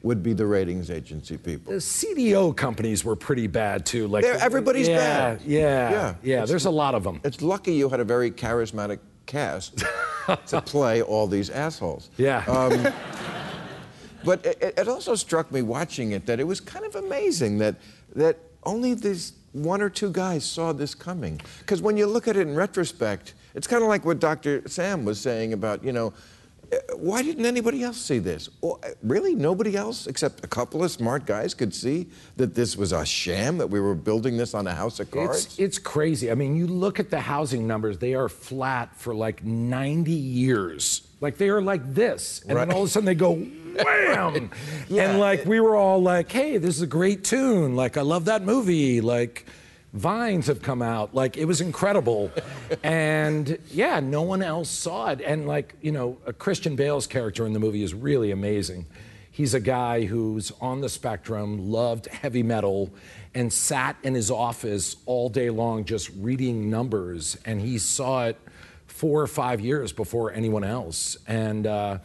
Would 0.03 0.23
be 0.23 0.35
the 0.35 0.47
ratings 0.47 0.91
agency 0.91 1.37
people. 1.37 1.73
The 1.73 1.79
CDO 1.81 2.57
companies 2.57 3.05
were 3.05 3.17
pretty 3.17 3.47
bad 3.49 3.85
too. 3.87 4.07
Like 4.07 4.23
They're- 4.25 4.39
everybody's 4.41 4.89
yeah, 4.89 4.97
bad. 5.35 5.43
Yeah, 5.43 6.15
yeah, 6.23 6.33
It's- 6.35 6.49
There's 6.49 6.67
a 6.67 6.71
lot 6.71 6.95
of 6.95 7.03
them. 7.03 7.21
It's 7.25 7.41
lucky 7.43 7.73
you 7.75 7.89
had 7.89 7.99
a 8.01 8.05
very 8.05 8.31
charismatic 8.31 8.99
cast 9.27 9.79
to 10.49 10.61
play 10.61 11.03
all 11.03 11.27
these 11.27 11.51
assholes. 11.51 12.11
Yeah. 12.19 12.45
Um, 12.47 12.87
but 14.25 14.45
it, 14.47 14.75
it 14.79 14.89
also 14.89 15.15
struck 15.15 15.51
me 15.51 15.63
watching 15.63 16.13
it 16.13 16.27
that 16.27 16.41
it 16.41 16.45
was 16.45 16.61
kind 16.61 16.85
of 16.85 16.95
amazing 16.97 17.59
that 17.59 17.77
that 18.15 18.39
only 18.65 18.95
these 18.95 19.33
one 19.63 19.81
or 19.81 19.89
two 19.89 20.11
guys 20.11 20.45
saw 20.45 20.73
this 20.73 20.95
coming. 20.95 21.41
Because 21.61 21.81
when 21.81 21.97
you 21.97 22.07
look 22.07 22.29
at 22.29 22.37
it 22.37 22.47
in 22.47 22.55
retrospect, 22.55 23.35
it's 23.55 23.67
kind 23.67 23.83
of 23.83 23.89
like 23.89 24.05
what 24.05 24.21
Dr. 24.21 24.69
Sam 24.69 25.05
was 25.05 25.21
saying 25.21 25.53
about 25.53 25.83
you 25.85 25.93
know. 25.93 26.13
Why 26.97 27.23
didn't 27.23 27.47
anybody 27.47 27.83
else 27.83 27.99
see 27.99 28.19
this? 28.19 28.49
Well, 28.61 28.81
really, 29.03 29.35
nobody 29.35 29.77
else 29.77 30.07
except 30.07 30.45
a 30.45 30.49
couple 30.49 30.83
of 30.83 30.91
smart 30.91 31.27
guys 31.27 31.55
could 31.55 31.75
see 31.75 32.09
that 32.37 32.55
this 32.55 32.77
was 32.77 32.93
a 32.93 33.05
sham, 33.05 33.59
that 33.59 33.69
we 33.69 33.81
were 33.81 33.95
building 33.95 34.37
this 34.37 34.55
on 34.55 34.67
a 34.67 34.75
house 34.75 34.99
of 34.99 35.11
cards? 35.11 35.47
It's, 35.47 35.59
it's 35.59 35.79
crazy. 35.79 36.31
I 36.31 36.35
mean, 36.35 36.57
you 36.57 36.67
look 36.67 36.99
at 36.99 37.11
the 37.11 37.21
housing 37.21 37.67
numbers, 37.67 37.99
they 37.99 38.15
are 38.15 38.29
flat 38.29 38.97
for 38.97 39.15
like 39.15 39.45
90 39.45 40.13
years. 40.13 41.07
Like 41.21 41.37
they 41.37 41.49
are 41.49 41.63
like 41.63 41.95
this. 41.95 42.43
And 42.49 42.59
then 42.59 42.71
all 42.73 42.83
of 42.83 42.89
a 42.89 42.91
sudden 42.91 43.07
they 43.07 43.15
go 43.15 43.35
wham. 43.85 44.51
Yeah. 44.89 45.11
And 45.11 45.21
like 45.21 45.45
we 45.45 45.61
were 45.61 45.77
all 45.77 46.03
like, 46.03 46.31
hey, 46.31 46.59
this 46.59 46.77
is 46.77 46.83
a 46.83 46.87
great 46.87 47.25
tune. 47.25 47.77
Like, 47.77 47.97
I 47.97 48.03
love 48.03 48.27
that 48.27 48.43
movie. 48.43 49.01
Like, 49.01 49.47
Vines 49.97 50.47
have 50.49 50.61
come 50.61 50.83
out. 50.83 51.15
Like, 51.15 51.37
it 51.37 51.47
was 51.47 51.61
incredible. 51.61 52.31
and 52.83 53.59
yeah, 53.71 54.01
no 54.01 54.23
one 54.23 54.43
else 54.43 54.69
saw 54.69 55.11
it. 55.11 55.23
And 55.23 55.47
like, 55.47 55.75
you 55.81 55.91
know, 55.91 56.19
a 56.27 56.33
Christian 56.33 56.77
Bale's 56.77 57.07
character 57.07 57.47
in 57.47 57.55
the 57.55 57.59
movie 57.59 57.83
is 57.83 57.95
really 57.95 58.31
amazing. 58.31 58.87
He's 59.31 59.55
a 59.55 59.61
guy 59.61 60.05
who's 60.05 60.53
on 60.61 60.81
the 60.81 60.89
spectrum, 60.89 61.71
loved 61.71 62.07
heavy 62.07 62.43
metal, 62.43 62.91
and 63.35 63.53
sat 63.53 63.97
in 64.03 64.15
his 64.15 64.31
office 64.31 64.97
all 65.07 65.29
day 65.29 65.51
long 65.51 65.85
just 65.85 66.11
reading 66.17 66.71
numbers. 66.71 67.37
And 67.45 67.61
he 67.61 67.79
saw 67.79 68.27
it 68.27 68.39
four 68.97 69.21
or 69.21 69.27
five 69.27 69.61
years 69.61 69.93
before 69.93 70.33
anyone 70.33 70.65
else. 70.65 71.19
And 71.29 71.67
uh, 71.67 71.99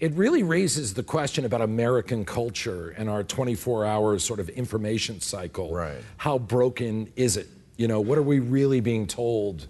it 0.00 0.14
really 0.14 0.42
raises 0.42 0.94
the 0.94 1.02
question 1.02 1.44
about 1.44 1.60
American 1.60 2.24
culture 2.24 2.94
and 2.96 3.10
our 3.10 3.22
24 3.22 3.84
hour 3.84 4.18
sort 4.18 4.40
of 4.40 4.48
information 4.48 5.20
cycle. 5.20 5.74
Right. 5.74 5.98
How 6.16 6.38
broken 6.38 7.12
is 7.16 7.36
it? 7.36 7.48
You 7.76 7.86
know, 7.86 8.00
what 8.00 8.16
are 8.16 8.22
we 8.22 8.38
really 8.38 8.80
being 8.80 9.06
told? 9.06 9.66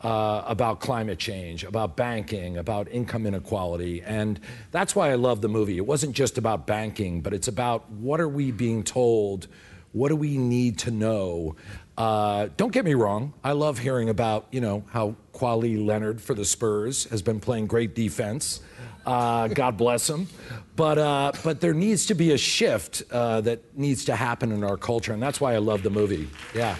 Uh, 0.00 0.44
about 0.46 0.78
climate 0.78 1.18
change, 1.18 1.64
about 1.64 1.96
banking, 1.96 2.56
about 2.56 2.86
income 2.88 3.26
inequality. 3.26 4.00
And 4.02 4.38
that's 4.70 4.94
why 4.94 5.10
I 5.10 5.16
love 5.16 5.40
the 5.40 5.48
movie. 5.48 5.76
It 5.76 5.84
wasn't 5.84 6.14
just 6.14 6.38
about 6.38 6.68
banking, 6.68 7.20
but 7.20 7.34
it's 7.34 7.48
about 7.48 7.90
what 7.90 8.20
are 8.20 8.28
we 8.28 8.52
being 8.52 8.84
told? 8.84 9.48
What 9.90 10.10
do 10.10 10.14
we 10.14 10.38
need 10.38 10.78
to 10.80 10.92
know? 10.92 11.56
Uh, 11.98 12.48
don't 12.56 12.72
get 12.72 12.84
me 12.84 12.94
wrong. 12.94 13.34
I 13.42 13.52
love 13.52 13.80
hearing 13.80 14.08
about, 14.08 14.46
you 14.52 14.60
know, 14.60 14.84
how 14.90 15.16
Kawhi 15.34 15.84
Leonard 15.84 16.20
for 16.20 16.32
the 16.32 16.44
Spurs 16.44 17.04
has 17.06 17.22
been 17.22 17.40
playing 17.40 17.66
great 17.66 17.96
defense. 17.96 18.60
Uh, 19.04 19.48
God 19.48 19.76
bless 19.76 20.08
him. 20.08 20.28
But, 20.76 20.98
uh, 20.98 21.32
but 21.42 21.60
there 21.60 21.74
needs 21.74 22.06
to 22.06 22.14
be 22.14 22.30
a 22.32 22.38
shift 22.38 23.02
uh, 23.10 23.40
that 23.40 23.76
needs 23.76 24.04
to 24.04 24.14
happen 24.14 24.52
in 24.52 24.62
our 24.62 24.76
culture. 24.76 25.12
And 25.12 25.20
that's 25.20 25.40
why 25.40 25.54
I 25.54 25.58
love 25.58 25.82
the 25.82 25.90
movie. 25.90 26.28
Yeah. 26.54 26.76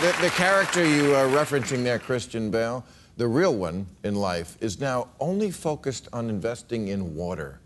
The, 0.00 0.20
the 0.20 0.30
character 0.30 0.84
you 0.84 1.14
are 1.14 1.26
referencing 1.26 1.84
there, 1.84 2.00
Christian 2.00 2.50
Bale, 2.50 2.84
the 3.16 3.28
real 3.28 3.54
one 3.54 3.86
in 4.02 4.16
life, 4.16 4.58
is 4.60 4.80
now 4.80 5.08
only 5.20 5.52
focused 5.52 6.08
on 6.12 6.28
investing 6.28 6.88
in 6.88 7.14
water. 7.14 7.60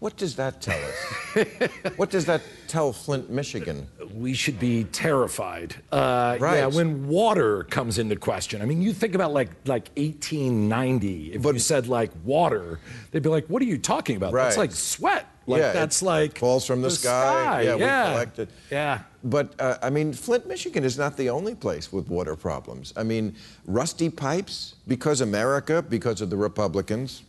What 0.00 0.16
does 0.16 0.36
that 0.36 0.60
tell 0.62 0.80
us? 0.82 1.46
what 1.96 2.10
does 2.10 2.24
that 2.24 2.42
tell 2.66 2.92
Flint, 2.92 3.30
Michigan? 3.30 3.86
we 4.14 4.34
should 4.34 4.58
be 4.58 4.84
terrified. 4.84 5.76
Uh, 5.92 6.36
Right. 6.40 6.58
Yeah, 6.58 6.66
when 6.66 7.08
water 7.08 7.64
comes 7.64 7.98
into 7.98 8.16
question. 8.16 8.62
I 8.62 8.64
mean, 8.64 8.80
you 8.82 8.92
think 8.92 9.14
about 9.14 9.32
like 9.32 9.50
like 9.66 9.90
1890. 9.96 11.32
If 11.32 11.44
you 11.44 11.58
said 11.58 11.86
like 11.86 12.10
water, 12.24 12.80
they'd 13.10 13.22
be 13.22 13.28
like, 13.28 13.46
"What 13.46 13.62
are 13.62 13.66
you 13.66 13.78
talking 13.78 14.16
about? 14.16 14.32
That's 14.32 14.56
like 14.56 14.72
sweat. 14.72 15.26
Like 15.46 15.60
yeah, 15.60 15.72
that's 15.72 16.02
like 16.02 16.38
falls 16.38 16.64
from 16.64 16.82
the, 16.82 16.90
sky. 16.90 17.62
Yeah, 17.62 17.76
Yeah, 17.76 18.04
we 18.06 18.12
collect 18.12 18.38
it. 18.38 18.48
Yeah. 18.70 19.00
But 19.24 19.54
uh, 19.58 19.76
I 19.82 19.90
mean, 19.90 20.12
Flint, 20.12 20.46
Michigan 20.46 20.84
is 20.84 20.96
not 20.96 21.16
the 21.16 21.28
only 21.28 21.54
place 21.54 21.92
with 21.92 22.08
water 22.08 22.36
problems. 22.36 22.92
I 22.96 23.02
mean, 23.02 23.34
rusty 23.66 24.08
pipes 24.08 24.76
because 24.86 25.20
America, 25.20 25.82
because 25.82 26.20
of 26.20 26.30
the 26.30 26.36
Republicans, 26.36 27.22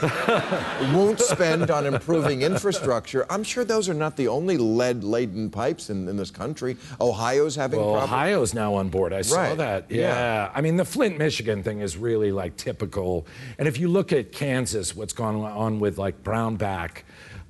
won't 0.92 1.20
spend 1.20 1.70
on 1.70 1.86
improving 1.86 2.42
infrastructure. 2.42 3.26
I'm 3.30 3.44
sure 3.44 3.64
those 3.64 3.88
are 3.88 3.94
not 3.94 4.16
the 4.16 4.28
only 4.28 4.56
lead-laden 4.56 5.50
pipes 5.50 5.90
in, 5.90 6.08
in 6.08 6.16
this 6.16 6.30
country. 6.30 6.76
Ohio's 7.00 7.54
having 7.56 7.78
Well, 7.80 7.92
problems. 7.92 8.12
Ohio's 8.12 8.54
now 8.54 8.74
on 8.74 8.88
board. 8.88 9.12
I 9.12 9.22
saw 9.22 9.36
Right. 9.36 9.56
that. 9.58 9.90
Yeah. 9.90 10.00
Yeah. 10.00 10.50
I 10.54 10.60
mean, 10.60 10.76
the 10.76 10.84
Flint, 10.84 11.18
Michigan 11.18 11.62
thing 11.62 11.80
is 11.80 11.96
really 11.96 12.32
like 12.32 12.56
typical. 12.56 13.26
And 13.58 13.68
if 13.68 13.78
you 13.78 13.88
look 13.88 14.12
at 14.12 14.32
Kansas, 14.32 14.94
what's 14.96 15.12
gone 15.12 15.36
on 15.36 15.80
with 15.80 15.98
like 15.98 16.22
Brownback, 16.22 17.02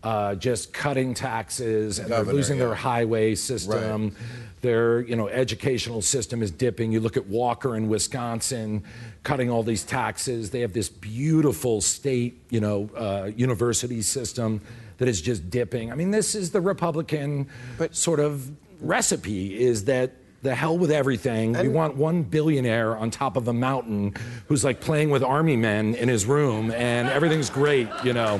uh, 0.03 0.34
just 0.34 0.72
cutting 0.72 1.14
taxes 1.14 1.99
and 1.99 2.11
they're 2.11 2.24
losing 2.24 2.59
yeah. 2.59 2.66
their 2.66 2.74
highway 2.74 3.34
system. 3.34 4.14
Their, 4.62 5.00
you 5.00 5.16
know, 5.16 5.28
educational 5.28 6.02
system 6.02 6.42
is 6.42 6.50
dipping. 6.52 6.92
You 6.92 7.00
look 7.00 7.16
at 7.16 7.26
Walker 7.26 7.76
in 7.76 7.88
Wisconsin, 7.88 8.84
cutting 9.24 9.50
all 9.50 9.64
these 9.64 9.82
taxes. 9.82 10.50
They 10.50 10.60
have 10.60 10.72
this 10.72 10.88
beautiful 10.88 11.80
state, 11.80 12.40
you 12.48 12.60
know, 12.60 12.88
uh, 12.96 13.30
university 13.36 14.02
system 14.02 14.60
that 14.98 15.08
is 15.08 15.20
just 15.20 15.50
dipping. 15.50 15.90
I 15.90 15.96
mean, 15.96 16.12
this 16.12 16.36
is 16.36 16.52
the 16.52 16.60
Republican 16.60 17.48
sort 17.90 18.20
of 18.20 18.50
recipe: 18.80 19.60
is 19.60 19.86
that 19.86 20.12
the 20.42 20.54
hell 20.54 20.78
with 20.78 20.90
everything. 20.90 21.52
we 21.52 21.68
want 21.68 21.96
one 21.96 22.22
billionaire 22.22 22.96
on 22.96 23.10
top 23.10 23.36
of 23.36 23.48
a 23.48 23.52
mountain 23.52 24.14
who's 24.46 24.64
like 24.64 24.80
playing 24.80 25.10
with 25.10 25.22
army 25.22 25.56
men 25.56 25.94
in 25.96 26.08
his 26.08 26.26
room, 26.26 26.70
and 26.70 27.08
everything's 27.08 27.50
great, 27.50 27.88
you 28.04 28.12
know. 28.12 28.34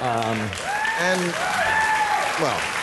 Um, 0.00 0.38
and 1.00 1.34
well, 2.40 2.77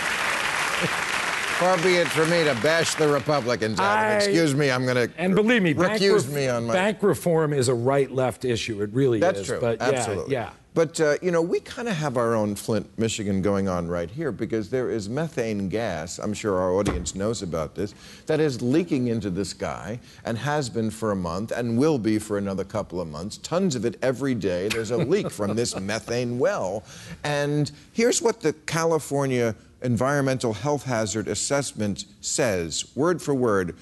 far 1.59 1.77
be 1.77 1.95
it 1.95 2.07
for 2.07 2.25
me 2.25 2.43
to 2.43 2.53
bash 2.61 2.95
the 2.95 3.07
Republicans 3.07 3.79
out. 3.79 3.97
I- 3.97 4.15
Excuse 4.15 4.53
me, 4.55 4.69
I'm 4.71 4.85
going 4.85 5.07
to 5.09 5.11
and 5.17 5.35
believe 5.35 5.63
me, 5.63 5.73
bank, 5.73 6.01
recuse 6.01 6.31
me 6.31 6.47
on 6.47 6.65
my. 6.67 6.73
bank 6.73 7.01
reform 7.01 7.53
is 7.53 7.67
a 7.69 7.73
right-left 7.73 8.45
issue. 8.45 8.81
It 8.81 8.89
really 8.93 9.19
That's 9.19 9.39
is. 9.41 9.47
true. 9.47 9.59
But 9.61 9.79
yeah, 9.79 9.87
Absolutely. 9.89 10.33
yeah. 10.33 10.49
But 10.73 10.99
uh, 10.99 11.15
you 11.21 11.31
know, 11.31 11.41
we 11.41 11.61
kind 11.61 11.87
of 11.87 11.95
have 11.95 12.17
our 12.17 12.35
own 12.35 12.53
Flint, 12.53 12.99
Michigan 12.99 13.41
going 13.41 13.69
on 13.69 13.87
right 13.87 14.11
here 14.11 14.33
because 14.33 14.69
there 14.69 14.89
is 14.89 15.07
methane 15.07 15.69
gas. 15.69 16.19
I'm 16.19 16.33
sure 16.33 16.57
our 16.57 16.73
audience 16.73 17.15
knows 17.15 17.41
about 17.41 17.75
this. 17.75 17.95
That 18.25 18.41
is 18.41 18.61
leaking 18.61 19.07
into 19.07 19.29
the 19.29 19.45
sky 19.45 20.01
and 20.25 20.37
has 20.37 20.69
been 20.69 20.91
for 20.91 21.11
a 21.11 21.15
month 21.15 21.51
and 21.51 21.77
will 21.77 21.97
be 21.97 22.19
for 22.19 22.37
another 22.37 22.65
couple 22.65 22.99
of 22.99 23.07
months. 23.07 23.37
Tons 23.37 23.75
of 23.77 23.85
it 23.85 23.97
every 24.01 24.35
day. 24.35 24.67
There's 24.67 24.91
a 24.91 24.97
leak 24.97 25.31
from 25.31 25.55
this 25.55 25.79
methane 25.79 26.37
well, 26.39 26.83
and 27.23 27.71
here's 27.93 28.21
what 28.21 28.41
the 28.41 28.51
California 28.51 29.55
Environmental 29.81 30.53
Health 30.53 30.83
Hazard 30.85 31.27
Assessment 31.27 32.05
says, 32.21 32.85
word 32.95 33.21
for 33.21 33.33
word. 33.33 33.75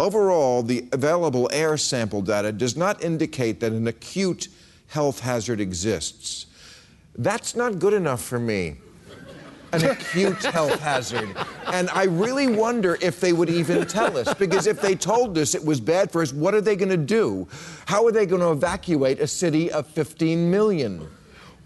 Overall, 0.00 0.62
the 0.62 0.88
available 0.92 1.48
air 1.52 1.76
sample 1.76 2.22
data 2.22 2.50
does 2.50 2.76
not 2.76 3.02
indicate 3.04 3.60
that 3.60 3.72
an 3.72 3.86
acute 3.86 4.48
health 4.88 5.20
hazard 5.20 5.60
exists. 5.60 6.46
That's 7.16 7.54
not 7.54 7.78
good 7.78 7.94
enough 7.94 8.22
for 8.22 8.40
me. 8.40 8.76
An 9.72 9.84
acute 9.84 10.42
health 10.44 10.80
hazard. 10.80 11.36
And 11.66 11.88
I 11.90 12.04
really 12.04 12.48
wonder 12.48 12.98
if 13.00 13.20
they 13.20 13.32
would 13.32 13.50
even 13.50 13.86
tell 13.86 14.16
us. 14.16 14.34
Because 14.34 14.66
if 14.66 14.80
they 14.80 14.94
told 14.96 15.38
us 15.38 15.54
it 15.54 15.64
was 15.64 15.80
bad 15.80 16.10
for 16.10 16.22
us, 16.22 16.32
what 16.32 16.54
are 16.54 16.60
they 16.60 16.76
going 16.76 16.90
to 16.90 16.96
do? 16.96 17.46
How 17.86 18.04
are 18.06 18.12
they 18.12 18.26
going 18.26 18.40
to 18.40 18.50
evacuate 18.50 19.20
a 19.20 19.26
city 19.26 19.70
of 19.70 19.86
15 19.86 20.50
million? 20.50 21.08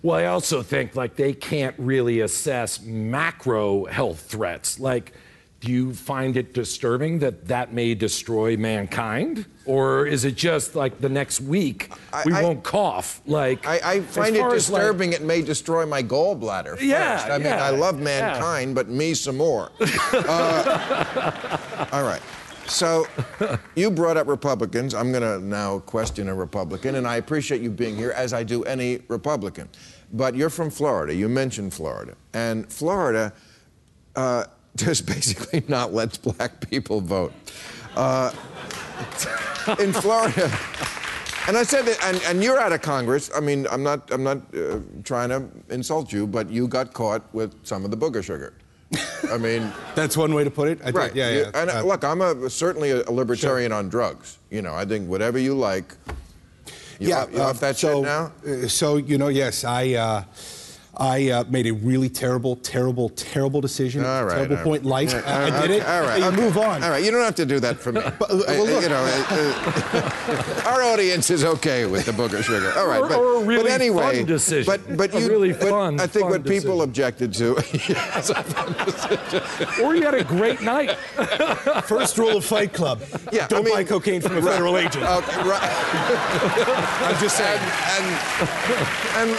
Well, 0.03 0.17
I 0.17 0.27
also 0.27 0.63
think 0.63 0.95
like 0.95 1.17
they 1.17 1.33
can't 1.33 1.75
really 1.79 2.21
assess 2.21 2.81
macro 2.81 3.87
health 3.87 4.21
threats. 4.21 4.79
Like, 4.79 5.13
do 5.61 5.73
you 5.73 5.93
find 5.93 6.37
it 6.37 6.55
disturbing 6.55 7.19
that 7.19 7.49
that 7.49 7.73
may 7.73 7.97
destroy 7.97 8.57
mankind, 8.57 9.45
or 9.67 10.07
is 10.07 10.25
it 10.25 10.37
just 10.37 10.77
like 10.77 11.01
the 11.01 11.09
next 11.09 11.41
week 11.41 11.91
we 12.25 12.33
I- 12.33 12.43
won't 12.43 12.63
cough? 12.63 13.21
Like, 13.27 13.67
I, 13.67 13.81
I 13.95 14.01
find 14.01 14.37
it 14.37 14.43
as, 14.45 14.71
like- 14.71 14.81
disturbing 14.83 15.13
it 15.15 15.23
may 15.23 15.43
destroy 15.43 15.85
my 15.85 16.01
gallbladder 16.01 16.71
first. 16.71 16.83
Yeah, 16.83 17.27
I 17.29 17.39
mean, 17.39 17.49
yeah, 17.49 17.65
I 17.65 17.71
love 17.71 17.99
yeah. 17.99 18.05
mankind, 18.05 18.77
but 18.77 18.89
me 18.89 19.15
some 19.15 19.37
more. 19.37 19.73
Uh, 20.13 21.89
all 21.93 22.05
right. 22.05 22.23
So 22.69 23.07
you 23.75 23.91
brought 23.91 24.16
up 24.16 24.27
Republicans. 24.27 24.95
I'm 24.95 25.11
going 25.11 25.23
to 25.23 25.45
now 25.45 25.81
question 25.81 26.29
a 26.29 26.35
Republican, 26.35 26.97
and 26.97 27.07
I 27.07 27.16
appreciate 27.16 27.62
you 27.62 27.71
being 27.71 27.97
here, 27.97 28.11
as 28.11 28.33
I 28.33 28.43
do 28.45 28.62
any 28.64 29.01
Republican. 29.09 29.69
But 30.12 30.35
you're 30.35 30.51
from 30.51 30.71
Florida. 30.71 31.14
You 31.14 31.29
mentioned 31.29 31.75
Florida. 31.75 32.14
And 32.35 32.71
Florida 32.71 33.33
uh, 34.16 34.45
just 34.77 35.07
basically 35.07 35.64
not 35.69 35.93
lets 35.93 36.19
black 36.19 36.69
people 36.69 37.01
vote. 37.01 37.33
Uh, 37.97 38.33
in 39.81 39.93
Florida, 39.93 40.51
and 41.49 41.57
I 41.57 41.62
said 41.62 41.87
that, 41.87 41.99
and, 42.05 42.21
and 42.27 42.45
you're 42.45 42.59
out 42.59 42.73
of 42.73 42.83
Congress. 42.83 43.31
I 43.35 43.41
mean, 43.41 43.66
I'm 43.71 43.83
not, 43.83 44.11
I'm 44.12 44.23
not 44.23 44.39
uh, 44.55 44.81
trying 45.03 45.31
to 45.31 45.49
insult 45.71 46.12
you, 46.12 46.27
but 46.27 46.51
you 46.51 46.69
got 46.69 46.93
caught 46.93 47.23
with 47.33 47.55
some 47.66 47.85
of 47.85 47.91
the 47.91 47.97
booger 47.97 48.23
sugar. 48.23 48.55
I 49.30 49.36
mean, 49.39 49.72
That's 49.95 50.16
one 50.16 50.34
way 50.34 50.45
to 50.45 50.51
put 50.51 50.68
it. 50.68 50.78
I 50.80 50.84
think- 50.86 50.97
right? 50.97 51.14
yeah, 51.14 51.30
yeah. 51.30 51.51
And 51.55 51.70
uh, 51.70 51.82
look, 51.82 52.05
I'm 52.05 52.22
a, 52.22 52.49
certainly 52.49 52.91
a, 52.91 53.11
libertarian 53.11 53.72
on 53.72 53.89
drugs. 53.89 54.39
You 54.51 54.62
know, 54.62 54.74
I 54.74 54.84
think 54.84 55.09
whatever 55.09 55.39
you 55.39 55.55
like. 55.55 55.95
You 56.99 57.11
yeah, 57.11 57.22
off, 57.22 57.32
you 57.32 57.41
off 57.41 57.57
uh, 57.57 57.61
that 57.61 57.76
so, 57.76 58.03
shit 58.03 58.05
now? 58.05 58.32
uh, 58.47 58.68
so 58.68 58.97
you 58.97 59.18
know, 59.18 59.28
yes, 59.28 59.64
I. 59.64 59.95
Uh, 59.95 60.24
I 60.97 61.30
uh, 61.30 61.45
made 61.49 61.66
a 61.68 61.72
really 61.72 62.09
terrible, 62.09 62.57
terrible, 62.57 63.09
terrible 63.11 63.61
decision. 63.61 64.05
All 64.05 64.24
right. 64.24 64.34
terrible 64.34 64.57
all 64.57 64.64
point 64.64 64.82
in 64.82 64.89
life. 64.89 65.12
right. 65.14 65.26
I, 65.26 65.43
I 65.45 65.47
Okay, 65.49 65.66
did 65.68 65.70
it. 65.76 65.86
All 65.86 66.01
right. 66.03 66.18
You 66.18 66.24
okay. 66.26 66.36
move 66.36 66.59
on. 66.59 66.82
All 66.82 66.91
right. 66.91 67.05
You 67.05 67.11
don't 67.12 67.22
have 67.22 67.36
to 67.36 67.47
do 67.47 67.61
that 67.61 67.78
for 67.78 67.93
me. 67.93 68.01
But, 68.18 68.30
well, 68.30 68.66
look. 68.66 68.82
you 68.82 68.89
know, 68.89 68.97
uh, 69.05 69.24
uh, 69.30 70.62
our 70.66 70.82
audience 70.82 71.30
is 71.30 71.45
okay 71.45 71.86
with 71.86 72.07
the 72.07 72.12
booger 72.12 72.43
sugar. 72.43 72.72
All 72.76 72.89
right. 72.89 73.01
Or- 73.01 73.09
but, 73.09 73.18
or 73.18 73.43
a 73.43 73.45
really 73.45 73.62
but 73.64 73.70
anyway, 73.72 74.16
fun 74.16 74.26
decision. 74.26 74.66
But 74.86 74.97
but 74.97 75.14
A 75.14 75.20
you 75.20 75.28
really 75.28 75.53
but 75.53 75.68
fun, 75.68 76.01
I 76.01 76.07
think 76.09 76.24
fun 76.24 76.30
what 76.32 76.45
people 76.45 76.82
objected 76.82 77.32
to. 77.34 77.55
yes, 77.89 78.30
a 78.30 78.43
fun 78.43 78.72
decision. 78.84 79.84
or 79.84 79.95
you 79.95 80.03
had 80.03 80.14
a 80.14 80.24
great 80.24 80.62
night. 80.62 80.97
First 81.84 82.18
rule 82.18 82.36
of 82.39 82.45
Fight 82.45 82.72
Club. 82.72 83.03
Yeah, 83.32 83.47
Don't 83.47 83.61
I 83.61 83.64
mean- 83.64 83.74
buy 83.74 83.84
cocaine 83.84 84.20
from 84.20 84.32
a 84.36 84.41
Right. 84.41 84.51
federal 84.53 84.78
agent. 84.78 85.05
Okay, 85.05 85.36
right. 85.49 85.70
I'm 87.07 87.20
just 87.20 87.36
saying. 87.36 87.61
and, 87.95 89.30
and 89.30 89.39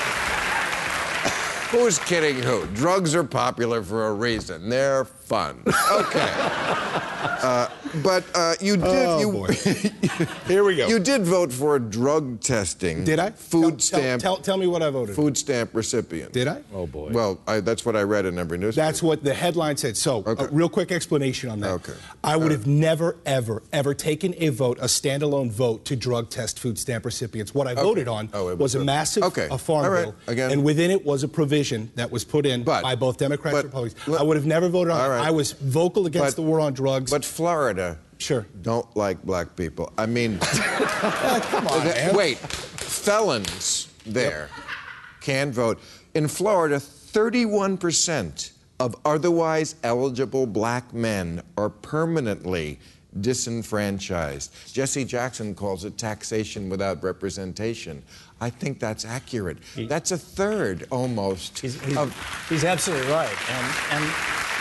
who's 1.70 2.00
kidding 2.00 2.38
who? 2.42 2.66
Drugs 2.74 3.14
are 3.14 3.24
popular 3.24 3.84
for 3.84 4.08
a 4.08 4.14
reason. 4.14 4.70
They're 4.70 5.06
fun. 5.30 5.64
Okay. 5.92 6.30
Uh, 7.42 7.70
but 8.04 8.24
uh, 8.36 8.54
you 8.60 8.76
did. 8.76 8.86
Oh, 8.86 9.20
you, 9.20 9.32
boy. 9.32 9.48
Here 10.48 10.64
we 10.64 10.76
go. 10.76 10.88
You 10.88 11.00
did 11.00 11.22
vote 11.24 11.52
for 11.54 11.80
drug 11.80 12.42
testing. 12.42 13.04
Did 13.06 13.18
I? 13.20 13.30
Food 13.32 13.62
Tell- 13.62 13.70
tell- 13.72 13.80
stamp. 13.80 14.22
Tell, 14.22 14.38
tell 14.38 14.58
me 14.58 14.68
what 14.68 14.82
I 14.82 14.90
voted. 14.90 15.16
Food 15.16 15.38
stamp 15.38 15.74
recipient. 15.74 16.34
Did 16.34 16.48
I? 16.50 16.62
Oh 16.74 16.86
boy. 16.86 17.12
Well, 17.14 17.40
I, 17.48 17.60
that's 17.62 17.86
what 17.86 17.96
I 17.96 18.02
read 18.04 18.26
in 18.26 18.38
every 18.40 18.58
newspaper. 18.58 18.86
That's 18.86 19.02
what 19.02 19.24
the 19.24 19.34
headline 19.34 19.78
said. 19.78 19.96
So, 19.96 20.24
Okay. 20.26 20.46
a 20.46 20.48
real 20.50 20.68
quick 20.70 20.92
explanation 20.92 21.50
on 21.50 21.60
that. 21.62 21.72
Okay. 21.72 21.94
I 22.24 22.36
would 22.36 22.52
have 22.52 22.68
never, 22.68 23.16
ever, 23.26 23.64
ever 23.72 23.94
taken 23.94 24.34
a 24.38 24.50
vote, 24.50 24.78
a 24.80 24.86
standalone 24.86 25.50
vote, 25.50 25.86
to 25.86 25.96
drug 25.96 26.30
test 26.30 26.60
food 26.60 26.78
stamp 26.78 27.06
recipients. 27.06 27.54
What 27.54 27.68
I 27.68 27.74
voted 27.74 28.08
on 28.10 28.30
Oh, 28.34 28.48
was, 28.48 28.58
was 28.58 28.76
a 28.76 28.82
a- 28.82 28.86
massive 28.86 29.24
Okay. 29.24 29.48
a 29.50 29.58
farm 29.58 29.86
All 29.86 29.92
right. 29.92 30.04
bill, 30.06 30.16
Again. 30.28 30.52
and 30.52 30.64
within 30.64 30.92
it 30.92 31.06
was 31.06 31.24
a 31.24 31.28
provision 31.30 31.90
that 31.96 32.12
was 32.12 32.24
put 32.26 32.46
in 32.46 32.64
But- 32.64 32.84
by 32.84 32.96
both 32.96 33.18
Democrats 33.18 33.54
but- 33.56 33.60
and 33.60 33.74
Republicans. 33.74 34.08
let- 34.08 34.20
I 34.22 34.24
would 34.24 34.36
have 34.38 34.46
never 34.46 34.68
voted 34.68 34.92
on 34.92 35.00
All 35.00 35.12
it. 35.18 35.19
Right. 35.20 35.28
I 35.28 35.32
was 35.32 35.52
vocal 35.54 36.06
against 36.06 36.36
But- 36.36 36.42
the 36.42 36.48
war 36.48 36.60
on 36.60 36.74
drugs. 36.74 37.12
But 37.12 37.24
Florida 37.26 37.98
sure. 38.18 38.46
don't 38.62 38.88
like 38.96 39.22
black 39.24 39.56
people. 39.56 39.92
I 39.98 40.06
mean, 40.06 40.40
Come 40.42 41.68
on, 41.68 41.84
man. 41.86 42.16
wait, 42.16 42.38
felons 42.38 43.88
there 44.06 44.50
can 45.22 45.52
vote. 45.52 45.80
In 46.16 46.28
Florida, 46.28 46.78
31% 46.78 48.52
of 48.80 48.96
otherwise 49.06 49.76
eligible 49.84 50.46
black 50.48 50.94
men 50.94 51.42
are 51.58 51.70
permanently 51.70 52.80
disenfranchised. 53.22 54.54
Jesse 54.74 55.06
Jackson 55.06 55.56
calls 55.56 55.86
it 55.86 55.98
taxation 55.98 56.70
without 56.70 57.02
representation. 57.04 58.04
I 58.42 58.50
think 58.50 58.80
that's 58.80 59.06
accurate. 59.06 59.58
That's 59.76 60.12
a 60.12 60.18
third 60.18 60.88
almost. 60.92 61.60
He's, 61.60 61.82
he's, 61.84 61.98
of, 61.98 62.46
he's 62.48 62.64
absolutely 62.64 63.12
right. 63.12 63.36
And, 63.50 63.76
and, 63.92 64.14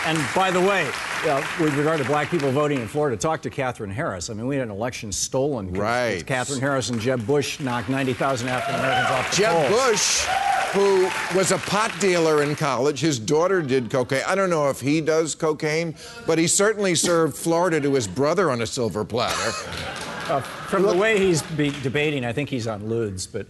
and 0.05 0.35
by 0.35 0.51
the 0.51 0.59
way, 0.59 0.89
uh, 1.25 1.45
with 1.59 1.75
regard 1.75 1.99
to 1.99 2.05
black 2.05 2.29
people 2.29 2.51
voting 2.51 2.79
in 2.79 2.87
Florida, 2.87 3.15
talk 3.15 3.41
to 3.43 3.49
Katherine 3.49 3.91
Harris. 3.91 4.29
I 4.29 4.33
mean, 4.33 4.47
we 4.47 4.55
had 4.55 4.63
an 4.63 4.71
election 4.71 5.11
stolen. 5.11 5.71
Right. 5.73 6.25
Katherine 6.25 6.61
Harris 6.61 6.89
and 6.89 6.99
Jeb 6.99 7.25
Bush 7.25 7.59
knocked 7.59 7.89
90,000 7.89 8.47
African 8.47 8.79
Americans 8.79 9.11
off 9.11 9.31
the 9.31 9.37
Jeb 9.37 9.51
polls. 9.51 9.69
Bush, 9.69 10.27
who 10.73 11.09
was 11.37 11.51
a 11.51 11.57
pot 11.57 11.91
dealer 11.99 12.43
in 12.43 12.55
college, 12.55 12.99
his 12.99 13.17
daughter 13.19 13.61
did 13.61 13.89
cocaine. 13.89 14.23
I 14.27 14.35
don't 14.35 14.49
know 14.49 14.69
if 14.69 14.79
he 14.81 15.01
does 15.01 15.35
cocaine, 15.35 15.95
but 16.27 16.37
he 16.37 16.47
certainly 16.47 16.95
served 16.95 17.35
Florida 17.35 17.79
to 17.81 17.93
his 17.93 18.07
brother 18.07 18.51
on 18.51 18.61
a 18.61 18.67
silver 18.67 19.03
platter. 19.05 19.51
Uh, 20.31 20.41
from 20.41 20.83
the 20.83 20.95
way 20.95 21.17
he's 21.17 21.41
be 21.41 21.71
debating, 21.81 22.23
I 22.23 22.31
think 22.33 22.49
he's 22.49 22.67
on 22.67 22.83
Ludes, 22.83 23.25
but 23.31 23.47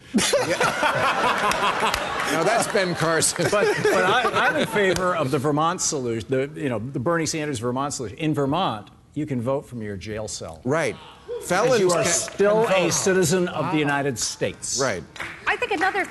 Now 2.32 2.44
that's 2.44 2.68
Ben 2.72 2.96
Carson. 2.96 3.48
but, 3.52 3.66
but 3.84 4.04
I, 4.06 4.48
I'm 4.48 4.56
in 4.56 4.68
favor 4.68 5.16
of 5.16 5.32
the 5.32 5.38
Vermont 5.40 5.82
solution. 5.82 6.28
The 6.30 6.50
you 6.62 6.70
know 6.70 6.80
the 6.80 7.00
Bernie 7.00 7.26
Sanders 7.26 7.60
Vermont 7.60 7.94
solution. 7.94 8.18
In 8.18 8.34
Vermont, 8.34 8.90
you 9.14 9.26
can 9.26 9.42
vote 9.42 9.66
from 9.66 9.82
your 9.82 9.98
jail 9.98 10.28
cell. 10.28 10.62
right. 10.64 10.96
Because 11.28 11.48
Felons 11.50 11.80
you 11.80 11.92
are 11.92 12.04
can- 12.04 12.12
still 12.12 12.66
can 12.68 12.88
a 12.90 12.92
citizen 12.92 13.48
of 13.48 13.72
the 13.72 13.78
United 13.80 14.20
States. 14.20 14.80
Right. 14.82 15.02
I 15.48 15.56
think 15.56 15.72
another 15.72 16.06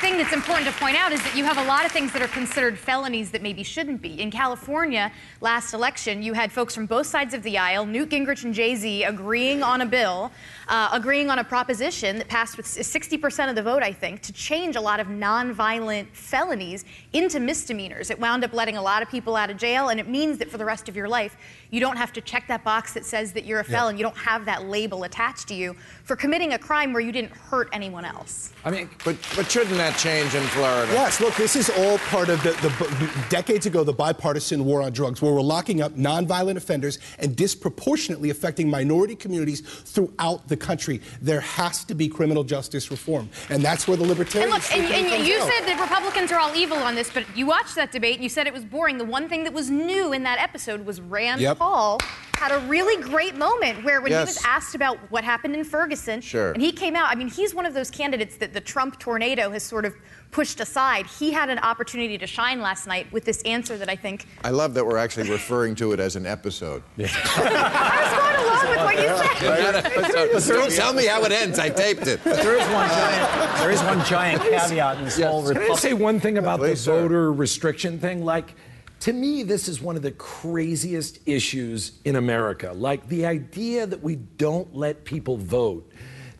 thing 0.00 0.18
that's 0.18 0.32
important 0.32 0.66
to 0.66 0.74
point 0.74 0.96
out 0.96 1.12
is 1.12 1.22
that 1.22 1.34
you 1.34 1.44
have 1.44 1.56
a 1.56 1.64
lot 1.64 1.86
of 1.86 1.92
things 1.92 2.12
that 2.12 2.20
are 2.20 2.28
considered 2.28 2.78
felonies 2.78 3.30
that 3.30 3.40
maybe 3.40 3.62
shouldn't 3.62 4.02
be. 4.02 4.20
In 4.20 4.30
California, 4.30 5.10
last 5.40 5.72
election, 5.72 6.22
you 6.22 6.34
had 6.34 6.52
folks 6.52 6.74
from 6.74 6.84
both 6.84 7.06
sides 7.06 7.32
of 7.32 7.42
the 7.42 7.56
aisle, 7.56 7.86
Newt 7.86 8.10
Gingrich 8.10 8.44
and 8.44 8.52
Jay 8.52 8.76
Z, 8.76 9.04
agreeing 9.04 9.62
on 9.62 9.80
a 9.80 9.86
bill, 9.86 10.30
uh, 10.68 10.88
agreeing 10.92 11.30
on 11.30 11.38
a 11.38 11.44
proposition 11.44 12.18
that 12.18 12.28
passed 12.28 12.56
with 12.56 12.66
60% 12.66 13.48
of 13.48 13.54
the 13.54 13.62
vote, 13.62 13.82
I 13.82 13.92
think, 13.92 14.22
to 14.22 14.32
change 14.32 14.76
a 14.76 14.80
lot 14.80 14.98
of 14.98 15.06
nonviolent 15.06 16.08
felonies 16.12 16.84
into 17.12 17.38
misdemeanors. 17.38 18.10
It 18.10 18.18
wound 18.18 18.44
up 18.44 18.52
letting 18.52 18.76
a 18.76 18.82
lot 18.82 19.02
of 19.02 19.08
people 19.08 19.36
out 19.36 19.50
of 19.50 19.56
jail, 19.56 19.88
and 19.90 20.00
it 20.00 20.08
means 20.08 20.38
that 20.38 20.50
for 20.50 20.58
the 20.58 20.64
rest 20.64 20.88
of 20.88 20.96
your 20.96 21.08
life, 21.08 21.36
you 21.70 21.80
don't 21.80 21.96
have 21.96 22.12
to 22.14 22.20
check 22.20 22.46
that 22.48 22.64
box 22.64 22.94
that 22.94 23.04
says 23.04 23.32
that 23.32 23.44
you're 23.44 23.60
a 23.60 23.64
felon. 23.64 23.96
You 23.96 24.02
don't 24.02 24.16
have 24.16 24.44
that 24.46 24.64
label 24.66 25.04
attached 25.04 25.48
to 25.48 25.54
you 25.54 25.74
for 26.04 26.16
committing 26.16 26.52
a 26.52 26.58
crime 26.58 26.92
where 26.92 27.02
you 27.02 27.12
didn't 27.12 27.32
hurt 27.32 27.68
anyone 27.72 28.04
else. 28.04 28.52
I 28.64 28.70
mean, 28.70 28.88
but 29.04 29.16
but 29.34 29.50
shouldn't 29.50 29.76
that 29.76 29.96
change 29.98 30.34
in 30.34 30.42
Florida? 30.44 30.92
Yes, 30.92 31.20
look, 31.20 31.34
this 31.34 31.56
is 31.56 31.70
all 31.70 31.98
part 31.98 32.28
of 32.28 32.42
the, 32.42 32.50
the 32.62 33.26
decades 33.28 33.66
ago 33.66 33.84
the 33.84 33.92
bipartisan 33.92 34.64
war 34.64 34.82
on 34.82 34.92
drugs, 34.92 35.20
where 35.20 35.32
we're 35.32 35.40
locking 35.40 35.82
up 35.82 35.92
nonviolent 35.94 36.56
offenders 36.56 36.98
and 37.18 37.36
disproportionately 37.36 38.30
affecting 38.30 38.70
minority 38.70 39.16
communities 39.16 39.60
throughout 39.60 40.48
the 40.48 40.55
country. 40.56 41.00
There 41.20 41.40
has 41.40 41.84
to 41.84 41.94
be 41.94 42.08
criminal 42.08 42.44
justice 42.44 42.90
reform, 42.90 43.28
and 43.50 43.62
that's 43.62 43.86
where 43.86 43.96
the 43.96 44.02
And 44.04 44.10
libertarians. 44.10 44.52
look, 44.52 44.72
and, 44.76 44.84
and 45.12 45.26
you 45.26 45.38
out. 45.40 45.48
said 45.52 45.66
that 45.66 45.78
Republicans 45.80 46.32
are 46.32 46.38
all 46.38 46.54
evil 46.54 46.78
on 46.78 46.94
this, 46.94 47.10
but 47.12 47.24
you 47.36 47.46
watched 47.46 47.74
that 47.76 47.92
debate 47.92 48.14
and 48.16 48.22
you 48.22 48.28
said 48.28 48.46
it 48.46 48.52
was 48.52 48.64
boring. 48.64 48.98
The 48.98 49.04
one 49.04 49.28
thing 49.28 49.44
that 49.44 49.52
was 49.52 49.70
new 49.70 50.12
in 50.12 50.22
that 50.24 50.38
episode 50.38 50.84
was 50.86 51.00
Rand 51.00 51.40
Yep. 51.40 51.58
Paul 51.58 51.98
had 52.34 52.52
a 52.52 52.58
really 52.66 53.02
great 53.02 53.34
moment 53.36 53.82
where 53.84 54.00
when 54.00 54.10
Yes. 54.12 54.28
he 54.28 54.30
was 54.34 54.42
asked 54.44 54.74
about 54.74 54.98
what 55.10 55.24
happened 55.24 55.54
in 55.54 55.64
Ferguson, 55.64 56.20
Sure. 56.20 56.52
and 56.52 56.60
he 56.62 56.70
came 56.72 56.94
out. 56.94 57.08
I 57.10 57.14
mean, 57.14 57.28
he's 57.28 57.54
one 57.54 57.64
of 57.66 57.72
those 57.74 57.90
candidates 57.90 58.36
that 58.36 58.52
the 58.52 58.60
Trump 58.60 58.98
tornado 58.98 59.50
has 59.50 59.62
sort 59.62 59.84
of 59.86 59.94
pushed 60.30 60.60
aside. 60.60 61.06
He 61.06 61.30
had 61.32 61.48
an 61.48 61.58
opportunity 61.60 62.18
to 62.18 62.26
shine 62.26 62.60
last 62.60 62.86
night 62.86 63.10
with 63.12 63.24
this 63.24 63.42
answer 63.42 63.78
that 63.78 63.88
I 63.88 63.96
think 63.96 64.26
I 64.44 64.50
love 64.50 64.74
that 64.74 64.84
we're 64.84 64.98
actually 64.98 65.30
referring 65.30 65.74
to 65.76 65.92
it 65.92 66.00
as 66.00 66.16
an 66.16 66.26
episode. 66.26 66.82
Yeah. 66.96 67.08
I 67.10 68.02
was 68.02 68.12
going 68.20 68.46
along 68.46 68.70
with 68.70 68.78
what 68.84 68.96
you 68.96 69.48
said. 69.48 69.72
Not 69.72 69.84
episode. 70.22 70.54
Don't 70.56 70.72
tell 70.72 70.92
me 70.92 71.06
how 71.06 71.22
it 71.24 71.32
ends. 71.32 71.58
I 71.58 71.68
taped 71.70 72.06
it. 72.06 72.20
But 72.24 72.36
there 72.36 72.56
is 72.58 72.66
one 72.68 72.88
giant, 72.88 73.58
there 73.58 73.70
is 73.70 73.82
one 73.82 74.04
giant 74.04 74.42
caveat 74.42 74.98
in 74.98 75.04
this 75.04 75.20
whole 75.20 75.42
Can 75.46 75.56
I 75.56 75.60
Republican. 75.60 75.76
say 75.76 75.92
one 75.94 76.20
thing 76.20 76.38
about 76.38 76.58
Please, 76.60 76.70
the 76.70 76.76
sir. 76.76 77.00
voter 77.02 77.32
restriction 77.32 77.98
thing? 77.98 78.24
Like, 78.24 78.54
to 79.00 79.12
me, 79.12 79.42
this 79.42 79.68
is 79.68 79.80
one 79.80 79.96
of 79.96 80.02
the 80.02 80.12
craziest 80.12 81.18
issues 81.26 81.92
in 82.04 82.16
America. 82.16 82.72
Like, 82.74 83.06
the 83.08 83.26
idea 83.26 83.86
that 83.86 84.02
we 84.02 84.16
don't 84.16 84.74
let 84.74 85.04
people 85.04 85.36
vote, 85.36 85.90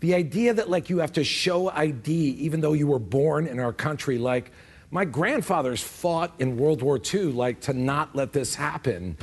the 0.06 0.14
idea 0.14 0.54
that, 0.54 0.70
like, 0.70 0.88
you 0.88 0.98
have 0.98 1.12
to 1.14 1.24
show 1.24 1.68
ID 1.68 2.12
even 2.12 2.60
though 2.60 2.74
you 2.74 2.86
were 2.86 3.00
born 3.00 3.48
in 3.48 3.58
our 3.58 3.72
country. 3.72 4.18
Like, 4.18 4.52
my 4.92 5.04
grandfathers 5.04 5.82
fought 5.82 6.32
in 6.38 6.56
World 6.56 6.80
War 6.80 7.00
II, 7.12 7.32
like, 7.32 7.60
to 7.62 7.72
not 7.72 8.14
let 8.14 8.32
this 8.32 8.54
happen. 8.54 9.16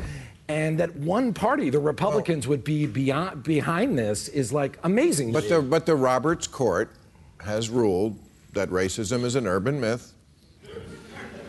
And 0.49 0.77
that 0.81 0.93
one 0.97 1.33
party, 1.33 1.69
the 1.69 1.79
Republicans, 1.79 2.45
oh. 2.45 2.49
would 2.49 2.65
be 2.65 2.85
beyond, 2.85 3.43
behind 3.43 3.97
this 3.97 4.27
is 4.27 4.51
like 4.51 4.77
amazing. 4.83 5.31
But 5.31 5.47
the 5.47 5.61
but 5.61 5.85
the 5.85 5.95
Roberts 5.95 6.47
Court 6.47 6.91
has 7.39 7.69
ruled 7.69 8.19
that 8.51 8.69
racism 8.69 9.23
is 9.23 9.35
an 9.35 9.47
urban 9.47 9.79
myth. 9.79 10.13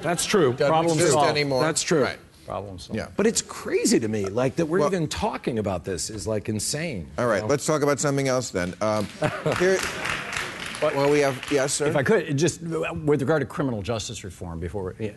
That's 0.00 0.24
true. 0.24 0.52
Doesn't 0.52 0.68
Problem 0.68 0.96
solved. 0.96 1.28
anymore. 1.28 1.60
That's 1.60 1.82
true. 1.82 2.04
Right. 2.04 2.18
Problem 2.46 2.78
solved. 2.78 2.96
Yeah. 2.96 3.08
But 3.16 3.26
it's 3.26 3.42
crazy 3.42 3.98
to 4.00 4.08
me, 4.08 4.26
like 4.26 4.56
that 4.56 4.66
we're 4.66 4.80
Well- 4.80 4.88
even 4.88 5.08
talking 5.08 5.58
about 5.58 5.84
this 5.84 6.10
is 6.10 6.26
like 6.26 6.48
insane. 6.48 7.06
All 7.18 7.26
right, 7.26 7.46
let's 7.46 7.64
talk 7.66 7.82
about 7.82 8.00
something 8.00 8.28
else 8.28 8.50
then. 8.50 8.74
Um, 8.80 9.06
here, 9.58 9.78
well, 10.82 11.10
we 11.10 11.20
have 11.20 11.42
yes, 11.50 11.72
sir. 11.72 11.86
If 11.86 11.96
I 11.96 12.02
could, 12.02 12.36
just 12.36 12.60
with 12.60 13.20
regard 13.22 13.40
to 13.40 13.46
criminal 13.46 13.80
justice 13.80 14.22
reform, 14.24 14.60
before 14.60 14.94
yeah, 14.98 15.12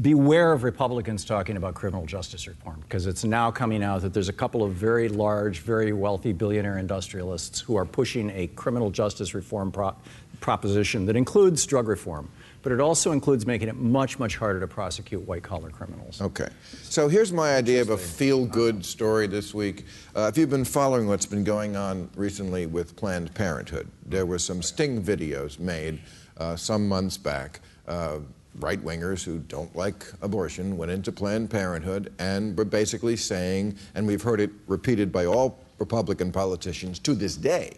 beware 0.00 0.52
of 0.52 0.64
Republicans 0.64 1.24
talking 1.24 1.56
about 1.56 1.74
criminal 1.74 2.04
justice 2.06 2.48
reform, 2.48 2.80
because 2.80 3.06
it's 3.06 3.22
now 3.24 3.50
coming 3.50 3.82
out 3.84 4.02
that 4.02 4.12
there's 4.12 4.28
a 4.28 4.32
couple 4.32 4.62
of 4.64 4.72
very 4.72 5.08
large, 5.08 5.60
very 5.60 5.92
wealthy 5.92 6.32
billionaire 6.32 6.78
industrialists 6.78 7.60
who 7.60 7.76
are 7.76 7.84
pushing 7.84 8.30
a 8.30 8.48
criminal 8.48 8.90
justice 8.90 9.34
reform 9.34 9.70
pro- 9.70 9.94
proposition 10.40 11.06
that 11.06 11.14
includes 11.14 11.64
drug 11.66 11.86
reform, 11.86 12.28
but 12.62 12.72
it 12.72 12.80
also 12.80 13.12
includes 13.12 13.46
making 13.46 13.68
it 13.68 13.76
much, 13.76 14.18
much 14.18 14.36
harder 14.36 14.60
to 14.60 14.66
prosecute 14.66 15.26
white-collar 15.26 15.70
criminals. 15.70 16.20
Okay. 16.20 16.48
So 16.82 17.08
here's 17.08 17.32
my 17.32 17.56
idea 17.56 17.80
of 17.82 17.90
a 17.90 17.98
feel 17.98 18.46
good 18.46 18.84
story 18.84 19.26
this 19.26 19.52
week. 19.52 19.86
Uh, 20.14 20.30
if 20.32 20.38
you've 20.38 20.50
been 20.50 20.64
following 20.64 21.08
what's 21.08 21.26
been 21.26 21.44
going 21.44 21.76
on 21.76 22.08
recently 22.16 22.66
with 22.66 22.96
Planned 22.96 23.34
Parenthood, 23.34 23.88
there 24.06 24.26
were 24.26 24.38
some 24.38 24.62
sting 24.62 25.02
videos 25.02 25.58
made 25.58 26.00
uh, 26.38 26.56
some 26.56 26.88
months 26.88 27.16
back. 27.16 27.60
Uh, 27.86 28.18
Right 28.56 28.84
wingers 28.84 29.24
who 29.24 29.38
don't 29.38 29.74
like 29.74 30.04
abortion 30.20 30.76
went 30.76 30.92
into 30.92 31.10
Planned 31.10 31.48
Parenthood 31.48 32.12
and 32.18 32.54
were 32.54 32.66
basically 32.66 33.16
saying, 33.16 33.78
and 33.94 34.06
we've 34.06 34.20
heard 34.20 34.40
it 34.40 34.50
repeated 34.66 35.10
by 35.10 35.24
all 35.24 35.64
Republican 35.78 36.30
politicians 36.30 36.98
to 36.98 37.14
this 37.14 37.34
day, 37.34 37.72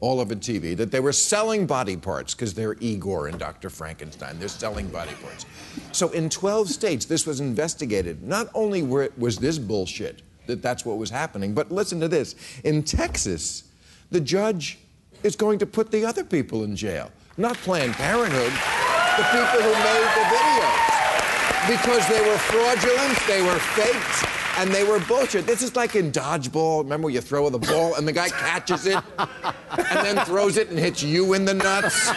all 0.00 0.20
over 0.20 0.34
TV 0.34 0.76
that 0.76 0.90
they 0.90 1.00
were 1.00 1.12
selling 1.12 1.66
body 1.66 1.96
parts 1.96 2.34
because 2.34 2.54
they're 2.54 2.76
Igor 2.80 3.28
and 3.28 3.38
Dr. 3.38 3.70
Frankenstein. 3.70 4.38
They're 4.38 4.48
selling 4.48 4.88
body 4.88 5.12
parts. 5.22 5.46
So 5.92 6.08
in 6.10 6.30
12 6.30 6.68
states, 6.70 7.04
this 7.04 7.26
was 7.26 7.40
investigated. 7.40 8.22
Not 8.22 8.48
only 8.54 8.82
were, 8.82 9.10
was 9.18 9.38
this 9.38 9.58
bullshit 9.58 10.22
that 10.46 10.62
that's 10.62 10.84
what 10.84 10.98
was 10.98 11.10
happening, 11.10 11.54
but 11.54 11.70
listen 11.70 12.00
to 12.00 12.08
this. 12.08 12.34
In 12.64 12.82
Texas, 12.82 13.64
the 14.10 14.20
judge 14.20 14.78
is 15.22 15.36
going 15.36 15.58
to 15.58 15.66
put 15.66 15.90
the 15.90 16.04
other 16.04 16.24
people 16.24 16.64
in 16.64 16.74
jail, 16.74 17.10
not 17.36 17.56
Planned 17.58 17.92
Parenthood, 17.94 18.52
the 19.16 19.24
people 19.24 19.60
who 19.62 19.72
made 19.84 20.08
the 20.16 20.24
videos 20.32 20.90
because 21.68 22.08
they 22.08 22.20
were 22.22 22.38
fraudulent, 22.38 23.18
they 23.28 23.42
were 23.42 23.58
faked, 23.76 24.39
and 24.58 24.70
they 24.70 24.84
were 24.84 25.00
bullshit. 25.00 25.46
This 25.46 25.62
is 25.62 25.76
like 25.76 25.96
in 25.96 26.12
dodgeball. 26.12 26.82
Remember 26.82 27.10
you 27.10 27.20
throw 27.20 27.48
the 27.50 27.58
ball 27.58 27.94
and 27.96 28.06
the 28.06 28.12
guy 28.12 28.28
catches 28.28 28.86
it 28.86 29.02
and 29.18 30.06
then 30.06 30.24
throws 30.26 30.56
it 30.56 30.70
and 30.70 30.78
hits 30.78 31.02
you 31.02 31.34
in 31.34 31.44
the 31.44 31.54
nuts? 31.54 32.10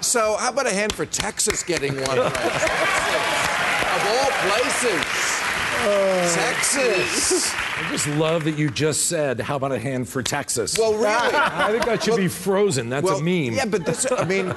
So, 0.00 0.36
how 0.36 0.50
about 0.50 0.66
a 0.66 0.70
hand 0.72 0.92
for 0.92 1.06
Texas 1.06 1.62
getting 1.62 1.94
one 2.02 2.18
of 2.18 4.06
all 4.06 4.30
places. 4.48 5.43
Texas. 5.84 7.52
I 7.54 7.88
just 7.90 8.06
love 8.08 8.44
that 8.44 8.56
you 8.58 8.70
just 8.70 9.06
said, 9.06 9.40
"How 9.40 9.56
about 9.56 9.72
a 9.72 9.78
hand 9.78 10.08
for 10.08 10.22
Texas?" 10.22 10.76
Well, 10.78 10.94
really? 10.94 11.06
I 11.06 11.70
think 11.72 11.84
that 11.84 12.02
should 12.02 12.12
Well- 12.12 12.18
be 12.18 12.28
frozen. 12.28 12.88
That's 12.88 13.04
well, 13.04 13.18
a 13.18 13.22
meme. 13.22 13.54
Yeah, 13.54 13.66
but 13.66 13.84
this, 13.84 14.06
I 14.10 14.24
mean, 14.24 14.54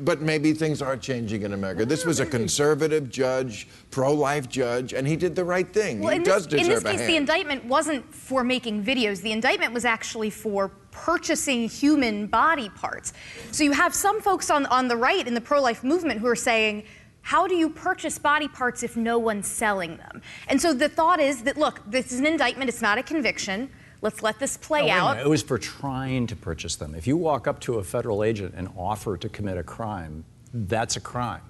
but 0.00 0.20
maybe 0.20 0.52
things 0.52 0.80
are 0.82 0.96
changing 0.96 1.42
in 1.42 1.52
America. 1.52 1.84
This 1.84 2.04
was 2.04 2.20
a 2.20 2.26
conservative 2.26 3.10
judge, 3.10 3.68
pro-life 3.90 4.48
judge, 4.48 4.92
and 4.92 5.06
he 5.06 5.16
did 5.16 5.34
the 5.34 5.44
right 5.44 5.70
thing. 5.72 6.00
Well, 6.00 6.10
he 6.10 6.16
in 6.16 6.22
does 6.22 6.46
this, 6.46 6.62
in 6.62 6.68
this 6.68 6.82
a 6.84 6.84
case, 6.84 7.06
the 7.06 7.16
indictment 7.16 7.64
wasn't 7.64 8.14
for 8.14 8.44
making 8.44 8.84
videos. 8.84 9.20
The 9.22 9.32
indictment 9.32 9.72
was 9.72 9.84
actually 9.84 10.30
for 10.30 10.70
purchasing 10.92 11.68
human 11.68 12.26
body 12.26 12.68
parts. 12.70 13.12
So 13.52 13.64
you 13.64 13.72
have 13.72 13.94
some 13.94 14.20
folks 14.20 14.50
on, 14.50 14.66
on 14.66 14.88
the 14.88 14.96
right 14.96 15.26
in 15.26 15.34
the 15.34 15.40
pro 15.40 15.60
life 15.62 15.84
movement 15.84 16.20
who 16.20 16.26
are 16.26 16.36
saying, 16.36 16.84
how 17.30 17.46
do 17.46 17.54
you 17.54 17.70
purchase 17.70 18.18
body 18.18 18.48
parts 18.48 18.82
if 18.82 18.96
no 18.96 19.16
one's 19.16 19.46
selling 19.46 19.96
them? 19.98 20.20
And 20.48 20.60
so 20.60 20.74
the 20.74 20.88
thought 20.88 21.20
is 21.20 21.44
that, 21.44 21.56
look, 21.56 21.80
this 21.86 22.10
is 22.10 22.18
an 22.18 22.26
indictment, 22.26 22.68
it's 22.68 22.82
not 22.82 22.98
a 22.98 23.04
conviction. 23.04 23.70
Let's 24.02 24.20
let 24.24 24.40
this 24.40 24.56
play 24.56 24.88
No, 24.88 24.94
out. 24.94 25.18
It 25.20 25.28
was 25.28 25.40
for 25.40 25.56
trying 25.56 26.26
to 26.26 26.34
purchase 26.34 26.74
them. 26.74 26.92
If 26.92 27.06
you 27.06 27.16
walk 27.16 27.46
up 27.46 27.60
to 27.60 27.74
a 27.74 27.84
federal 27.84 28.24
agent 28.24 28.54
and 28.56 28.68
offer 28.76 29.16
to 29.16 29.28
commit 29.28 29.58
a 29.58 29.62
crime, 29.62 30.24
that's 30.52 30.96
a 30.96 31.00
crime. 31.00 31.42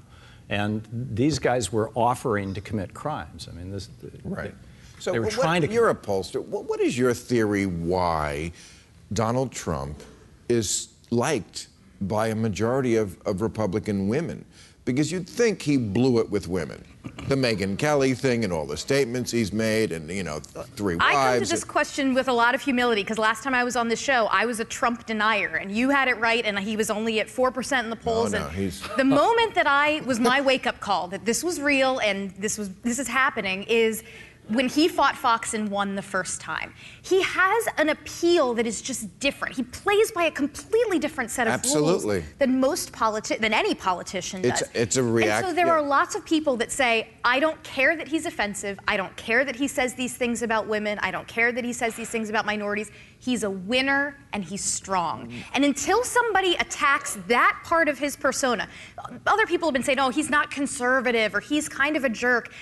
And 0.50 0.86
these 0.92 1.38
guys 1.38 1.72
were 1.72 1.90
offering 1.94 2.52
to 2.52 2.60
commit 2.60 2.92
crimes. 2.92 3.48
I 3.50 3.56
mean, 3.56 3.70
this. 3.70 3.88
Right. 4.22 4.54
So 4.98 5.12
they 5.12 5.18
were 5.18 5.26
what- 5.26 5.32
trying 5.32 5.62
to. 5.62 5.72
You're 5.72 5.88
a 5.88 5.94
pollster. 5.94 6.44
What, 6.44 6.68
what 6.68 6.80
is 6.80 6.98
your 6.98 7.14
theory 7.14 7.64
why 7.64 8.52
Donald 9.14 9.50
Trump 9.50 10.02
is 10.46 10.88
liked 11.08 11.68
by 12.02 12.26
a 12.28 12.34
majority 12.34 12.96
of, 12.96 13.16
of 13.26 13.40
Republican 13.40 14.08
women? 14.08 14.44
Because 14.84 15.12
you'd 15.12 15.28
think 15.28 15.62
he 15.62 15.76
blew 15.76 16.18
it 16.20 16.30
with 16.30 16.48
women. 16.48 16.84
The 17.28 17.34
Megyn 17.34 17.78
Kelly 17.78 18.14
thing 18.14 18.44
and 18.44 18.52
all 18.52 18.66
the 18.66 18.76
statements 18.76 19.30
he's 19.30 19.52
made, 19.52 19.92
and 19.92 20.10
you 20.10 20.22
know, 20.22 20.40
three 20.74 20.96
wives. 20.96 21.16
I 21.16 21.34
come 21.38 21.44
to 21.44 21.48
this 21.50 21.64
question 21.64 22.12
with 22.14 22.28
a 22.28 22.32
lot 22.32 22.54
of 22.54 22.60
humility 22.62 23.02
because 23.02 23.18
last 23.18 23.42
time 23.44 23.54
I 23.54 23.62
was 23.62 23.76
on 23.76 23.88
the 23.88 23.96
show, 23.96 24.26
I 24.26 24.46
was 24.46 24.58
a 24.58 24.64
Trump 24.64 25.06
denier, 25.06 25.56
and 25.56 25.70
you 25.70 25.90
had 25.90 26.08
it 26.08 26.18
right, 26.18 26.44
and 26.44 26.58
he 26.58 26.76
was 26.76 26.90
only 26.90 27.20
at 27.20 27.28
4% 27.28 27.84
in 27.84 27.90
the 27.90 27.96
polls. 27.96 28.32
no, 28.32 28.46
and 28.46 28.56
he's- 28.56 28.82
the 28.96 29.04
moment 29.04 29.54
that 29.54 29.66
I 29.66 30.00
was 30.06 30.18
my 30.18 30.40
wake 30.40 30.66
up 30.66 30.80
call 30.80 31.08
that 31.08 31.24
this 31.24 31.44
was 31.44 31.60
real 31.60 31.98
and 31.98 32.30
this 32.32 32.58
was 32.58 32.70
this 32.82 32.98
is 32.98 33.06
happening 33.08 33.62
is 33.64 34.02
when 34.50 34.68
he 34.68 34.88
fought 34.88 35.16
Fox 35.16 35.54
and 35.54 35.70
won 35.70 35.94
the 35.94 36.02
first 36.02 36.40
time. 36.40 36.74
He 37.02 37.22
has 37.22 37.68
an 37.78 37.88
appeal 37.88 38.54
that 38.54 38.66
is 38.66 38.82
just 38.82 39.18
different. 39.20 39.54
He 39.56 39.62
plays 39.62 40.10
by 40.12 40.24
a 40.24 40.30
completely 40.30 40.98
different 40.98 41.30
set 41.30 41.46
of 41.46 41.54
Absolutely. 41.54 42.16
rules 42.18 42.28
than 42.38 42.60
most 42.60 42.92
politi- 42.92 43.38
than 43.38 43.54
any 43.54 43.74
politician 43.74 44.40
It's- 44.40 44.60
does. 44.60 44.68
it's 44.74 44.96
a 44.96 45.02
reaction. 45.02 45.36
And 45.36 45.46
so 45.46 45.52
there 45.54 45.66
yeah. 45.66 45.72
are 45.74 45.82
lots 45.82 46.14
of 46.14 46.24
people 46.24 46.56
that 46.56 46.72
say, 46.72 47.08
I 47.24 47.38
don't 47.40 47.60
care 47.62 47.96
that 47.96 48.08
he's 48.08 48.26
offensive. 48.26 48.78
I 48.88 48.96
don't 48.96 49.14
care 49.16 49.44
that 49.44 49.56
he 49.56 49.68
says 49.68 49.94
these 49.94 50.14
things 50.14 50.42
about 50.42 50.66
women. 50.66 50.98
I 51.00 51.10
don't 51.10 51.28
care 51.28 51.52
that 51.52 51.64
he 51.64 51.72
says 51.72 51.94
these 51.94 52.10
things 52.10 52.28
about 52.28 52.44
minorities. 52.46 52.90
He's 53.18 53.42
a 53.42 53.50
winner 53.50 54.16
and 54.32 54.42
he's 54.42 54.64
strong. 54.64 55.28
Mm. 55.28 55.42
And 55.54 55.64
until 55.64 56.02
somebody 56.04 56.54
attacks 56.56 57.18
that 57.28 57.60
part 57.64 57.88
of 57.88 57.98
his 57.98 58.16
persona, 58.16 58.68
other 59.26 59.46
people 59.46 59.68
have 59.68 59.74
been 59.74 59.82
saying, 59.82 59.98
oh, 59.98 60.08
he's 60.10 60.30
not 60.30 60.50
conservative 60.50 61.34
or 61.34 61.40
he's 61.40 61.68
kind 61.68 61.96
of 61.96 62.04
a 62.04 62.08
jerk. 62.08 62.52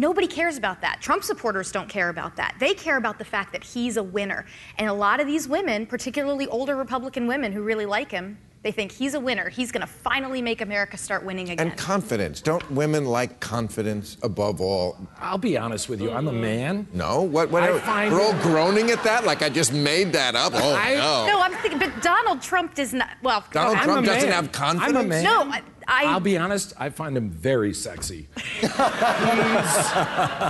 Nobody 0.00 0.28
cares 0.28 0.56
about 0.56 0.80
that. 0.82 1.00
Trump 1.00 1.24
supporters 1.24 1.72
don't 1.72 1.88
care 1.88 2.08
about 2.08 2.36
that. 2.36 2.54
They 2.60 2.72
care 2.72 2.96
about 2.96 3.18
the 3.18 3.24
fact 3.24 3.52
that 3.52 3.64
he's 3.64 3.96
a 3.96 4.02
winner. 4.02 4.46
And 4.78 4.88
a 4.88 4.92
lot 4.92 5.18
of 5.20 5.26
these 5.26 5.48
women, 5.48 5.86
particularly 5.86 6.46
older 6.46 6.76
Republican 6.76 7.26
women 7.26 7.50
who 7.50 7.62
really 7.62 7.84
like 7.84 8.12
him, 8.12 8.38
they 8.62 8.70
think 8.70 8.92
he's 8.92 9.14
a 9.14 9.20
winner. 9.20 9.48
He's 9.48 9.72
going 9.72 9.80
to 9.80 9.86
finally 9.88 10.40
make 10.40 10.60
America 10.60 10.96
start 10.96 11.24
winning 11.24 11.50
again. 11.50 11.68
and 11.70 11.76
confidence. 11.78 12.40
Don't 12.40 12.68
women 12.70 13.06
like 13.06 13.40
confidence 13.40 14.16
above 14.22 14.60
all? 14.60 14.96
I'll 15.18 15.36
be 15.38 15.56
honest 15.58 15.88
with 15.88 16.00
you. 16.00 16.12
I'm 16.12 16.28
a 16.28 16.32
man. 16.32 16.86
No? 16.92 17.22
What? 17.22 17.50
what 17.50 17.64
I 17.64 17.76
find 17.80 18.12
we're 18.12 18.20
all 18.20 18.34
it- 18.36 18.42
groaning 18.42 18.90
at 18.92 19.02
that? 19.04 19.24
Like 19.24 19.42
I 19.42 19.48
just 19.48 19.72
made 19.72 20.12
that 20.12 20.36
up? 20.36 20.52
Oh, 20.54 20.74
I- 20.74 20.94
no. 20.94 21.26
No, 21.26 21.40
I'm 21.40 21.54
thinking, 21.54 21.78
but 21.80 22.02
Donald 22.02 22.40
Trump 22.40 22.74
does 22.74 22.92
not. 22.94 23.10
Well, 23.22 23.44
Donald 23.52 23.76
I'm 23.78 23.84
Trump 23.84 24.02
a 24.04 24.06
doesn't 24.06 24.28
man. 24.28 24.44
have 24.44 24.52
confidence? 24.52 24.96
I'm 24.96 25.04
a 25.04 25.08
man. 25.08 25.24
No, 25.24 25.42
I- 25.50 25.62
I- 25.90 26.04
I'll 26.04 26.20
be 26.20 26.36
honest. 26.36 26.74
I 26.78 26.90
find 26.90 27.16
him 27.16 27.30
very 27.30 27.72
sexy. 27.72 28.28
he's, 28.60 28.70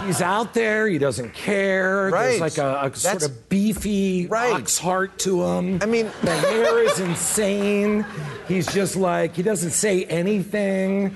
he's 0.06 0.20
out 0.22 0.52
there. 0.54 0.88
He 0.88 0.98
doesn't 0.98 1.32
care. 1.34 2.10
Right. 2.12 2.38
There's 2.38 2.40
like 2.40 2.58
a, 2.58 2.90
a 2.92 2.96
sort 2.96 3.22
of 3.22 3.48
beefy 3.48 4.26
Right. 4.26 4.52
ox 4.52 4.78
heart 4.78 5.18
to 5.20 5.44
him. 5.44 5.78
I 5.80 5.86
mean- 5.86 6.10
the 6.22 6.36
hair 6.36 6.82
is 6.82 6.98
insane. 7.00 8.04
He's 8.48 8.66
just 8.72 8.96
like 8.96 9.34
he 9.36 9.42
doesn't 9.42 9.70
say 9.70 10.04
anything. 10.06 11.14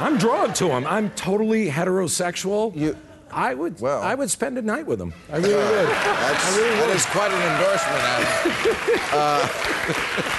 I'm 0.00 0.18
drawn 0.18 0.52
to 0.54 0.66
him. 0.70 0.86
I'm 0.86 1.10
totally 1.10 1.68
heterosexual. 1.68 2.74
You- 2.76 2.96
I 3.34 3.54
would. 3.54 3.80
Well- 3.80 4.02
I 4.02 4.14
would 4.14 4.30
spend 4.30 4.56
a 4.58 4.62
night 4.62 4.86
with 4.86 5.00
him. 5.00 5.12
I 5.32 5.36
really 5.36 5.54
would. 5.54 5.88
That's, 5.88 6.56
that 6.56 6.90
is 6.94 7.06
quite 7.06 7.30
an 7.32 7.42
endorsement, 7.52 8.02
Adam. 8.02 8.90
Uh, 9.14 9.48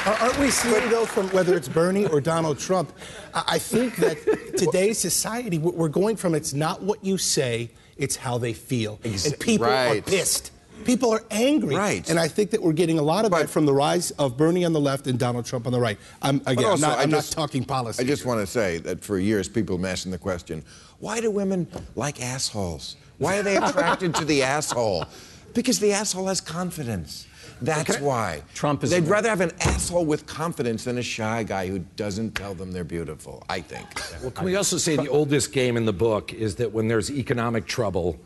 are- 0.05 0.17
Aren't 0.23 0.37
we 0.39 0.49
seeing, 0.49 0.89
though, 0.89 1.05
from 1.05 1.29
whether 1.29 1.55
it's 1.55 1.69
Bernie 1.69 2.05
or 2.07 2.19
Donald 2.19 2.59
Trump, 2.59 2.91
I 3.33 3.43
I 3.55 3.59
think 3.59 3.95
that 3.97 4.17
today's 4.57 4.97
society, 4.97 5.57
we're 5.59 5.71
we're 5.71 5.87
going 5.87 6.15
from 6.17 6.35
it's 6.35 6.53
not 6.53 6.81
what 6.81 7.03
you 7.05 7.17
say, 7.17 7.69
it's 7.97 8.15
how 8.17 8.37
they 8.37 8.51
feel. 8.53 8.99
Ex- 9.05 9.25
and 9.27 9.39
people 9.39 9.67
are 9.67 10.01
pissed. 10.01 10.51
People 10.83 11.11
are 11.11 11.23
angry. 11.31 11.75
Right. 11.75 12.07
And 12.09 12.19
I 12.19 12.27
think 12.27 12.51
that 12.51 12.61
we're 12.61 12.73
getting 12.73 12.99
a 12.99 13.01
lot 13.01 13.25
of 13.25 13.31
that 13.31 13.49
from 13.49 13.65
the 13.65 13.73
rise 13.73 14.11
of 14.11 14.37
Bernie 14.37 14.65
on 14.65 14.73
the 14.73 14.79
left 14.79 15.07
and 15.07 15.17
Donald 15.17 15.45
Trump 15.45 15.65
on 15.65 15.73
the 15.73 15.79
right. 15.79 15.97
I'm, 16.21 16.37
again, 16.45 16.59
I'm, 16.59 16.71
also, 16.71 16.87
not, 16.87 16.99
I 16.99 17.03
I'm 17.03 17.09
just- 17.11 17.35
not 17.35 17.41
talking 17.41 17.63
policy. 17.63 18.03
I 18.03 18.05
just 18.05 18.25
want 18.25 18.41
to 18.41 18.47
say 18.47 18.77
that 18.79 19.03
for 19.03 19.17
years 19.17 19.47
people 19.49 19.75
have 19.77 19.81
been 19.81 19.91
asking 19.91 20.11
the 20.11 20.17
question, 20.17 20.63
why 20.99 21.21
do 21.21 21.31
women 21.31 21.67
like 21.95 22.21
assholes? 22.21 22.97
Why 23.17 23.37
are 23.37 23.43
they 23.43 23.55
attracted 23.57 24.13
to 24.15 24.25
the 24.25 24.43
asshole? 24.43 25.05
Because 25.53 25.79
the 25.79 25.93
asshole 25.93 26.27
has 26.27 26.41
confidence. 26.41 27.27
That's 27.61 27.99
why. 28.01 28.43
Trump 28.53 28.83
is- 28.83 28.89
They'd 28.91 29.05
rather 29.07 29.29
have 29.29 29.39
an 29.41 29.53
asshole 29.61 30.05
with 30.05 30.25
confidence 30.27 30.83
than 30.83 30.97
a 30.97 31.01
shy 31.01 31.43
guy 31.43 31.67
who 31.67 31.79
doesn't 31.95 32.35
tell 32.35 32.53
them 32.53 32.73
they're 32.73 32.83
beautiful, 32.83 33.43
I 33.49 33.61
think. 33.61 33.87
Well, 34.21 34.31
can 34.31 34.43
we 34.45 34.57
also 34.57 34.77
say 34.77 34.97
the 34.97 35.07
oldest 35.07 35.53
game 35.53 35.77
in 35.77 35.85
the 35.85 35.93
book 35.93 36.33
is 36.33 36.55
that 36.57 36.73
when 36.73 36.89
there's 36.89 37.09
economic 37.09 37.65
trouble 37.65 38.19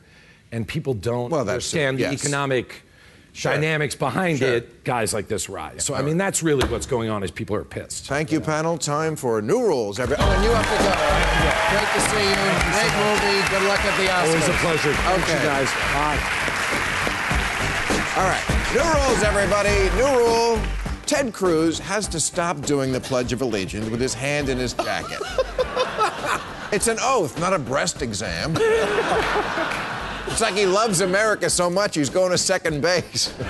and 0.52 0.68
people 0.68 0.94
don't 0.94 1.30
Well, 1.32 1.42
understand 1.42 2.00
it, 2.00 2.04
the 2.06 2.12
yes. 2.12 2.24
economic 2.24 2.84
Sure. 3.32 3.54
dynamics 3.54 3.94
behind 3.96 4.40
Sure. 4.40 4.56
it, 4.56 4.84
guys 4.84 5.14
like 5.14 5.28
this 5.28 5.48
rise. 5.50 5.86
So, 5.86 5.94
I 5.94 6.02
mean, 6.02 6.18
that's 6.18 6.42
really 6.42 6.68
what's 6.68 6.88
going 6.88 7.10
on 7.10 7.22
is 7.24 7.30
people 7.32 7.56
are 7.56 7.64
pissed. 7.64 8.08
Thank 8.08 8.32
you, 8.32 8.42
panel. 8.42 8.78
Time 8.78 9.16
for 9.16 9.42
new 9.42 9.62
rules. 9.62 10.00
Every- 10.00 10.16
oh, 10.18 10.24
and 10.24 10.44
you 10.44 10.50
have 10.52 10.66
to 10.66 10.78
go. 10.84 10.92
Great 11.70 11.90
to 11.94 12.02
see 12.10 12.26
you. 12.28 12.36
Great 12.74 12.94
movie. 12.98 13.40
Good 13.50 13.64
luck 13.70 13.80
at 13.86 13.96
the 13.98 14.08
Oscars. 14.08 14.28
Always 14.28 14.48
a 14.50 14.54
pleasure. 14.54 14.94
Thank 14.94 15.28
you 15.28 15.40
guys. 15.48 15.70
Bye. 15.94 16.20
All 18.18 18.28
right. 18.28 18.44
New 18.74 18.82
rules, 18.82 19.24
everybody. 19.24 19.90
New 19.96 20.12
rule. 20.18 20.60
Ted 21.06 21.32
Cruz 21.34 21.80
has 21.80 22.08
to 22.10 22.20
stop 22.20 22.62
doing 22.62 22.92
the 22.92 23.00
Pledge 23.00 23.32
of 23.34 23.42
Allegiance 23.42 23.90
with 23.90 24.02
his 24.02 24.14
hand 24.14 24.50
in 24.50 24.58
his 24.58 24.74
jacket. 24.74 25.20
it's 26.72 26.88
an 26.88 26.98
oath, 27.02 27.40
not 27.40 27.54
a 27.54 27.60
breast 27.60 28.02
exam. 28.02 28.56
It's 30.32 30.42
like 30.42 30.56
he 30.56 30.66
loves 30.66 31.02
America 31.02 31.50
so 31.50 31.70
much 31.70 31.96
he's 31.96 32.10
going 32.10 32.32
to 32.32 32.38
second 32.38 32.82
base. 32.82 33.34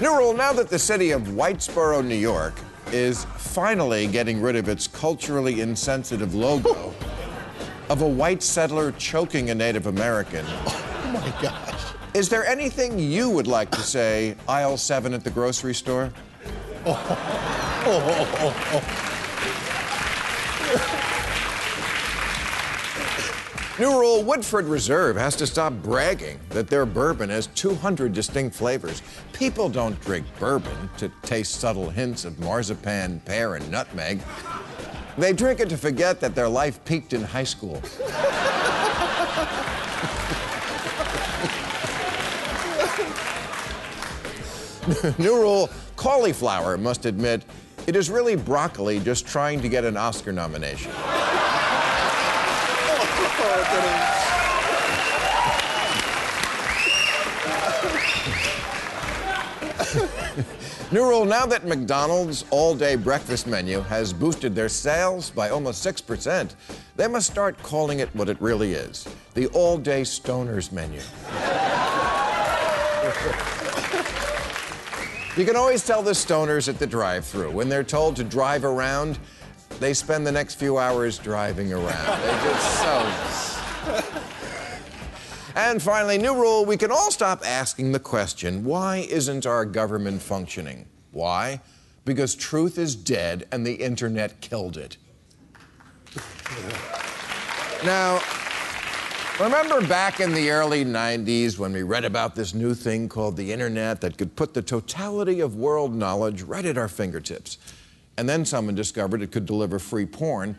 New 0.00 0.16
rule 0.16 0.32
now 0.32 0.52
that 0.52 0.68
the 0.70 0.78
city 0.78 1.10
of 1.10 1.22
Whitesboro, 1.22 2.04
New 2.04 2.14
York, 2.14 2.54
is 2.92 3.24
finally 3.36 4.06
getting 4.06 4.40
rid 4.40 4.54
of 4.56 4.68
its 4.68 4.86
culturally 4.86 5.60
insensitive 5.60 6.34
logo 6.34 6.94
of 7.90 8.02
a 8.02 8.08
white 8.08 8.42
settler 8.42 8.92
choking 8.92 9.50
a 9.50 9.54
Native 9.54 9.88
American. 9.88 10.44
oh, 10.48 11.10
my 11.12 11.42
gosh. 11.42 11.92
Is 12.14 12.28
there 12.28 12.46
anything 12.46 12.98
you 12.98 13.28
would 13.28 13.48
like 13.48 13.70
to 13.72 13.80
say, 13.80 14.36
aisle 14.46 14.76
seven 14.76 15.12
at 15.12 15.24
the 15.24 15.30
grocery 15.30 15.74
store? 15.74 16.12
Oh, 16.86 16.94
oh, 17.84 18.02
oh, 18.06 18.36
oh, 18.38 18.54
oh. 18.74 19.17
New 23.78 24.00
rule 24.00 24.24
Woodford 24.24 24.64
Reserve 24.64 25.16
has 25.16 25.36
to 25.36 25.46
stop 25.46 25.72
bragging 25.72 26.40
that 26.48 26.66
their 26.66 26.84
bourbon 26.84 27.30
has 27.30 27.46
200 27.48 28.12
distinct 28.12 28.56
flavors. 28.56 29.02
People 29.32 29.68
don't 29.68 30.00
drink 30.00 30.26
bourbon 30.40 30.90
to 30.96 31.08
taste 31.22 31.60
subtle 31.60 31.88
hints 31.88 32.24
of 32.24 32.40
marzipan, 32.40 33.20
pear, 33.20 33.54
and 33.54 33.70
nutmeg. 33.70 34.20
They 35.16 35.32
drink 35.32 35.60
it 35.60 35.68
to 35.68 35.76
forget 35.76 36.18
that 36.18 36.34
their 36.34 36.48
life 36.48 36.84
peaked 36.84 37.12
in 37.12 37.22
high 37.22 37.44
school. 37.44 37.80
New 45.18 45.36
rule 45.36 45.70
cauliflower 45.94 46.76
must 46.76 47.06
admit 47.06 47.44
it 47.86 47.94
is 47.94 48.10
really 48.10 48.34
broccoli 48.34 48.98
just 48.98 49.24
trying 49.24 49.60
to 49.60 49.68
get 49.68 49.84
an 49.84 49.96
Oscar 49.96 50.32
nomination. 50.32 50.90
New 60.90 61.04
rule 61.06 61.26
now 61.26 61.44
that 61.44 61.66
McDonald's 61.66 62.46
all 62.50 62.74
day 62.74 62.96
breakfast 62.96 63.46
menu 63.46 63.80
has 63.80 64.12
boosted 64.12 64.54
their 64.54 64.70
sales 64.70 65.28
by 65.28 65.50
almost 65.50 65.86
6%, 65.86 66.54
they 66.96 67.06
must 67.06 67.30
start 67.30 67.62
calling 67.62 67.98
it 67.98 68.08
what 68.14 68.30
it 68.30 68.40
really 68.40 68.72
is 68.72 69.06
the 69.34 69.48
all 69.48 69.76
day 69.76 70.00
stoners 70.00 70.72
menu. 70.72 71.00
you 75.36 75.44
can 75.44 75.56
always 75.56 75.84
tell 75.84 76.02
the 76.02 76.12
stoners 76.12 76.68
at 76.68 76.78
the 76.78 76.86
drive 76.86 77.26
through 77.26 77.50
when 77.50 77.68
they're 77.68 77.84
told 77.84 78.16
to 78.16 78.24
drive 78.24 78.64
around, 78.64 79.18
they 79.80 79.94
spend 79.94 80.26
the 80.26 80.32
next 80.32 80.56
few 80.56 80.78
hours 80.78 81.18
driving 81.18 81.72
around. 81.72 82.20
They're 82.22 82.42
just 82.42 82.80
so. 82.80 84.24
And 85.58 85.82
finally, 85.82 86.18
new 86.18 86.36
rule 86.36 86.64
we 86.64 86.76
can 86.76 86.92
all 86.92 87.10
stop 87.10 87.42
asking 87.44 87.90
the 87.90 87.98
question 87.98 88.64
why 88.64 88.98
isn't 89.10 89.44
our 89.44 89.64
government 89.64 90.22
functioning? 90.22 90.86
Why? 91.10 91.60
Because 92.04 92.36
truth 92.36 92.78
is 92.78 92.94
dead 92.94 93.48
and 93.50 93.66
the 93.66 93.74
internet 93.74 94.40
killed 94.40 94.76
it. 94.76 94.98
Now, 97.84 98.20
remember 99.40 99.84
back 99.84 100.20
in 100.20 100.32
the 100.32 100.48
early 100.50 100.84
90s 100.84 101.58
when 101.58 101.72
we 101.72 101.82
read 101.82 102.04
about 102.04 102.36
this 102.36 102.54
new 102.54 102.72
thing 102.72 103.08
called 103.08 103.36
the 103.36 103.52
internet 103.52 104.00
that 104.00 104.16
could 104.16 104.36
put 104.36 104.54
the 104.54 104.62
totality 104.62 105.40
of 105.40 105.56
world 105.56 105.92
knowledge 105.92 106.42
right 106.42 106.64
at 106.64 106.78
our 106.78 106.88
fingertips? 106.88 107.58
And 108.18 108.28
then 108.28 108.44
someone 108.44 108.74
discovered 108.74 109.22
it 109.22 109.30
could 109.30 109.46
deliver 109.46 109.78
free 109.78 110.04
porn. 110.04 110.58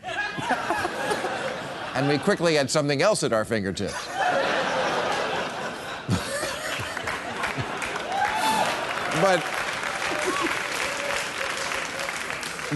and 1.93 2.07
we 2.07 2.18
quickly 2.18 2.55
had 2.55 2.72
something 2.72 3.01
else 3.01 3.22
at 3.22 3.34
our 3.34 3.43
fingertips. 3.43 4.07
but 9.22 9.43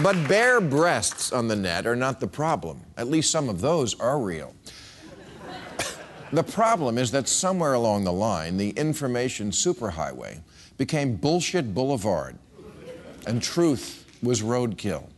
but 0.02 0.28
bare 0.28 0.60
breasts 0.60 1.32
on 1.32 1.48
the 1.48 1.56
net 1.56 1.86
are 1.86 1.96
not 1.96 2.20
the 2.20 2.26
problem. 2.26 2.82
At 2.98 3.08
least 3.08 3.30
some 3.30 3.48
of 3.48 3.62
those 3.62 3.98
are 3.98 4.20
real. 4.20 4.54
the 6.30 6.42
problem 6.42 6.98
is 6.98 7.10
that 7.12 7.26
somewhere 7.26 7.72
along 7.72 8.04
the 8.04 8.12
line, 8.12 8.58
the 8.58 8.70
information 8.70 9.50
superhighway 9.50 10.40
became 10.76 11.16
bullshit 11.16 11.72
boulevard, 11.72 12.36
and 13.26 13.42
truth 13.42 14.03
was 14.24 14.42
roadkill. 14.42 15.08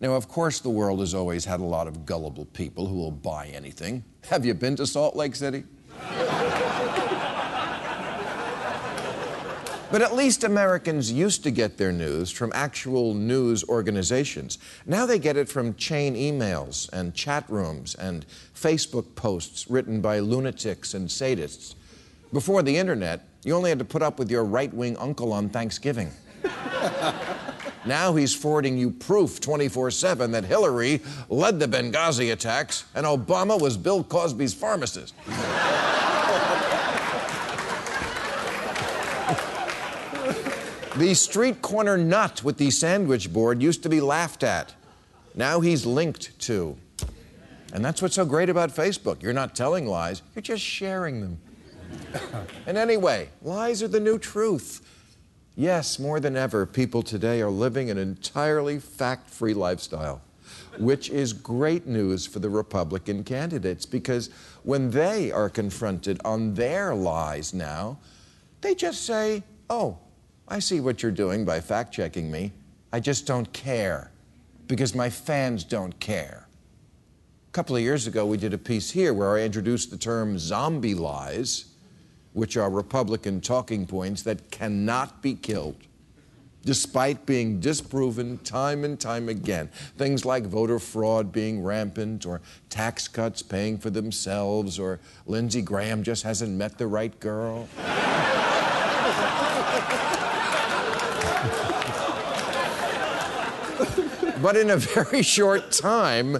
Now, 0.00 0.14
of 0.14 0.28
course, 0.28 0.60
the 0.60 0.70
world 0.70 1.00
has 1.00 1.14
always 1.14 1.44
had 1.44 1.60
a 1.60 1.64
lot 1.64 1.86
of 1.86 2.06
gullible 2.06 2.46
people 2.46 2.86
who 2.86 2.96
will 2.96 3.10
buy 3.10 3.48
anything. 3.48 4.02
Have 4.28 4.46
you 4.46 4.54
been 4.54 4.76
to 4.76 4.86
Salt 4.86 5.14
Lake 5.14 5.36
City? 5.36 5.64
But 9.90 10.02
at 10.02 10.14
least 10.14 10.44
Americans 10.44 11.10
used 11.10 11.42
to 11.42 11.50
get 11.50 11.76
their 11.76 11.90
news 11.90 12.30
from 12.30 12.52
actual 12.54 13.12
news 13.12 13.64
organizations. 13.64 14.58
Now 14.86 15.04
they 15.04 15.18
get 15.18 15.36
it 15.36 15.48
from 15.48 15.74
chain 15.74 16.14
emails 16.14 16.88
and 16.92 17.12
chat 17.12 17.44
rooms 17.48 17.96
and 17.96 18.24
Facebook 18.54 19.16
posts 19.16 19.68
written 19.68 20.00
by 20.00 20.20
lunatics 20.20 20.94
and 20.94 21.08
sadists. 21.08 21.74
Before 22.32 22.62
the 22.62 22.76
internet, 22.76 23.26
you 23.42 23.52
only 23.56 23.70
had 23.70 23.80
to 23.80 23.84
put 23.84 24.00
up 24.00 24.20
with 24.20 24.30
your 24.30 24.44
right 24.44 24.72
wing 24.72 24.96
uncle 24.96 25.32
on 25.32 25.48
Thanksgiving. 25.48 26.12
now 27.84 28.14
he's 28.14 28.34
forwarding 28.34 28.76
you 28.76 28.90
proof 28.90 29.40
24 29.40 29.90
7 29.90 30.30
that 30.32 30.44
Hillary 30.44 31.00
led 31.28 31.58
the 31.58 31.66
Benghazi 31.66 32.32
attacks 32.32 32.84
and 32.94 33.06
Obama 33.06 33.60
was 33.60 33.76
Bill 33.76 34.04
Cosby's 34.04 34.54
pharmacist. 34.54 35.14
The 40.96 41.14
street 41.14 41.62
corner 41.62 41.96
nut 41.96 42.44
with 42.44 42.58
the 42.58 42.70
sandwich 42.70 43.32
board 43.32 43.62
used 43.62 43.82
to 43.84 43.88
be 43.88 44.02
laughed 44.02 44.42
at. 44.42 44.74
Now 45.34 45.60
he's 45.60 45.86
linked 45.86 46.38
to. 46.40 46.76
And 47.72 47.82
that's 47.82 48.02
what's 48.02 48.16
so 48.16 48.26
great 48.26 48.50
about 48.50 48.68
Facebook. 48.68 49.22
You're 49.22 49.32
not 49.32 49.54
telling 49.54 49.86
lies, 49.86 50.20
you're 50.34 50.42
just 50.42 50.62
sharing 50.62 51.20
them. 51.20 51.38
and 52.66 52.76
anyway, 52.76 53.30
lies 53.40 53.82
are 53.82 53.88
the 53.88 54.00
new 54.00 54.18
truth. 54.18 54.86
Yes, 55.60 55.98
more 55.98 56.20
than 56.20 56.38
ever, 56.38 56.64
people 56.64 57.02
today 57.02 57.42
are 57.42 57.50
living 57.50 57.90
an 57.90 57.98
entirely 57.98 58.78
fact 58.78 59.28
free 59.28 59.52
lifestyle, 59.52 60.22
which 60.78 61.10
is 61.10 61.34
great 61.34 61.86
news 61.86 62.24
for 62.24 62.38
the 62.38 62.48
Republican 62.48 63.24
candidates 63.24 63.84
because 63.84 64.30
when 64.62 64.90
they 64.90 65.30
are 65.30 65.50
confronted 65.50 66.18
on 66.24 66.54
their 66.54 66.94
lies 66.94 67.52
now, 67.52 67.98
they 68.62 68.74
just 68.74 69.04
say, 69.04 69.42
oh, 69.68 69.98
I 70.48 70.60
see 70.60 70.80
what 70.80 71.02
you're 71.02 71.12
doing 71.12 71.44
by 71.44 71.60
fact 71.60 71.92
checking 71.92 72.30
me. 72.30 72.52
I 72.90 72.98
just 72.98 73.26
don't 73.26 73.52
care 73.52 74.10
because 74.66 74.94
my 74.94 75.10
fans 75.10 75.62
don't 75.62 76.00
care. 76.00 76.48
A 77.48 77.52
couple 77.52 77.76
of 77.76 77.82
years 77.82 78.06
ago, 78.06 78.24
we 78.24 78.38
did 78.38 78.54
a 78.54 78.58
piece 78.58 78.90
here 78.90 79.12
where 79.12 79.36
I 79.36 79.42
introduced 79.42 79.90
the 79.90 79.98
term 79.98 80.38
zombie 80.38 80.94
lies, 80.94 81.66
which 82.32 82.56
are 82.56 82.70
Republican 82.70 83.40
talking 83.40 83.86
points 83.86 84.22
that 84.22 84.50
cannot 84.50 85.22
be 85.22 85.34
killed, 85.34 85.76
despite 86.64 87.26
being 87.26 87.60
disproven 87.60 88.38
time 88.38 88.84
and 88.84 89.00
time 89.00 89.28
again. 89.28 89.68
Things 89.96 90.24
like 90.24 90.44
voter 90.44 90.78
fraud 90.78 91.32
being 91.32 91.62
rampant, 91.62 92.26
or 92.26 92.40
tax 92.68 93.08
cuts 93.08 93.42
paying 93.42 93.78
for 93.78 93.90
themselves, 93.90 94.78
or 94.78 95.00
Lindsey 95.26 95.62
Graham 95.62 96.02
just 96.02 96.22
hasn't 96.22 96.52
met 96.52 96.78
the 96.78 96.86
right 96.86 97.18
girl. 97.20 97.68
But 104.42 104.56
in 104.56 104.70
a 104.70 104.76
very 104.78 105.22
short 105.22 105.70
time, 105.70 106.38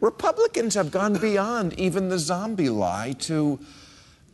Republicans 0.00 0.74
have 0.74 0.90
gone 0.90 1.14
beyond 1.14 1.78
even 1.78 2.08
the 2.08 2.18
zombie 2.18 2.70
lie 2.70 3.12
to 3.20 3.58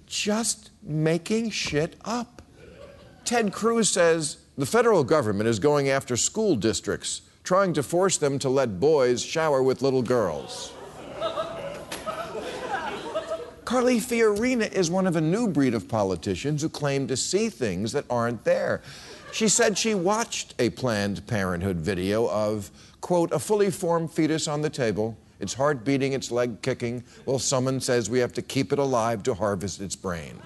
just 0.09 0.71
making 0.83 1.51
shit 1.51 1.97
up. 2.05 2.43
Ted 3.25 3.53
Cruz 3.53 3.91
says 3.91 4.39
the 4.57 4.67
federal 4.67 5.05
government 5.05 5.49
is 5.49 5.59
going 5.59 5.89
after 5.89 6.17
school 6.17 6.57
districts, 6.57 7.23
trying 7.45 7.73
to 7.75 7.83
force 7.83 8.17
them 8.19 8.39
to 8.41 8.49
let 8.49 8.81
boys 8.81 9.23
shower 9.23 9.63
with 9.63 9.83
little 9.83 10.03
girls. 10.03 10.73
Carly 13.65 14.01
Fiorina 14.01 14.73
is 14.73 14.91
one 14.91 15.07
of 15.07 15.15
a 15.15 15.21
new 15.21 15.47
breed 15.47 15.75
of 15.75 15.89
politicians 15.89 16.63
who 16.63 16.71
claim 16.71 17.07
to 17.07 17.19
see 17.19 17.51
things 17.51 17.93
that 17.93 18.07
aren't 18.09 18.43
there. 18.45 18.81
She 19.31 19.47
said 19.47 19.77
she 19.77 19.95
watched 19.95 20.55
a 20.59 20.71
Planned 20.71 21.27
Parenthood 21.27 21.77
video 21.77 22.31
of, 22.31 22.71
quote, 23.03 23.31
a 23.31 23.39
fully 23.39 23.71
formed 23.71 24.11
fetus 24.11 24.49
on 24.49 24.63
the 24.63 24.71
table, 24.71 25.19
its 25.41 25.55
heart 25.55 25.85
beating, 25.85 26.13
its 26.13 26.31
leg 26.31 26.61
kicking, 26.63 27.05
while 27.25 27.39
someone 27.39 27.81
says 27.81 28.11
we 28.11 28.19
have 28.19 28.33
to 28.35 28.43
keep 28.43 28.73
it 28.73 28.79
alive 28.79 29.23
to 29.25 29.35
harvest 29.35 29.81
its 29.81 29.97
brain. 29.97 30.41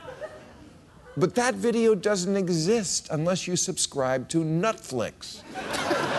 But 1.17 1.35
that 1.35 1.55
video 1.55 1.95
doesn't 1.95 2.37
exist 2.37 3.09
unless 3.11 3.47
you 3.47 3.57
subscribe 3.57 4.29
to 4.31 4.45
Netflix. 4.45 5.43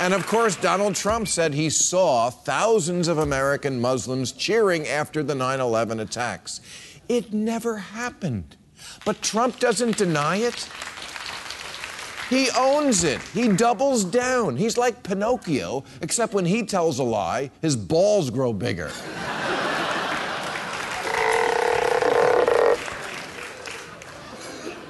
And 0.00 0.14
of 0.14 0.26
course, 0.26 0.56
Donald 0.56 0.94
Trump 0.94 1.28
said 1.28 1.52
he 1.52 1.68
saw 1.68 2.30
thousands 2.30 3.06
of 3.06 3.18
American 3.18 3.78
Muslims 3.78 4.32
cheering 4.32 4.88
after 4.88 5.22
the 5.22 5.34
9 5.34 5.60
11 5.60 6.00
attacks. 6.00 6.62
It 7.06 7.34
never 7.34 7.76
happened. 7.76 8.56
But 9.04 9.20
Trump 9.20 9.60
doesn't 9.60 9.98
deny 9.98 10.36
it. 10.36 10.66
He 12.30 12.48
owns 12.56 13.04
it. 13.04 13.20
He 13.34 13.48
doubles 13.48 14.04
down. 14.04 14.56
He's 14.56 14.78
like 14.78 15.02
Pinocchio, 15.02 15.84
except 16.00 16.32
when 16.32 16.46
he 16.46 16.62
tells 16.62 16.98
a 16.98 17.02
lie, 17.02 17.50
his 17.60 17.76
balls 17.76 18.30
grow 18.30 18.54
bigger. 18.54 18.90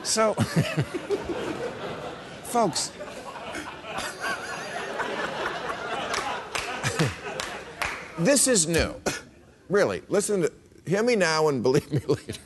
So, 0.05 0.35
folks, 2.45 2.93
this 8.21 8.47
is 8.47 8.66
new. 8.66 8.95
Really, 9.68 10.03
listen 10.09 10.43
to, 10.43 10.51
hear 10.85 11.05
me 11.05 11.14
now 11.14 11.47
and 11.47 11.62
believe 11.62 11.93
me 11.93 12.01
later. 12.09 12.41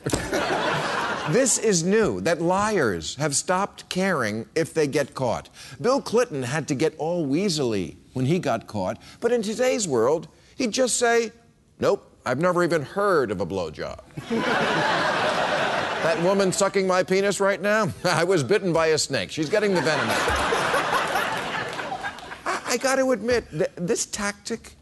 this 1.31 1.57
is 1.57 1.83
new 1.83 2.21
that 2.21 2.39
liars 2.39 3.15
have 3.15 3.35
stopped 3.35 3.89
caring 3.89 4.45
if 4.53 4.75
they 4.75 4.85
get 4.85 5.15
caught. 5.15 5.49
Bill 5.81 5.99
Clinton 6.03 6.43
had 6.43 6.67
to 6.67 6.75
get 6.75 6.93
all 6.99 7.25
weaselly 7.25 7.95
when 8.13 8.27
he 8.27 8.37
got 8.37 8.67
caught, 8.67 9.01
but 9.21 9.31
in 9.31 9.41
today's 9.41 9.87
world, 9.87 10.27
he'd 10.55 10.71
just 10.71 10.97
say, 10.97 11.31
Nope, 11.79 12.07
I've 12.27 12.39
never 12.39 12.63
even 12.63 12.83
heard 12.83 13.31
of 13.31 13.41
a 13.41 13.45
blowjob. 13.47 14.01
that 14.29 16.21
woman 16.23 16.51
sucking 16.51 16.85
my 16.85 17.01
penis 17.01 17.39
right 17.39 17.59
now, 17.59 17.87
I 18.03 18.23
was 18.23 18.43
bitten 18.43 18.71
by 18.71 18.85
a 18.87 18.99
snake. 18.99 19.31
She's 19.31 19.49
getting 19.49 19.73
the 19.73 19.81
venom 19.81 20.07
out. 20.07 20.19
I, 22.45 22.61
I 22.67 22.77
got 22.77 22.97
to 22.97 23.13
admit, 23.13 23.49
th- 23.49 23.71
this 23.75 24.05
tactic 24.05 24.73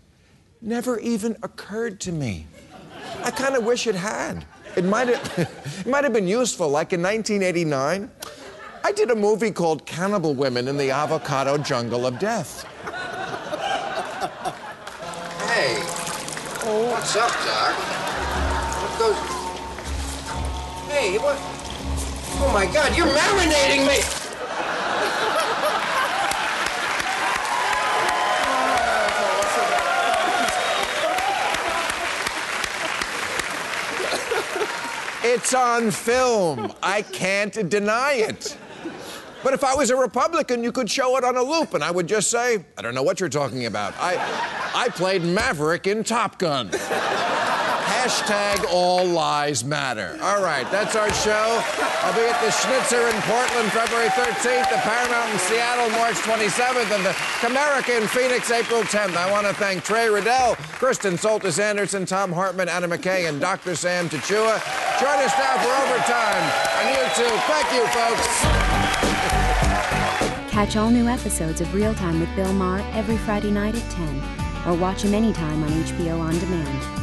never 0.64 0.98
even 1.00 1.36
occurred 1.44 2.00
to 2.00 2.12
me. 2.12 2.48
I 3.24 3.32
kind 3.32 3.56
of 3.56 3.66
wish 3.66 3.86
it 3.86 3.96
had. 3.96 4.46
It 4.76 4.86
might 4.86 5.10
have, 5.10 5.50
it 5.86 5.86
might 5.86 6.04
have 6.04 6.14
been 6.14 6.28
useful. 6.28 6.70
Like 6.70 6.94
in 6.94 7.02
1989, 7.02 8.10
I 8.84 8.92
did 8.92 9.12
a 9.12 9.16
movie 9.16 9.52
called 9.52 9.86
Cannibal 9.86 10.34
Women 10.34 10.68
in 10.68 10.78
the 10.78 10.90
Avocado 10.90 11.58
Jungle 11.58 12.08
of 12.08 12.18
Death. 12.18 12.64
Hey. 15.48 15.76
What's 16.66 17.16
up, 17.18 17.30
Doc? 17.30 17.76
What 18.82 19.00
goes... 19.00 19.18
Hey, 20.90 21.18
what? 21.18 21.38
Oh 22.40 22.52
my 22.54 22.66
God, 22.66 22.96
you're 22.98 23.08
marinating 23.08 23.86
me! 23.86 24.23
It's 35.26 35.54
on 35.54 35.90
film. 35.92 36.74
I 36.84 37.02
can't 37.02 37.70
deny 37.70 38.16
it. 38.16 38.58
But 39.42 39.54
if 39.54 39.64
I 39.64 39.74
was 39.74 39.90
a 39.90 39.96
Republican, 39.96 40.64
you 40.64 40.72
could 40.72 40.90
show 40.90 41.18
it 41.18 41.24
on 41.24 41.38
a 41.38 41.42
loop, 41.42 41.74
and 41.74 41.84
I 41.84 41.92
would 41.92 42.08
just 42.08 42.30
say, 42.30 42.66
I 42.78 42.82
don't 42.82 42.94
know 42.94 43.04
what 43.04 43.20
you're 43.20 43.30
talking 43.30 43.66
about. 43.66 43.94
I, 43.98 44.16
I 44.76 44.90
played 44.90 45.22
Maverick 45.24 45.88
in 45.88 46.04
Top 46.04 46.40
Gun. 46.40 46.70
Hashtag 48.04 48.66
all 48.70 49.06
lies 49.06 49.64
matter. 49.64 50.20
All 50.22 50.44
right, 50.44 50.70
that's 50.70 50.94
our 50.94 51.08
show. 51.24 51.64
I'll 52.04 52.14
be 52.14 52.20
at 52.28 52.36
the 52.44 52.52
Schnitzer 52.52 53.08
in 53.08 53.16
Portland 53.22 53.72
February 53.72 54.10
13th, 54.10 54.70
the 54.70 54.76
Paramount 54.84 55.32
in 55.32 55.40
Seattle 55.40 55.90
March 55.92 56.16
27th, 56.16 56.94
and 56.94 57.06
the 57.06 57.12
Comerica 57.40 58.02
in 58.02 58.06
Phoenix 58.10 58.52
April 58.52 58.82
10th. 58.82 59.16
I 59.16 59.32
want 59.32 59.48
to 59.48 59.54
thank 59.54 59.86
Trey 59.86 60.08
Radel, 60.08 60.58
Kristen 60.80 61.14
Soltis 61.14 61.64
Anderson, 61.64 62.06
Thom 62.06 62.34
Hartmann, 62.34 62.68
Adam 62.68 62.92
McKay, 62.92 63.30
and 63.30 63.40
Dr. 63.40 63.74
Sam 63.74 64.10
Chachoua. 64.10 64.60
Join 65.00 65.24
us 65.24 65.32
now 65.40 65.56
for 65.64 65.72
overtime 65.88 66.44
on 66.76 66.92
YouTube. 67.00 67.40
Thank 67.48 67.72
you, 67.72 67.88
folks. 67.96 68.28
Catch 70.52 70.76
all 70.76 70.90
new 70.90 71.08
episodes 71.08 71.62
of 71.62 71.74
Real 71.74 71.94
Time 71.94 72.20
with 72.20 72.36
Bill 72.36 72.52
Maher 72.52 72.86
every 72.92 73.16
Friday 73.20 73.50
night 73.50 73.76
at 73.76 73.92
10, 73.92 74.22
or 74.68 74.76
watch 74.78 75.04
him 75.06 75.14
anytime 75.14 75.64
on 75.64 75.70
HBO 75.70 76.20
On 76.20 76.38
Demand. 76.38 77.03